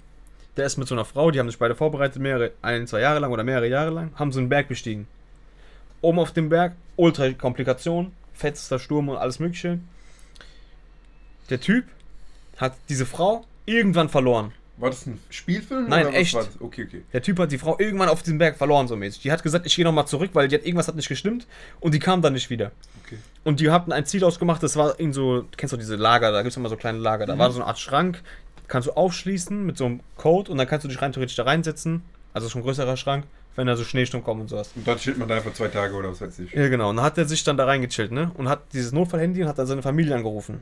der 0.57 0.64
ist 0.64 0.79
mit 0.79 0.88
so 0.88 0.94
einer 0.94 1.05
Frau, 1.05 1.31
die 1.31 1.38
haben 1.38 1.49
sich 1.51 1.59
beide 1.59 1.75
vorbereitet, 1.75 2.20
mehrere, 2.22 2.53
ein, 2.62 2.87
zwei 2.87 3.01
Jahre 3.01 3.18
lang 3.18 3.33
oder 3.33 3.44
mehrere 3.44 3.68
Jahre 3.68 3.90
lang, 3.90 4.12
haben 4.16 4.33
so 4.33 4.40
einen 4.40 4.49
Berg 4.49 4.68
bestiegen. 4.68 5.07
Oben 6.01 6.18
auf 6.18 6.33
dem 6.33 6.49
Berg, 6.49 6.75
ultra 6.96 7.31
Komplikation, 7.33 8.12
fetzter 8.33 8.79
Sturm 8.79 9.11
und 9.11 9.16
alles 9.18 9.38
Mögliche. 9.38 9.79
Der 11.51 11.61
Typ 11.61 11.85
hat 12.57 12.75
diese 12.88 13.07
Frau 13.07 13.45
irgendwann 13.64 14.09
verloren. 14.09 14.53
War 14.79 14.90
das 14.90 15.07
ein 15.07 15.19
Spielfilm? 15.31 15.88
Nein, 15.88 16.12
echt. 16.12 16.35
Okay, 16.61 16.85
okay. 16.87 17.03
Der 17.14 17.23
Typ 17.23 17.38
hat 17.38 17.51
die 17.51 17.57
Frau 17.57 17.79
irgendwann 17.79 18.11
auf 18.11 18.23
diesem 18.23 18.37
Berg 18.38 18.57
verloren, 18.59 18.88
so 18.88 18.95
mäßig. 18.97 19.23
Die 19.23 19.33
hat 19.33 19.42
gesagt, 19.42 19.64
ich 19.64 19.75
gehe 19.75 19.87
nochmal 19.87 20.07
zurück, 20.07 20.31
weil 20.35 20.49
die 20.49 20.55
hat 20.57 20.64
irgendwas 20.66 20.87
hat 20.87 20.97
nicht 20.97 21.09
gestimmt 21.09 21.47
und 21.81 21.95
die 21.95 21.99
kam 21.99 22.21
dann 22.21 22.35
nicht 22.35 22.51
wieder. 22.51 22.73
okay. 23.05 23.16
Und 23.45 23.61
die 23.61 23.71
hatten 23.71 23.90
ein 23.90 24.05
Ziel 24.05 24.23
ausgemacht, 24.23 24.62
das 24.62 24.77
war 24.77 25.01
in 25.01 25.14
so, 25.14 25.47
kennst 25.57 25.73
du 25.73 25.79
diese 25.79 25.97
Lager, 25.97 26.31
da 26.31 26.42
gibt 26.42 26.51
es 26.51 26.57
immer 26.59 26.69
so 26.69 26.77
kleine 26.77 26.99
Lager, 26.99 27.25
da 27.25 27.37
Mhm. 27.37 27.38
war 27.38 27.51
so 27.53 27.61
eine 27.61 27.66
Art 27.69 27.79
Schrank, 27.79 28.21
kannst 28.69 28.88
du 28.88 28.92
aufschließen 28.92 29.64
mit 29.64 29.79
so 29.79 29.87
einem 29.87 30.01
Code 30.19 30.51
und 30.53 30.59
dann 30.59 30.66
kannst 30.66 30.85
du 30.85 30.88
dich 30.88 31.01
rein 31.01 31.12
theoretisch 31.12 31.37
da 31.37 31.45
reinsetzen, 31.45 32.03
also 32.35 32.51
schon 32.51 32.61
ein 32.61 32.64
größerer 32.64 32.99
Schrank, 32.99 33.25
wenn 33.55 33.66
da 33.66 33.77
so 33.77 33.85
Schneesturm 33.85 34.23
kommt 34.25 34.42
und 34.42 34.49
sowas. 34.49 34.73
Und 34.75 34.87
dann 34.87 34.99
chillt 34.99 35.16
man 35.16 35.27
da 35.29 35.37
einfach 35.37 35.55
zwei 35.55 35.69
Tage 35.69 35.95
oder 35.95 36.11
was 36.11 36.21
weiß 36.21 36.38
ich. 36.40 36.53
Ja 36.53 36.69
genau, 36.69 36.90
und 36.90 36.97
dann 36.97 37.05
hat 37.07 37.16
er 37.16 37.25
sich 37.25 37.42
dann 37.45 37.57
da 37.57 37.64
reingechillt, 37.64 38.12
ne, 38.12 38.31
und 38.35 38.51
hat 38.51 38.61
dieses 38.75 38.92
Notfallhandy 38.92 39.42
und 39.42 39.49
hat 39.49 39.59
dann 39.59 39.66
seine 39.66 39.81
Familie 39.83 40.14
angerufen. 40.14 40.61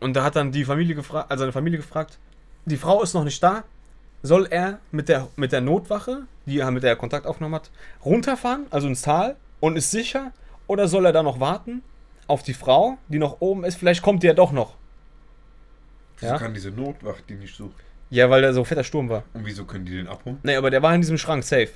Und 0.00 0.14
da 0.14 0.24
hat 0.24 0.36
dann 0.36 0.52
die 0.52 0.64
Familie 0.64 0.94
gefragt, 0.94 1.30
also 1.30 1.42
seine 1.42 1.52
Familie 1.52 1.78
gefragt, 1.78 2.18
die 2.64 2.76
Frau 2.76 3.02
ist 3.02 3.14
noch 3.14 3.24
nicht 3.24 3.42
da, 3.42 3.64
soll 4.22 4.46
er 4.50 4.78
mit 4.90 5.08
der, 5.08 5.28
mit 5.36 5.52
der 5.52 5.60
Notwache, 5.60 6.22
die 6.46 6.58
er 6.58 6.70
mit 6.70 6.82
der 6.82 6.90
er 6.90 6.96
Kontakt 6.96 7.26
aufgenommen 7.26 7.56
hat, 7.56 7.70
runterfahren, 8.04 8.66
also 8.70 8.86
ins 8.88 9.02
Tal 9.02 9.36
und 9.60 9.76
ist 9.76 9.90
sicher, 9.90 10.32
oder 10.66 10.88
soll 10.88 11.06
er 11.06 11.12
da 11.12 11.22
noch 11.22 11.40
warten 11.40 11.82
auf 12.26 12.42
die 12.42 12.54
Frau, 12.54 12.98
die 13.08 13.18
noch 13.18 13.40
oben 13.40 13.64
ist, 13.64 13.76
vielleicht 13.76 14.02
kommt 14.02 14.22
die 14.22 14.26
ja 14.26 14.34
doch 14.34 14.52
noch. 14.52 14.74
Wieso 16.18 16.32
Ja? 16.32 16.38
kann 16.38 16.54
diese 16.54 16.70
Notwacht 16.70 17.24
die 17.28 17.34
nicht 17.34 17.56
suchen? 17.56 17.74
Ja, 18.10 18.30
weil 18.30 18.42
da 18.42 18.52
so 18.52 18.64
fetter 18.64 18.84
Sturm 18.84 19.08
war. 19.08 19.24
Und 19.34 19.44
wieso 19.44 19.64
können 19.64 19.84
die 19.84 19.96
den 19.96 20.08
abholen? 20.08 20.38
Nee, 20.42 20.56
aber 20.56 20.70
der 20.70 20.82
war 20.82 20.94
in 20.94 21.00
diesem 21.00 21.18
Schrank, 21.18 21.44
safe. 21.44 21.70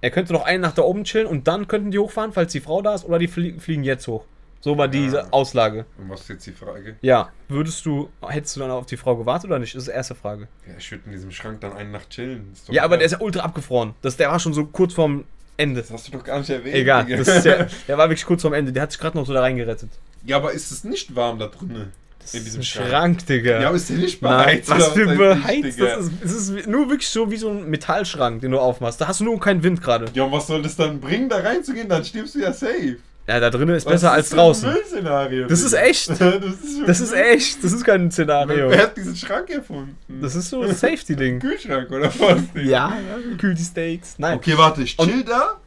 Er 0.00 0.10
könnte 0.10 0.32
noch 0.32 0.44
einen 0.44 0.60
nach 0.60 0.72
da 0.72 0.82
oben 0.82 1.04
chillen 1.04 1.26
und 1.26 1.46
dann 1.46 1.68
könnten 1.68 1.90
die 1.90 1.98
hochfahren, 1.98 2.32
falls 2.32 2.52
die 2.52 2.60
Frau 2.60 2.82
da 2.82 2.94
ist, 2.94 3.04
oder 3.04 3.18
die 3.18 3.28
flie 3.28 3.58
fliegen 3.58 3.84
jetzt 3.84 4.06
hoch. 4.08 4.24
So 4.62 4.78
war 4.78 4.88
Ah. 4.88 5.26
Auslage. 5.32 5.84
Und 5.98 6.08
was 6.08 6.20
ist 6.22 6.28
jetzt 6.30 6.46
die 6.46 6.52
Frage? 6.52 6.96
Ja, 7.02 7.30
würdest 7.48 7.84
du, 7.84 8.08
hättest 8.26 8.56
du 8.56 8.60
dann 8.60 8.70
auf 8.70 8.86
die 8.86 8.96
Frau 8.96 9.16
gewartet 9.16 9.50
oder 9.50 9.58
nicht? 9.58 9.74
Das 9.74 9.82
ist 9.82 9.88
die 9.88 9.94
erste 9.94 10.14
Frage. 10.14 10.48
Ja, 10.66 10.74
ich 10.78 10.90
würde 10.90 11.02
in 11.06 11.12
diesem 11.12 11.30
Schrank 11.32 11.60
dann 11.60 11.72
eine 11.74 11.90
Nacht 11.90 12.08
chillen. 12.10 12.52
Ja, 12.70 12.82
aber 12.82 12.90
klar. 12.90 12.98
der 12.98 13.06
ist 13.06 13.12
ja 13.12 13.20
ultra 13.20 13.40
abgefroren. 13.42 13.94
Das, 14.02 14.16
der 14.16 14.30
war 14.30 14.38
schon 14.38 14.54
so 14.54 14.64
kurz 14.64 14.94
vorm 14.94 15.24
Ende. 15.56 15.80
Das 15.82 15.90
hast 15.90 16.08
du 16.08 16.12
doch 16.12 16.24
gar 16.24 16.38
nicht 16.38 16.48
erwähnt. 16.50 16.74
Egal, 16.76 17.04
das 17.06 17.28
ist 17.28 17.44
ja, 17.44 17.66
der 17.88 17.98
war 17.98 18.08
wirklich 18.08 18.24
kurz 18.24 18.40
vorm 18.42 18.54
Ende. 18.54 18.72
Der 18.72 18.84
hat 18.84 18.92
sich 18.92 19.00
gerade 19.00 19.18
noch 19.18 19.26
so 19.26 19.32
da 19.34 19.40
reingerettet. 19.40 19.90
ja, 20.24 20.36
aber 20.36 20.52
ist 20.52 20.70
es 20.70 20.84
nicht 20.84 21.14
warm 21.14 21.38
da 21.38 21.48
drinnen? 21.48 21.92
Das 22.20 22.34
In 22.34 22.44
diesem 22.44 22.62
Schrank. 22.62 22.88
Schrank, 22.88 23.26
Digga. 23.26 23.60
Ja, 23.60 23.66
aber 23.66 23.76
ist 23.76 23.90
der 23.90 23.96
nicht 23.96 24.22
Nein, 24.22 24.36
beheizt? 24.46 24.70
was 24.70 24.92
oder 24.92 24.94
für 24.94 25.16
beheizt 25.16 25.80
das 25.80 26.06
ist. 26.06 26.12
Es 26.24 26.32
ist 26.32 26.66
nur 26.68 26.88
wirklich 26.88 27.08
so 27.08 27.28
wie 27.32 27.36
so 27.36 27.50
ein 27.50 27.68
Metallschrank, 27.68 28.40
den 28.42 28.52
du 28.52 28.60
aufmachst. 28.60 29.00
Da 29.00 29.08
hast 29.08 29.18
du 29.18 29.24
nur 29.24 29.40
keinen 29.40 29.64
Wind 29.64 29.82
gerade. 29.82 30.04
Ja, 30.14 30.22
und 30.22 30.30
was 30.30 30.46
soll 30.46 30.62
das 30.62 30.76
dann 30.76 31.00
bringen, 31.00 31.28
da 31.28 31.38
reinzugehen? 31.38 31.88
Dann 31.88 32.04
stirbst 32.04 32.36
du 32.36 32.38
ja 32.38 32.52
safe. 32.52 32.98
Ja, 33.32 33.40
da 33.40 33.48
drinnen 33.48 33.74
ist 33.74 33.86
Was 33.86 33.92
besser 33.94 34.08
ist 34.08 34.12
als 34.12 34.28
das 34.28 34.28
für 34.28 34.34
ein 34.34 34.44
draußen. 34.44 34.72
Müllszenario, 34.72 35.46
Das 35.46 35.62
ist 35.62 35.72
echt. 35.72 36.10
das 36.10 36.18
ist, 36.20 36.82
Das 36.86 37.00
ist 37.00 37.12
echt. 37.14 37.64
Das 37.64 37.72
ist 37.72 37.82
kein 37.84 38.10
Szenario. 38.10 38.68
Wer 38.68 38.82
hat 38.82 38.96
diesen 38.96 39.16
Schrank 39.16 39.48
erfunden? 39.48 39.96
Das 40.20 40.34
ist 40.34 40.50
so 40.50 40.60
ein 40.60 40.74
Safety-Ding. 40.74 41.40
Kühlschrank 41.40 41.90
oder 41.90 42.12
was? 42.18 42.42
Ja, 42.62 42.92
kühl 43.38 43.54
die 43.54 43.62
Steaks. 43.64 44.16
Nein. 44.18 44.36
Okay, 44.36 44.52
warte, 44.58 44.82
ich 44.82 44.98
Und- 44.98 45.08
chill 45.10 45.24
da. 45.24 45.58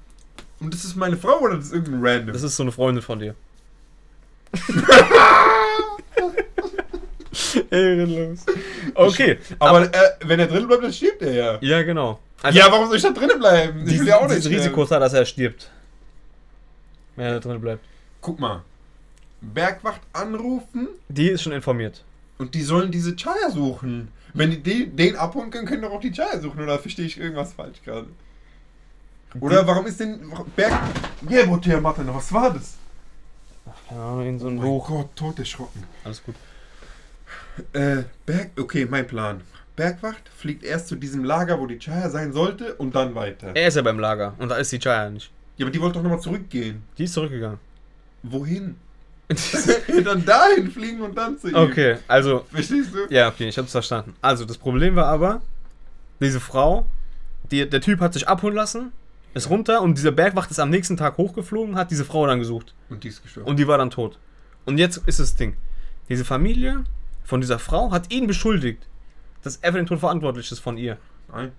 Und 0.60 0.74
das 0.74 0.86
ist 0.86 0.96
meine 0.96 1.18
Frau 1.18 1.40
oder 1.40 1.56
das 1.56 1.66
ist 1.66 1.74
irgendein 1.74 2.06
Random? 2.06 2.34
Das 2.34 2.44
ist 2.44 2.56
so 2.56 2.62
eine 2.64 2.72
Freundin 2.72 3.02
von 3.02 3.20
dir. 3.20 3.34
Ehrenlos. 7.72 8.40
Okay, 8.94 9.38
aber 9.60 9.84
äh, 9.84 9.90
wenn 10.26 10.40
er 10.40 10.48
drin 10.48 10.68
bleibt, 10.68 10.84
dann 10.84 10.94
stirbt 10.94 11.22
er 11.22 11.34
ja. 11.34 11.58
ja, 11.62 11.84
genau. 11.84 12.20
Also, 12.42 12.58
ja, 12.60 12.68
warum 12.72 12.88
soll 12.88 12.98
ich 12.98 13.04
da 13.04 13.10
drinnen 13.12 13.40
bleiben? 13.40 13.80
Ich 13.80 13.86
dieses, 13.86 14.02
will 14.02 14.08
ja 14.08 14.18
auch 14.18 14.28
nicht 14.28 14.40
sterben. 14.40 14.56
Risiko 14.56 14.84
ist 14.84 14.90
da, 14.92 15.00
dass 15.00 15.14
er 15.14 15.26
stirbt. 15.26 15.70
Wenn 17.16 17.26
er 17.26 17.34
da 17.34 17.40
drin 17.40 17.62
bleibt. 17.62 17.84
Guck 18.22 18.40
mal. 18.40 18.64
Bergwacht 19.42 20.02
anrufen 20.14 20.88
Die 21.10 21.28
ist 21.30 21.44
schon 21.44 21.54
informiert. 21.54 22.04
und 22.38 22.54
die 22.56 22.64
sollen 22.64 22.92
diese 22.92 23.16
Chaya 23.16 23.50
suchen. 23.52 24.10
Wenn 24.34 24.52
die 24.52 24.62
den, 24.62 24.96
den 24.96 25.16
abholen 25.16 25.50
können, 25.52 25.66
können 25.68 25.82
doch 25.84 25.92
auch 25.92 26.02
die 26.02 26.12
Chaya 26.12 26.40
suchen. 26.40 26.62
Oder 26.62 26.78
verstehe 26.80 27.06
ich 27.06 27.18
irgendwas 27.20 27.54
falsch 27.54 27.82
gerade? 27.86 28.08
Oder 29.40 29.66
warum 29.68 29.86
ist 29.86 30.00
denn 30.00 30.20
Berg... 30.56 30.74
Yeah, 31.30 31.46
Motel 31.46 31.80
Martin, 31.82 32.08
was 32.14 32.32
war 32.34 32.54
das? 32.54 32.76
Ja, 33.92 34.22
in 34.22 34.40
so 34.40 34.48
Oh 34.48 34.50
ein 34.50 34.56
mein 34.56 34.66
Buch. 34.66 34.88
Gott, 34.88 35.16
tot 35.16 35.40
erschrocken. 35.40 35.84
Alles 36.04 36.24
gut. 36.24 36.36
Äh, 37.74 38.04
Berg... 38.26 38.52
Okay, 38.60 38.86
mein 38.90 39.06
Plan. 39.08 39.42
Bergwacht 39.76 40.30
fliegt 40.36 40.64
erst 40.64 40.88
zu 40.88 40.96
diesem 40.96 41.24
Lager, 41.26 41.60
wo 41.60 41.68
die 41.68 41.80
Chaya 41.80 42.10
sein 42.10 42.32
sollte 42.34 42.76
und 42.76 42.96
dann 42.96 43.14
weiter. 43.16 43.52
Er 43.56 43.68
ist 43.68 43.76
ja 43.76 43.82
beim 43.82 44.00
Lager 44.00 44.34
und 44.40 44.50
da 44.50 44.56
ist 44.56 44.72
die 44.72 44.80
Chaya 44.80 45.10
nicht. 45.10 45.32
Ja, 45.58 45.66
aber 45.66 45.72
die 45.72 45.82
wollte 45.82 45.96
doch 45.96 46.04
nochmal 46.04 46.20
zurückgehen. 46.20 46.84
Die 46.98 47.06
ist 47.06 47.14
zurückgegangen. 47.14 47.60
Wohin? 48.24 48.76
dann 50.04 50.24
dahin 50.24 50.70
fliegen 50.70 51.02
und 51.02 51.18
dann 51.18 51.38
zu 51.40 51.50
ihm. 51.50 51.56
okay, 51.56 51.98
also 52.08 52.46
Verstehst 52.52 52.94
du? 52.94 53.08
Ja, 53.10 53.28
okay, 53.30 53.48
ich 53.48 53.58
hab's 53.58 53.72
verstanden. 53.72 54.14
Also, 54.22 54.46
das 54.46 54.58
Problem 54.58 54.96
war 54.96 55.08
aber, 55.08 55.42
diese 56.20 56.40
Frau, 56.40 56.86
die, 57.50 57.68
der 57.68 57.82
Typ 57.82 58.02
hat 58.02 58.14
sich 58.14 58.28
abholen 58.28 58.56
lassen, 58.56 58.92
ist 59.34 59.50
runter 59.50 59.82
und 59.82 59.98
dieser 59.98 60.12
Bergwacht 60.12 60.52
ist 60.52 60.60
am 60.60 60.70
nächsten 60.70 60.96
Tag 60.96 61.18
hochgeflogen, 61.18 61.76
hat 61.76 61.92
diese 61.92 62.06
Frau 62.06 62.28
dann 62.28 62.40
gesucht. 62.40 62.74
Und 62.90 63.04
die 63.04 63.10
ist 63.10 63.24
gestorben. 63.24 63.50
Und 63.50 63.58
die 63.58 63.68
war 63.68 63.78
dann 63.78 63.90
tot. 63.90 64.20
Und 64.66 64.78
jetzt 64.78 64.98
ist 65.08 65.20
das 65.20 65.36
Ding. 65.36 65.56
Diese 66.08 66.24
Familie 66.24 66.84
von 67.24 67.42
dieser 67.42 67.60
Frau 67.60 67.92
hat 67.92 68.14
ihn 68.14 68.28
beschuldigt, 68.28 68.88
dass 69.44 69.58
er 69.58 69.72
für 69.72 69.78
den 69.78 69.88
Tod 69.88 70.00
verantwortlich 70.00 70.52
ist 70.52 70.60
von 70.60 70.78
ihr. 70.78 70.98
Nein. 71.32 71.52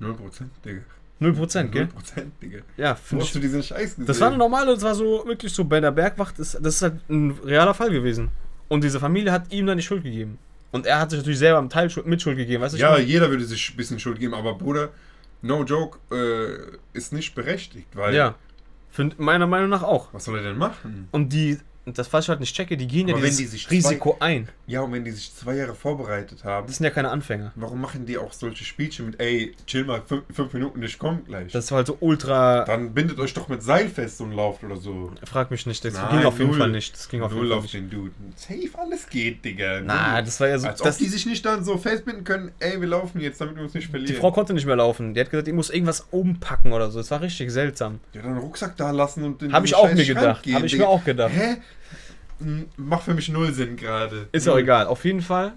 0%, 0.00 0.16
Digga. 0.64 0.82
0%, 1.22 1.64
gell? 1.68 1.88
0%, 2.16 2.22
Digga. 2.42 2.58
Ja, 2.76 2.94
finde 2.94 3.24
hast 3.24 3.34
du 3.34 3.38
ich. 3.38 3.44
diesen 3.44 3.62
Scheiß 3.62 3.90
gesehen? 3.96 4.06
Das 4.06 4.20
war 4.20 4.28
eine 4.28 4.36
normale, 4.36 4.74
das 4.74 4.82
war 4.82 4.94
so 4.94 5.24
wirklich 5.26 5.52
so 5.52 5.64
bei 5.64 5.80
der 5.80 5.90
Bergwacht, 5.90 6.38
ist, 6.38 6.58
das 6.60 6.76
ist 6.76 6.82
halt 6.82 6.94
ein 7.08 7.30
realer 7.44 7.74
Fall 7.74 7.90
gewesen. 7.90 8.30
Und 8.68 8.84
diese 8.84 9.00
Familie 9.00 9.32
hat 9.32 9.52
ihm 9.52 9.66
dann 9.66 9.76
die 9.78 9.82
Schuld 9.82 10.02
gegeben. 10.02 10.38
Und 10.70 10.86
er 10.86 11.00
hat 11.00 11.10
sich 11.10 11.18
natürlich 11.18 11.38
selber 11.38 11.58
am 11.58 11.68
Teil 11.68 11.90
Schuld- 11.90 12.06
Mitschuld 12.06 12.36
gegeben, 12.36 12.62
weißt 12.62 12.72
du? 12.74 12.76
ich 12.76 12.82
Ja, 12.82 12.96
jeder 12.98 13.28
würde 13.30 13.44
sich 13.44 13.70
ein 13.72 13.76
bisschen 13.76 13.98
Schuld 13.98 14.18
geben, 14.18 14.32
aber 14.34 14.54
Bruder, 14.54 14.88
no 15.42 15.64
joke, 15.64 15.98
äh, 16.14 16.76
ist 16.96 17.12
nicht 17.12 17.34
berechtigt, 17.34 17.88
weil. 17.94 18.14
Ja. 18.14 18.34
Find, 18.90 19.18
meiner 19.18 19.46
Meinung 19.46 19.70
nach 19.70 19.82
auch. 19.82 20.08
Was 20.12 20.24
soll 20.26 20.36
er 20.38 20.42
denn 20.44 20.58
machen? 20.58 21.08
Und 21.12 21.32
die 21.32 21.58
das, 21.84 22.12
was 22.12 22.24
ich 22.24 22.28
halt 22.28 22.38
nicht 22.40 22.54
checke, 22.54 22.76
die 22.76 22.86
gehen 22.86 23.08
ja 23.08 23.14
Aber 23.16 23.24
dieses 23.26 23.68
Risiko 23.70 24.16
ein. 24.20 24.48
Ja, 24.68 24.82
und 24.82 24.92
wenn 24.92 25.04
die 25.04 25.10
sich 25.10 25.34
zwei 25.34 25.56
Jahre 25.56 25.74
vorbereitet 25.74 26.44
haben, 26.44 26.66
Das 26.68 26.76
sind 26.76 26.84
ja 26.84 26.90
keine 26.90 27.10
Anfänger. 27.10 27.52
warum 27.56 27.80
machen 27.80 28.06
die 28.06 28.16
auch 28.18 28.32
solche 28.32 28.64
Spielchen 28.64 29.06
mit, 29.06 29.20
ey, 29.20 29.54
chill 29.66 29.84
mal 29.84 30.00
fünf, 30.06 30.22
fünf 30.32 30.52
Minuten, 30.52 30.80
ich 30.82 30.98
komm 30.98 31.24
gleich. 31.24 31.50
Das 31.52 31.70
war 31.72 31.78
halt 31.78 31.88
so 31.88 31.96
ultra. 32.00 32.64
Dann 32.64 32.94
bindet 32.94 33.18
euch 33.18 33.34
doch 33.34 33.48
mit 33.48 33.62
Seil 33.62 33.88
fest 33.88 34.20
und 34.20 34.32
lauft 34.32 34.62
oder 34.62 34.76
so. 34.76 35.10
Frag 35.24 35.50
mich 35.50 35.66
nicht, 35.66 35.84
das 35.84 35.94
Nein, 35.94 36.18
ging 36.18 36.24
auf 36.26 36.38
jeden 36.38 36.50
null. 36.50 36.58
Fall 36.60 36.70
nicht. 36.70 36.94
Das 36.94 37.08
ging 37.08 37.20
auf 37.22 37.32
jeden 37.32 37.42
Null 37.42 37.48
Fall 37.50 37.58
auf 37.58 37.64
nicht. 37.64 37.74
den 37.74 37.90
Dude. 37.90 38.12
Safe, 38.36 38.68
alles 38.78 39.08
geht, 39.08 39.44
Digga. 39.44 39.80
Na, 39.82 40.22
das 40.22 40.38
war 40.40 40.48
ja 40.48 40.58
so. 40.58 40.68
Als 40.68 40.80
Das, 40.80 40.94
ob 40.96 40.98
die 41.00 41.08
sich 41.08 41.26
nicht 41.26 41.44
dann 41.44 41.64
so 41.64 41.76
festbinden 41.78 42.22
können, 42.24 42.52
ey, 42.60 42.80
wir 42.80 42.88
laufen 42.88 43.20
jetzt, 43.20 43.40
damit 43.40 43.56
wir 43.56 43.62
uns 43.64 43.74
nicht 43.74 43.88
verlieren. 43.90 44.12
die 44.14 44.18
Frau 44.20 44.30
konnte 44.30 44.54
nicht 44.54 44.66
mehr 44.66 44.76
laufen. 44.76 45.14
Die 45.14 45.20
hat 45.20 45.30
gesagt, 45.30 45.48
ich 45.48 45.54
muss 45.54 45.68
irgendwas 45.70 46.06
umpacken 46.12 46.72
oder 46.72 46.90
so. 46.90 46.98
Das 47.00 47.10
war 47.10 47.20
richtig 47.20 47.50
seltsam. 47.50 47.98
Ja, 48.12 48.22
dann 48.22 48.38
Rucksack 48.38 48.76
da 48.76 48.92
lassen 48.92 49.24
und 49.24 49.42
in 49.42 49.52
Habe 49.52 49.66
ich 49.66 49.74
auch 49.74 49.88
scheiß 49.88 49.96
mir 49.96 50.04
Schrank 50.04 50.18
gedacht. 50.20 50.42
gehen, 50.44 50.54
Habe 50.54 50.66
ich 50.66 50.72
Digga. 50.72 50.84
mir 50.84 50.88
auch 50.90 51.04
gedacht. 51.04 51.32
Hä? 51.34 51.56
Hm, 52.42 52.66
Macht 52.76 53.04
für 53.04 53.14
mich 53.14 53.28
null 53.28 53.52
Sinn 53.52 53.76
gerade. 53.76 54.28
Ist 54.32 54.48
auch 54.48 54.52
Null. 54.54 54.62
egal. 54.62 54.86
Auf 54.86 55.04
jeden 55.04 55.20
Fall. 55.22 55.52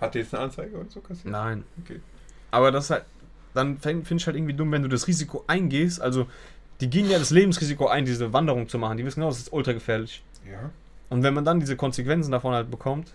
Hat 0.00 0.14
der 0.14 0.22
jetzt 0.22 0.34
eine 0.34 0.44
Anzeige 0.44 0.76
oder 0.76 0.88
so 0.88 1.00
kassiert? 1.00 1.26
Nein. 1.30 1.64
Okay. 1.84 2.00
Aber 2.50 2.70
das 2.72 2.84
ist 2.84 2.90
halt. 2.90 3.04
Dann 3.52 3.78
finde 3.78 4.14
ich 4.16 4.26
halt 4.26 4.36
irgendwie 4.36 4.54
dumm, 4.54 4.70
wenn 4.70 4.82
du 4.82 4.88
das 4.88 5.08
Risiko 5.08 5.42
eingehst. 5.48 6.00
Also, 6.00 6.26
die 6.80 6.88
gehen 6.88 7.10
ja 7.10 7.18
das 7.18 7.30
Lebensrisiko 7.30 7.88
ein, 7.88 8.04
diese 8.04 8.32
Wanderung 8.32 8.68
zu 8.68 8.78
machen. 8.78 8.96
Die 8.96 9.04
wissen 9.04 9.20
genau, 9.20 9.30
das 9.30 9.38
ist 9.40 9.52
ultra 9.52 9.72
gefährlich. 9.72 10.22
Ja. 10.48 10.70
Und 11.08 11.24
wenn 11.24 11.34
man 11.34 11.44
dann 11.44 11.58
diese 11.58 11.76
Konsequenzen 11.76 12.30
davon 12.30 12.54
halt 12.54 12.70
bekommt, 12.70 13.12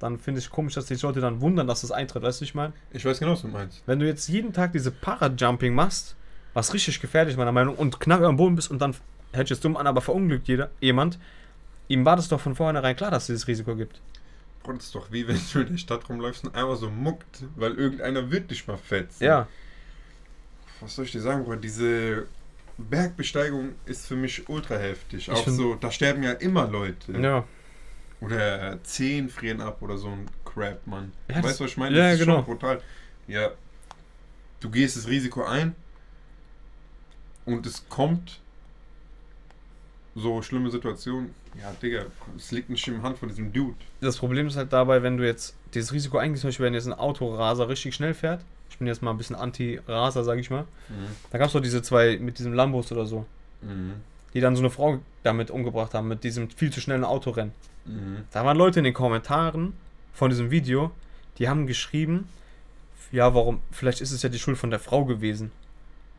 dann 0.00 0.18
finde 0.18 0.40
ich 0.40 0.50
komisch, 0.50 0.74
dass 0.74 0.86
die 0.86 0.94
Leute 0.94 1.20
dann 1.20 1.40
wundern, 1.40 1.66
dass 1.68 1.82
das 1.82 1.92
eintritt. 1.92 2.22
Weißt 2.22 2.40
du, 2.40 2.42
was 2.42 2.48
ich 2.48 2.54
meine? 2.56 2.72
Ich 2.90 3.04
weiß 3.04 3.20
genau, 3.20 3.32
was 3.32 3.42
du 3.42 3.48
meinst. 3.48 3.82
Wenn 3.86 4.00
du 4.00 4.06
jetzt 4.06 4.28
jeden 4.28 4.52
Tag 4.52 4.72
diese 4.72 4.90
Parajumping 4.90 5.74
machst, 5.74 6.16
was 6.54 6.74
richtig 6.74 7.00
gefährlich 7.00 7.36
meiner 7.36 7.52
Meinung 7.52 7.74
nach, 7.74 7.80
und 7.80 8.00
knapp 8.00 8.20
am 8.22 8.36
Boden 8.36 8.56
bist 8.56 8.70
und 8.70 8.80
dann 8.82 8.94
hält 9.32 9.50
es 9.50 9.60
dumm 9.60 9.76
an, 9.76 9.86
aber 9.86 10.00
verunglückt 10.00 10.48
jeder, 10.48 10.70
jemand, 10.80 11.18
ihm 11.88 12.04
war 12.04 12.16
das 12.16 12.28
doch 12.28 12.40
von 12.40 12.54
vornherein 12.54 12.94
klar, 12.96 13.10
dass 13.10 13.24
es 13.24 13.26
dieses 13.28 13.48
Risiko 13.48 13.74
gibt. 13.76 14.00
Bro, 14.62 14.74
das 14.74 14.84
ist 14.86 14.94
doch 14.94 15.10
wie 15.10 15.26
wenn 15.26 15.40
du 15.52 15.60
in 15.60 15.68
der 15.72 15.78
Stadt 15.78 16.08
rumläufst 16.08 16.44
und 16.44 16.54
einmal 16.54 16.76
so 16.76 16.90
muckt, 16.90 17.44
weil 17.56 17.74
irgendeiner 17.74 18.30
wird 18.30 18.50
dich 18.50 18.66
mal 18.66 18.76
fetzen. 18.76 19.24
Ja, 19.24 19.48
Was 20.80 20.94
soll 20.96 21.04
ich 21.06 21.12
dir 21.12 21.20
sagen, 21.20 21.44
Bro? 21.44 21.56
Diese 21.56 22.26
Bergbesteigung 22.76 23.70
ist 23.86 24.06
für 24.06 24.16
mich 24.16 24.48
ultra 24.48 24.76
heftig. 24.76 25.28
Ich 25.28 25.30
Auch 25.34 25.42
find- 25.44 25.56
so, 25.56 25.74
da 25.74 25.90
sterben 25.90 26.22
ja 26.22 26.32
immer 26.32 26.66
Leute. 26.68 27.12
ja. 27.20 27.44
Oder 28.20 28.82
Zehen 28.82 29.28
frieren 29.28 29.60
ab 29.60 29.80
oder 29.80 29.96
so 29.96 30.08
ein 30.08 30.26
Crap, 30.44 30.84
Mann. 30.88 31.12
Ja, 31.28 31.36
weißt 31.40 31.60
du, 31.60 31.64
was 31.64 31.70
ich 31.70 31.76
meine? 31.76 31.96
ja, 31.96 32.02
das 32.10 32.14
ist 32.14 32.20
genau. 32.26 32.38
schon 32.38 32.46
brutal. 32.46 32.82
Ja, 33.28 33.52
du 34.58 34.70
gehst 34.70 34.96
das 34.96 35.06
Risiko 35.06 35.44
ein 35.44 35.76
und 37.44 37.64
es 37.64 37.88
kommt 37.88 38.40
so 40.18 40.42
schlimme 40.42 40.70
Situation. 40.70 41.30
Ja, 41.60 41.72
Digga, 41.82 42.02
es 42.36 42.50
liegt 42.52 42.70
nicht 42.70 42.86
in 42.88 42.94
der 42.94 43.02
Hand 43.02 43.18
von 43.18 43.28
diesem 43.28 43.52
Dude. 43.52 43.74
Das 44.00 44.16
Problem 44.16 44.46
ist 44.46 44.56
halt 44.56 44.72
dabei, 44.72 45.02
wenn 45.02 45.16
du 45.16 45.24
jetzt 45.26 45.54
dieses 45.74 45.92
Risiko 45.92 46.18
eingehst, 46.18 46.42
zum 46.42 46.48
Beispiel, 46.48 46.66
wenn 46.66 46.74
jetzt 46.74 46.86
ein 46.86 46.92
Autoraser 46.92 47.68
richtig 47.68 47.94
schnell 47.94 48.14
fährt, 48.14 48.42
ich 48.70 48.78
bin 48.78 48.86
jetzt 48.86 49.02
mal 49.02 49.10
ein 49.10 49.16
bisschen 49.18 49.36
Anti-Raser, 49.36 50.24
sag 50.24 50.38
ich 50.38 50.50
mal, 50.50 50.64
da 51.30 51.38
gab 51.38 51.48
es 51.48 51.52
doch 51.54 51.60
diese 51.60 51.82
zwei 51.82 52.18
mit 52.18 52.38
diesem 52.38 52.52
Lambos 52.52 52.92
oder 52.92 53.06
so, 53.06 53.24
Mhm. 53.62 53.94
die 54.34 54.40
dann 54.40 54.54
so 54.54 54.62
eine 54.62 54.70
Frau 54.70 55.00
damit 55.24 55.50
umgebracht 55.50 55.94
haben, 55.94 56.06
mit 56.08 56.22
diesem 56.22 56.48
viel 56.50 56.70
zu 56.72 56.80
schnellen 56.80 57.02
Autorennen. 57.04 57.52
Mhm. 57.86 58.18
Da 58.30 58.44
waren 58.44 58.56
Leute 58.56 58.78
in 58.80 58.84
den 58.84 58.94
Kommentaren 58.94 59.72
von 60.12 60.30
diesem 60.30 60.50
Video, 60.50 60.90
die 61.38 61.48
haben 61.48 61.66
geschrieben, 61.66 62.28
ja, 63.10 63.34
warum, 63.34 63.60
vielleicht 63.72 64.00
ist 64.00 64.12
es 64.12 64.22
ja 64.22 64.28
die 64.28 64.38
Schuld 64.38 64.58
von 64.58 64.70
der 64.70 64.78
Frau 64.78 65.04
gewesen. 65.06 65.50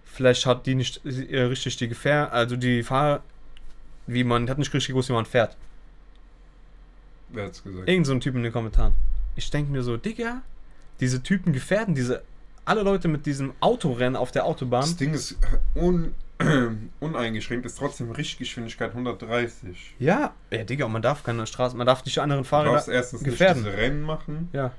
Vielleicht 0.05 0.45
hat 0.45 0.65
die 0.65 0.75
nicht 0.75 1.01
äh, 1.05 1.41
richtig 1.43 1.77
die 1.77 1.87
Gefähr, 1.87 2.33
also 2.33 2.55
die 2.57 2.83
Fahr, 2.83 3.21
wie 4.13 4.23
man, 4.23 4.49
hat 4.49 4.57
nicht 4.57 4.73
richtig 4.73 4.89
gewusst, 4.89 5.09
wie 5.09 5.13
man 5.13 5.25
fährt. 5.25 5.55
Wer 7.29 7.45
hat's 7.45 7.63
gesagt? 7.63 7.87
Irgend 7.87 8.07
so 8.07 8.13
ein 8.13 8.21
Typ 8.21 8.35
in 8.35 8.43
den 8.43 8.51
Kommentaren. 8.51 8.93
Ich 9.35 9.49
denke 9.51 9.71
mir 9.71 9.83
so, 9.83 9.97
Digga, 9.97 10.41
diese 10.99 11.21
Typen 11.23 11.53
gefährden 11.53 11.95
diese, 11.95 12.23
alle 12.65 12.81
Leute 12.83 13.07
mit 13.07 13.25
diesem 13.25 13.53
Autorennen 13.59 14.15
auf 14.15 14.31
der 14.31 14.45
Autobahn. 14.45 14.81
Das 14.81 14.95
Ding 14.97 15.13
ist 15.13 15.37
un, 15.75 16.13
uneingeschränkt, 16.99 17.65
ist 17.65 17.77
trotzdem 17.77 18.11
Richtgeschwindigkeit 18.11 18.91
130. 18.91 19.95
Ja, 19.99 20.33
ja, 20.51 20.63
Digga, 20.63 20.85
und 20.85 20.91
man 20.91 21.01
darf 21.01 21.23
keine 21.23 21.45
Straße, 21.45 21.77
man 21.77 21.85
darf 21.87 22.03
nicht 22.03 22.17
anderen 22.19 22.43
Du 22.43 22.49
Fahrer. 22.49 22.73
darfst 22.73 22.89
erstens 22.89 23.23
gefährden. 23.23 23.61
nicht 23.63 23.71
diese 23.73 23.81
Rennen 23.81 24.01
machen. 24.01 24.49
Ja, 24.53 24.71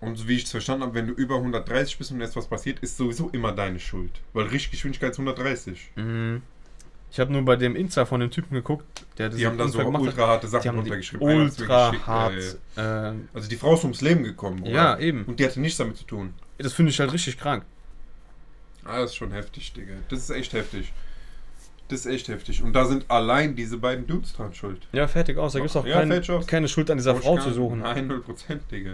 Und 0.00 0.16
so 0.16 0.28
wie 0.28 0.36
ich 0.36 0.44
es 0.44 0.52
verstanden 0.52 0.84
habe, 0.84 0.94
wenn 0.94 1.08
du 1.08 1.12
über 1.12 1.36
130 1.36 1.98
bist 1.98 2.12
und 2.12 2.20
jetzt 2.20 2.36
was 2.36 2.46
passiert, 2.46 2.78
ist 2.80 2.96
sowieso 2.96 3.28
immer 3.30 3.50
deine 3.52 3.80
Schuld. 3.80 4.12
Weil 4.32 4.46
Richtgeschwindigkeit 4.46 5.10
ist 5.10 5.18
130. 5.18 5.90
mhm. 5.96 6.42
Ich 7.10 7.18
habe 7.18 7.32
nur 7.32 7.42
bei 7.42 7.56
dem 7.56 7.74
Insta 7.74 8.04
von 8.04 8.20
dem 8.20 8.30
Typen 8.30 8.54
geguckt, 8.54 8.84
der 9.16 9.30
Die 9.30 9.46
haben 9.46 9.56
da 9.56 9.66
so 9.68 9.78
gemacht 9.78 10.02
ultra 10.02 10.26
harte 10.26 10.46
Sachen 10.46 10.74
runtergeschrieben. 10.76 11.26
Ultra 11.26 11.92
hart. 12.06 12.58
äh, 12.76 13.12
Also 13.32 13.48
die 13.48 13.56
Frau 13.56 13.74
ist 13.74 13.82
ums 13.84 14.00
Leben 14.02 14.24
gekommen. 14.24 14.58
Bruder. 14.60 14.70
ja, 14.70 14.98
eben. 14.98 15.24
Und 15.24 15.40
die 15.40 15.44
hatte 15.44 15.60
nichts 15.60 15.78
damit 15.78 15.96
zu 15.96 16.04
tun. 16.04 16.34
Das 16.58 16.72
finde 16.74 16.90
ich 16.90 17.00
halt 17.00 17.12
richtig 17.12 17.38
krank. 17.38 17.64
Ah, 18.84 19.00
das 19.00 19.10
ist 19.10 19.16
schon 19.16 19.32
heftig, 19.32 19.72
Digga. 19.72 19.94
Das 20.08 20.18
ist 20.20 20.30
echt 20.30 20.52
heftig. 20.52 20.92
Das 21.88 22.00
ist 22.00 22.06
echt 22.06 22.28
heftig. 22.28 22.62
Und 22.62 22.74
da 22.74 22.84
sind 22.84 23.10
allein 23.10 23.56
diese 23.56 23.78
beiden 23.78 24.06
Dudes 24.06 24.34
dran 24.34 24.52
schuld. 24.52 24.86
Ja, 24.92 25.08
fertig 25.08 25.38
aus. 25.38 25.54
Da 25.54 25.60
gibt 25.60 25.70
es 25.70 25.76
auch 25.76 25.86
Ja, 25.86 26.04
kein, 26.04 26.46
keine 26.46 26.68
Schuld 26.68 26.90
an 26.90 26.98
dieser 26.98 27.14
Brauch 27.14 27.22
Frau 27.22 27.38
zu 27.38 27.52
suchen. 27.54 27.80
Nein, 27.80 28.10
0%, 28.10 28.22
Digga. 28.70 28.92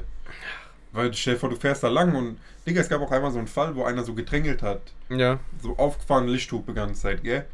Weil 0.93 1.13
stell 1.15 1.35
dir 1.35 1.41
vor, 1.41 1.51
du 1.51 1.57
fährst 1.57 1.83
da 1.83 1.89
lang 1.89 2.15
und, 2.15 2.39
Digga, 2.67 2.81
es 2.81 2.89
gab 2.89 3.01
auch 3.03 3.11
einmal 3.11 3.33
so 3.33 3.39
einen 3.39 3.49
Fall, 3.49 3.75
wo 3.75 3.83
einer 3.83 4.05
so 4.05 4.15
gedrängelt 4.15 4.63
hat. 4.63 4.81
Ja, 5.09 5.41
So 5.61 5.77
aufgefahren 5.77 6.29
Lichthupe 6.29 6.71
die 6.71 6.77
ganze 6.77 7.01
Zeit, 7.01 7.25
gell? 7.25 7.45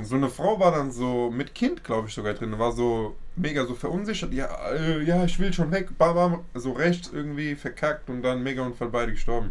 Und 0.00 0.06
so 0.06 0.16
eine 0.16 0.30
Frau 0.30 0.58
war 0.58 0.72
dann 0.72 0.90
so 0.90 1.30
mit 1.30 1.54
Kind, 1.54 1.84
glaube 1.84 2.08
ich, 2.08 2.14
sogar 2.14 2.32
drin. 2.32 2.58
War 2.58 2.72
so 2.72 3.16
mega 3.36 3.66
so 3.66 3.74
verunsichert. 3.74 4.32
Ja, 4.32 4.46
äh, 4.72 5.02
ja, 5.02 5.22
ich 5.26 5.38
will 5.38 5.52
schon 5.52 5.70
weg. 5.72 5.90
Bam, 5.98 6.14
bam, 6.14 6.40
so 6.54 6.72
rechts 6.72 7.10
irgendwie 7.12 7.54
verkackt 7.54 8.08
und 8.08 8.22
dann 8.22 8.42
mega 8.42 8.62
Unfall 8.62 8.88
beide 8.88 9.12
gestorben. 9.12 9.50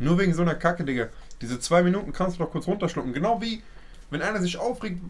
Nur 0.00 0.18
wegen 0.18 0.34
so 0.34 0.42
einer 0.42 0.56
Kacke, 0.56 0.82
Digga. 0.82 1.06
Diese 1.40 1.60
zwei 1.60 1.84
Minuten 1.84 2.12
kannst 2.12 2.36
du 2.40 2.42
doch 2.42 2.50
kurz 2.50 2.66
runterschlucken. 2.66 3.12
Genau 3.12 3.40
wie, 3.40 3.62
wenn 4.10 4.22
einer 4.22 4.40
sich 4.40 4.58
aufregt, 4.58 5.00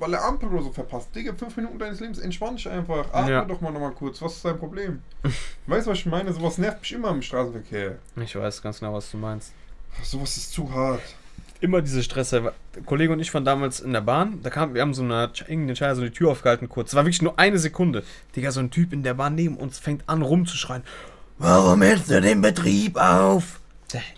weil 0.00 0.12
er 0.12 0.24
Ampel 0.24 0.48
oder 0.48 0.64
so 0.64 0.72
verpasst. 0.72 1.14
Digga, 1.14 1.32
fünf 1.32 1.56
Minuten 1.56 1.78
deines 1.78 2.00
Lebens, 2.00 2.18
entspann 2.18 2.56
dich 2.56 2.68
einfach. 2.68 3.14
Atme 3.14 3.30
Ja. 3.30 3.44
doch 3.44 3.60
mal 3.60 3.70
nochmal 3.70 3.92
kurz. 3.92 4.20
Was 4.22 4.34
ist 4.38 4.44
dein 4.44 4.58
Problem? 4.58 5.02
weißt 5.68 5.86
du, 5.86 5.92
was 5.92 5.98
ich 5.98 6.06
meine? 6.06 6.32
Sowas 6.32 6.58
nervt 6.58 6.80
mich 6.80 6.92
immer 6.94 7.10
im 7.10 7.22
Straßenverkehr. 7.22 7.98
ich 8.20 8.34
weiß 8.34 8.60
ganz 8.60 8.80
genau, 8.80 8.92
was 8.92 9.08
du 9.08 9.18
meinst. 9.18 9.52
Sowas 10.02 10.36
ist 10.36 10.52
zu 10.52 10.68
hart. 10.74 11.00
Immer 11.60 11.82
diese 11.82 12.02
Stresse. 12.02 12.52
Kollege 12.84 13.12
und 13.12 13.20
ich 13.20 13.32
waren 13.32 13.44
damals 13.44 13.80
in 13.80 13.92
der 13.92 14.02
Bahn. 14.02 14.40
Da 14.42 14.50
kam, 14.50 14.74
wir 14.74 14.82
haben 14.82 14.94
so 14.94 15.02
eine 15.02 15.30
Scheiße, 15.34 15.96
so 15.96 16.02
die 16.02 16.10
Tür 16.10 16.30
aufgehalten 16.30 16.68
kurz. 16.68 16.90
Es 16.90 16.94
war 16.94 17.04
wirklich 17.04 17.22
nur 17.22 17.38
eine 17.38 17.58
Sekunde. 17.58 18.02
Digga, 18.34 18.50
so 18.50 18.60
ein 18.60 18.70
Typ 18.70 18.92
in 18.92 19.02
der 19.02 19.14
Bahn 19.14 19.34
neben 19.34 19.56
uns 19.56 19.78
fängt 19.78 20.08
an 20.08 20.22
rumzuschreien. 20.22 20.82
Warum 21.38 21.82
hältst 21.82 22.10
du 22.10 22.20
den 22.20 22.40
Betrieb 22.40 22.96
auf? 22.96 23.60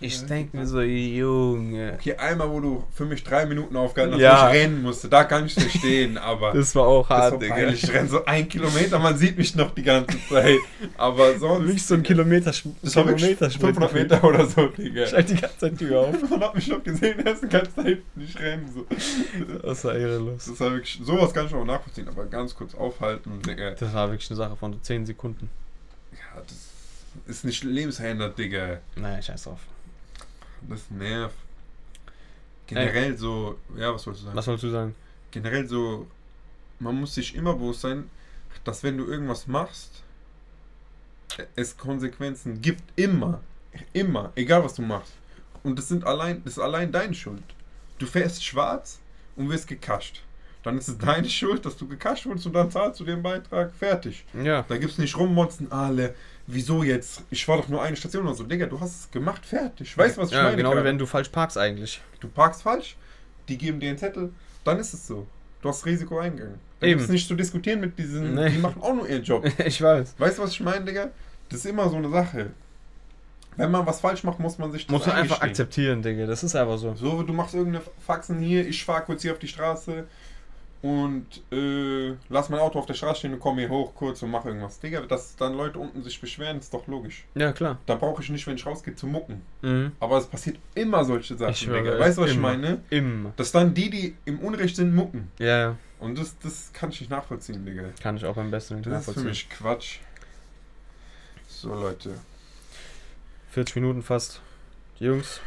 Ich 0.01 0.25
denke 0.25 0.57
mir 0.57 0.65
so, 0.65 0.81
Junge. 0.81 1.93
Okay, 1.93 2.15
einmal, 2.15 2.49
wo 2.49 2.59
du 2.59 2.83
für 2.91 3.05
mich 3.05 3.23
drei 3.23 3.45
Minuten 3.45 3.75
aufgehalten 3.75 4.15
hast, 4.15 4.21
Ja. 4.21 4.47
ich 4.49 4.55
rennen 4.55 4.81
musste, 4.81 5.07
da 5.09 5.23
kann 5.25 5.45
ich 5.45 5.53
verstehen, 5.53 6.17
aber 6.17 6.53
Das 6.53 6.73
war 6.75 6.87
auch 6.87 7.07
hart, 7.07 7.33
war 7.33 7.39
Digga. 7.39 7.69
Ich 7.69 7.87
renne 7.93 8.09
so 8.09 8.25
ein 8.25 8.49
Kilometer, 8.49 8.97
man 8.97 9.15
sieht 9.15 9.37
mich 9.37 9.53
noch 9.55 9.71
die 9.75 9.83
ganze 9.83 10.17
Zeit. 10.27 10.57
Aber 10.97 11.37
sonst. 11.37 11.65
Wirklich 11.67 11.85
so 11.85 11.93
ein 11.93 12.03
Kilometer, 12.03 12.45
Das 12.81 12.93
Kilometer 12.93 13.49
500 13.51 13.93
Meter 13.93 14.23
oder 14.23 14.45
so, 14.47 14.67
Digga. 14.67 15.03
Ich 15.03 15.13
halt 15.13 15.29
die 15.29 15.35
ganze 15.35 15.57
Zeit 15.59 15.77
Tür 15.77 15.99
auf. 15.99 16.29
Man 16.29 16.39
hat 16.41 16.55
mich 16.55 16.67
noch 16.67 16.83
gesehen, 16.83 17.19
er 17.23 17.33
ist 17.33 17.43
die 17.43 17.47
ganze 17.49 17.75
Zeit 17.75 18.01
nicht 18.15 18.39
rennen. 18.39 18.69
So. 18.73 18.85
Das 19.61 19.83
war 19.85 19.93
ehrenlos. 19.95 20.45
Das 20.45 20.59
war 20.59 20.71
wirklich, 20.71 20.99
sowas 21.03 21.31
kann 21.33 21.45
ich 21.45 21.53
auch 21.53 21.63
nachvollziehen, 21.65 22.07
aber 22.07 22.25
ganz 22.25 22.55
kurz 22.55 22.73
aufhalten, 22.73 23.39
Digga. 23.45 23.71
Das 23.71 23.93
war 23.93 24.09
wirklich 24.09 24.29
eine 24.31 24.37
Sache 24.37 24.55
von 24.55 24.73
so 24.73 24.79
10 24.79 25.05
Sekunden. 25.05 25.49
Ja, 26.13 26.41
das 26.41 26.57
ist 27.27 27.45
nicht 27.45 27.63
lebensverändert, 27.63 28.37
Digga. 28.37 28.79
Naja, 28.95 29.21
scheiß 29.21 29.43
drauf. 29.43 29.61
Das 30.67 30.89
nervt. 30.89 31.35
Generell 32.67 33.17
so, 33.17 33.57
ja, 33.75 33.93
was 33.93 34.05
wolltest 34.05 34.23
du 34.23 34.25
sagen? 34.25 34.37
Was 34.37 34.45
sollst 34.45 34.63
du 34.63 34.69
sagen? 34.69 34.95
generell 35.31 35.67
so, 35.67 36.07
man 36.79 36.99
muss 36.99 37.15
sich 37.15 37.35
immer 37.35 37.53
bewusst 37.53 37.81
sein, 37.81 38.09
dass 38.63 38.83
wenn 38.83 38.97
du 38.97 39.05
irgendwas 39.05 39.47
machst, 39.47 40.03
es 41.55 41.77
Konsequenzen 41.77 42.61
gibt. 42.61 42.83
Immer. 42.95 43.41
Immer. 43.93 44.31
Egal 44.35 44.63
was 44.63 44.73
du 44.73 44.81
machst. 44.81 45.13
Und 45.63 45.77
das 45.77 45.87
sind 45.87 46.05
allein, 46.05 46.43
das 46.43 46.53
ist 46.53 46.59
allein 46.59 46.91
deine 46.91 47.13
Schuld. 47.13 47.43
Du 47.97 48.05
fährst 48.05 48.43
schwarz 48.43 48.99
und 49.35 49.49
wirst 49.49 49.67
gekascht. 49.67 50.23
Dann 50.69 50.77
ist 50.77 50.87
es 50.87 50.97
deine 50.97 51.29
Schuld, 51.29 51.65
dass 51.65 51.77
du 51.77 51.87
gekascht 51.87 52.25
wurdest 52.25 52.45
und 52.45 52.53
dann 52.53 52.69
zahlst 52.71 52.99
du 52.99 53.05
den 53.05 53.21
Beitrag. 53.21 53.71
Fertig. 53.73 54.25
Ja. 54.43 54.63
Da 54.67 54.77
gibt 54.77 54.91
es 54.93 54.97
nicht 54.97 55.17
rummonzen, 55.17 55.71
alle. 55.71 56.13
Wieso 56.47 56.83
jetzt? 56.83 57.23
Ich 57.29 57.47
war 57.47 57.57
doch 57.57 57.67
nur 57.67 57.81
eine 57.81 57.95
Station 57.95 58.25
oder 58.25 58.35
so. 58.35 58.43
Digga, 58.43 58.65
du 58.65 58.79
hast 58.79 58.99
es 59.01 59.11
gemacht, 59.11 59.45
fertig. 59.45 59.95
Weißt 59.97 60.17
du, 60.17 60.21
was 60.21 60.29
ich 60.29 60.35
ja, 60.35 60.43
meine? 60.43 60.57
genau 60.57 60.75
wie 60.75 60.83
wenn 60.83 60.97
du 60.97 61.05
falsch 61.05 61.29
parkst 61.29 61.57
eigentlich. 61.57 62.01
Du 62.19 62.27
parkst 62.27 62.63
falsch, 62.63 62.95
die 63.47 63.57
geben 63.57 63.79
dir 63.79 63.89
einen 63.89 63.97
Zettel, 63.97 64.31
dann 64.63 64.79
ist 64.79 64.93
es 64.93 65.05
so. 65.05 65.27
Du 65.61 65.69
hast 65.69 65.85
Risiko 65.85 66.19
eingegangen. 66.19 66.59
Da 66.79 66.87
Eben. 66.87 66.97
gibt's 66.99 67.11
nicht 67.11 67.27
zu 67.27 67.35
diskutieren 67.35 67.81
mit 67.81 67.99
diesen, 67.99 68.33
Nee. 68.33 68.49
die 68.49 68.57
machen 68.57 68.81
auch 68.81 68.95
nur 68.95 69.07
ihren 69.07 69.23
Job. 69.23 69.45
ich 69.65 69.81
weiß. 69.81 70.15
weißt 70.17 70.37
du, 70.37 70.41
was 70.41 70.51
ich 70.51 70.61
meine, 70.61 70.85
Digga? 70.85 71.09
Das 71.49 71.59
ist 71.59 71.65
immer 71.65 71.89
so 71.89 71.97
eine 71.97 72.09
Sache. 72.09 72.51
Wenn 73.57 73.71
man 73.71 73.85
was 73.85 73.99
falsch 73.99 74.23
macht, 74.23 74.39
muss 74.39 74.57
man 74.57 74.71
sich 74.71 74.87
das 74.87 74.91
Muss 74.91 75.05
man 75.05 75.17
einfach 75.17 75.41
akzeptieren, 75.41 76.01
Digga. 76.01 76.25
Das 76.25 76.43
ist 76.43 76.55
einfach 76.55 76.77
so. 76.77 76.95
So, 76.95 77.23
du 77.23 77.33
machst 77.33 77.53
irgendeine 77.53 77.83
Faxen 78.05 78.39
hier, 78.39 78.65
ich 78.65 78.85
fahr 78.85 79.01
kurz 79.01 79.21
hier 79.21 79.33
auf 79.33 79.39
die 79.39 79.47
Straße. 79.49 80.05
Und 80.81 81.25
äh, 81.51 82.13
lass 82.29 82.47
mein 82.49 82.59
Auto 82.61 82.79
auf 82.79 82.85
der 82.85 82.93
Straße 82.93 83.19
stehen 83.19 83.33
und 83.33 83.39
komme 83.39 83.61
hier 83.61 83.69
hoch 83.69 83.93
kurz 83.95 84.21
und 84.23 84.31
mache 84.31 84.47
irgendwas. 84.47 84.79
Digga, 84.79 85.01
dass 85.01 85.35
dann 85.35 85.55
Leute 85.55 85.77
unten 85.79 86.03
sich 86.03 86.21
beschweren, 86.21 86.57
ist 86.59 86.73
doch 86.73 86.87
logisch. 86.87 87.25
Ja, 87.35 87.51
klar. 87.51 87.79
Da 87.85 87.95
brauche 87.95 88.21
ich 88.23 88.29
nicht, 88.29 88.47
wenn 88.47 88.55
ich 88.55 88.65
rausgehe, 88.65 88.95
zu 88.95 89.05
mucken. 89.07 89.41
Mhm. 89.61 89.91
Aber 89.99 90.17
es 90.17 90.27
passiert 90.27 90.57
immer 90.75 91.03
solche 91.03 91.35
Sachen, 91.35 91.51
Ich 91.51 91.65
Digga. 91.65 91.99
Weißt 91.99 92.17
du, 92.17 92.21
was 92.21 92.29
ich 92.31 92.37
immer. 92.37 92.49
meine? 92.49 92.81
Immer. 92.89 93.33
Dass 93.35 93.51
dann 93.51 93.73
die, 93.73 93.89
die 93.89 94.15
im 94.25 94.39
Unrecht 94.39 94.75
sind, 94.77 94.95
mucken. 94.95 95.29
Ja, 95.37 95.47
ja. 95.61 95.75
Und 95.99 96.17
das, 96.17 96.37
das 96.39 96.71
kann 96.71 96.91
ich 96.91 97.01
nicht 97.01 97.09
nachvollziehen, 97.09 97.65
Digga. 97.65 97.83
Kann 98.01 98.15
ich 98.15 98.23
auch 98.23 98.35
beim 98.35 98.49
besten 98.49 98.75
nicht 98.75 98.87
Das 98.87 98.99
ist 98.99 99.03
für 99.05 99.09
nachvollziehen. 99.11 99.29
mich 99.29 99.49
Quatsch. 99.49 99.97
So, 101.49 101.73
Leute. 101.73 102.11
40 103.51 103.75
Minuten 103.75 104.01
fast. 104.03 104.39
Jungs, 104.99 105.41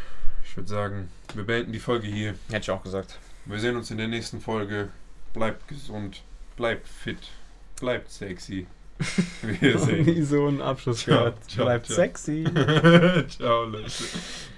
Ich 0.44 0.56
würde 0.56 0.68
sagen, 0.68 1.08
wir 1.34 1.44
beenden 1.44 1.72
die 1.72 1.78
Folge 1.78 2.06
hier. 2.06 2.34
hätte 2.48 2.58
ich 2.62 2.70
auch 2.70 2.82
gesagt. 2.82 3.18
Wir 3.46 3.58
sehen 3.58 3.76
uns 3.76 3.90
in 3.90 3.96
der 3.98 4.08
nächsten 4.08 4.40
Folge. 4.40 4.88
Bleibt 5.32 5.66
gesund, 5.68 6.22
bleibt 6.56 6.86
fit, 6.86 7.18
bleibt 7.80 8.10
sexy. 8.10 8.66
Wir 9.42 9.78
sehen. 9.78 10.04
Nie 10.04 10.22
so 10.22 10.46
einen 10.46 10.60
Abschluss 10.60 11.00
Ciao, 11.00 11.16
gehört. 11.18 11.50
ciao, 11.50 11.64
Bleibt 11.64 11.86
ciao. 11.86 11.96
sexy. 11.96 12.44
Ciao, 13.28 13.64
Leute. 13.64 13.90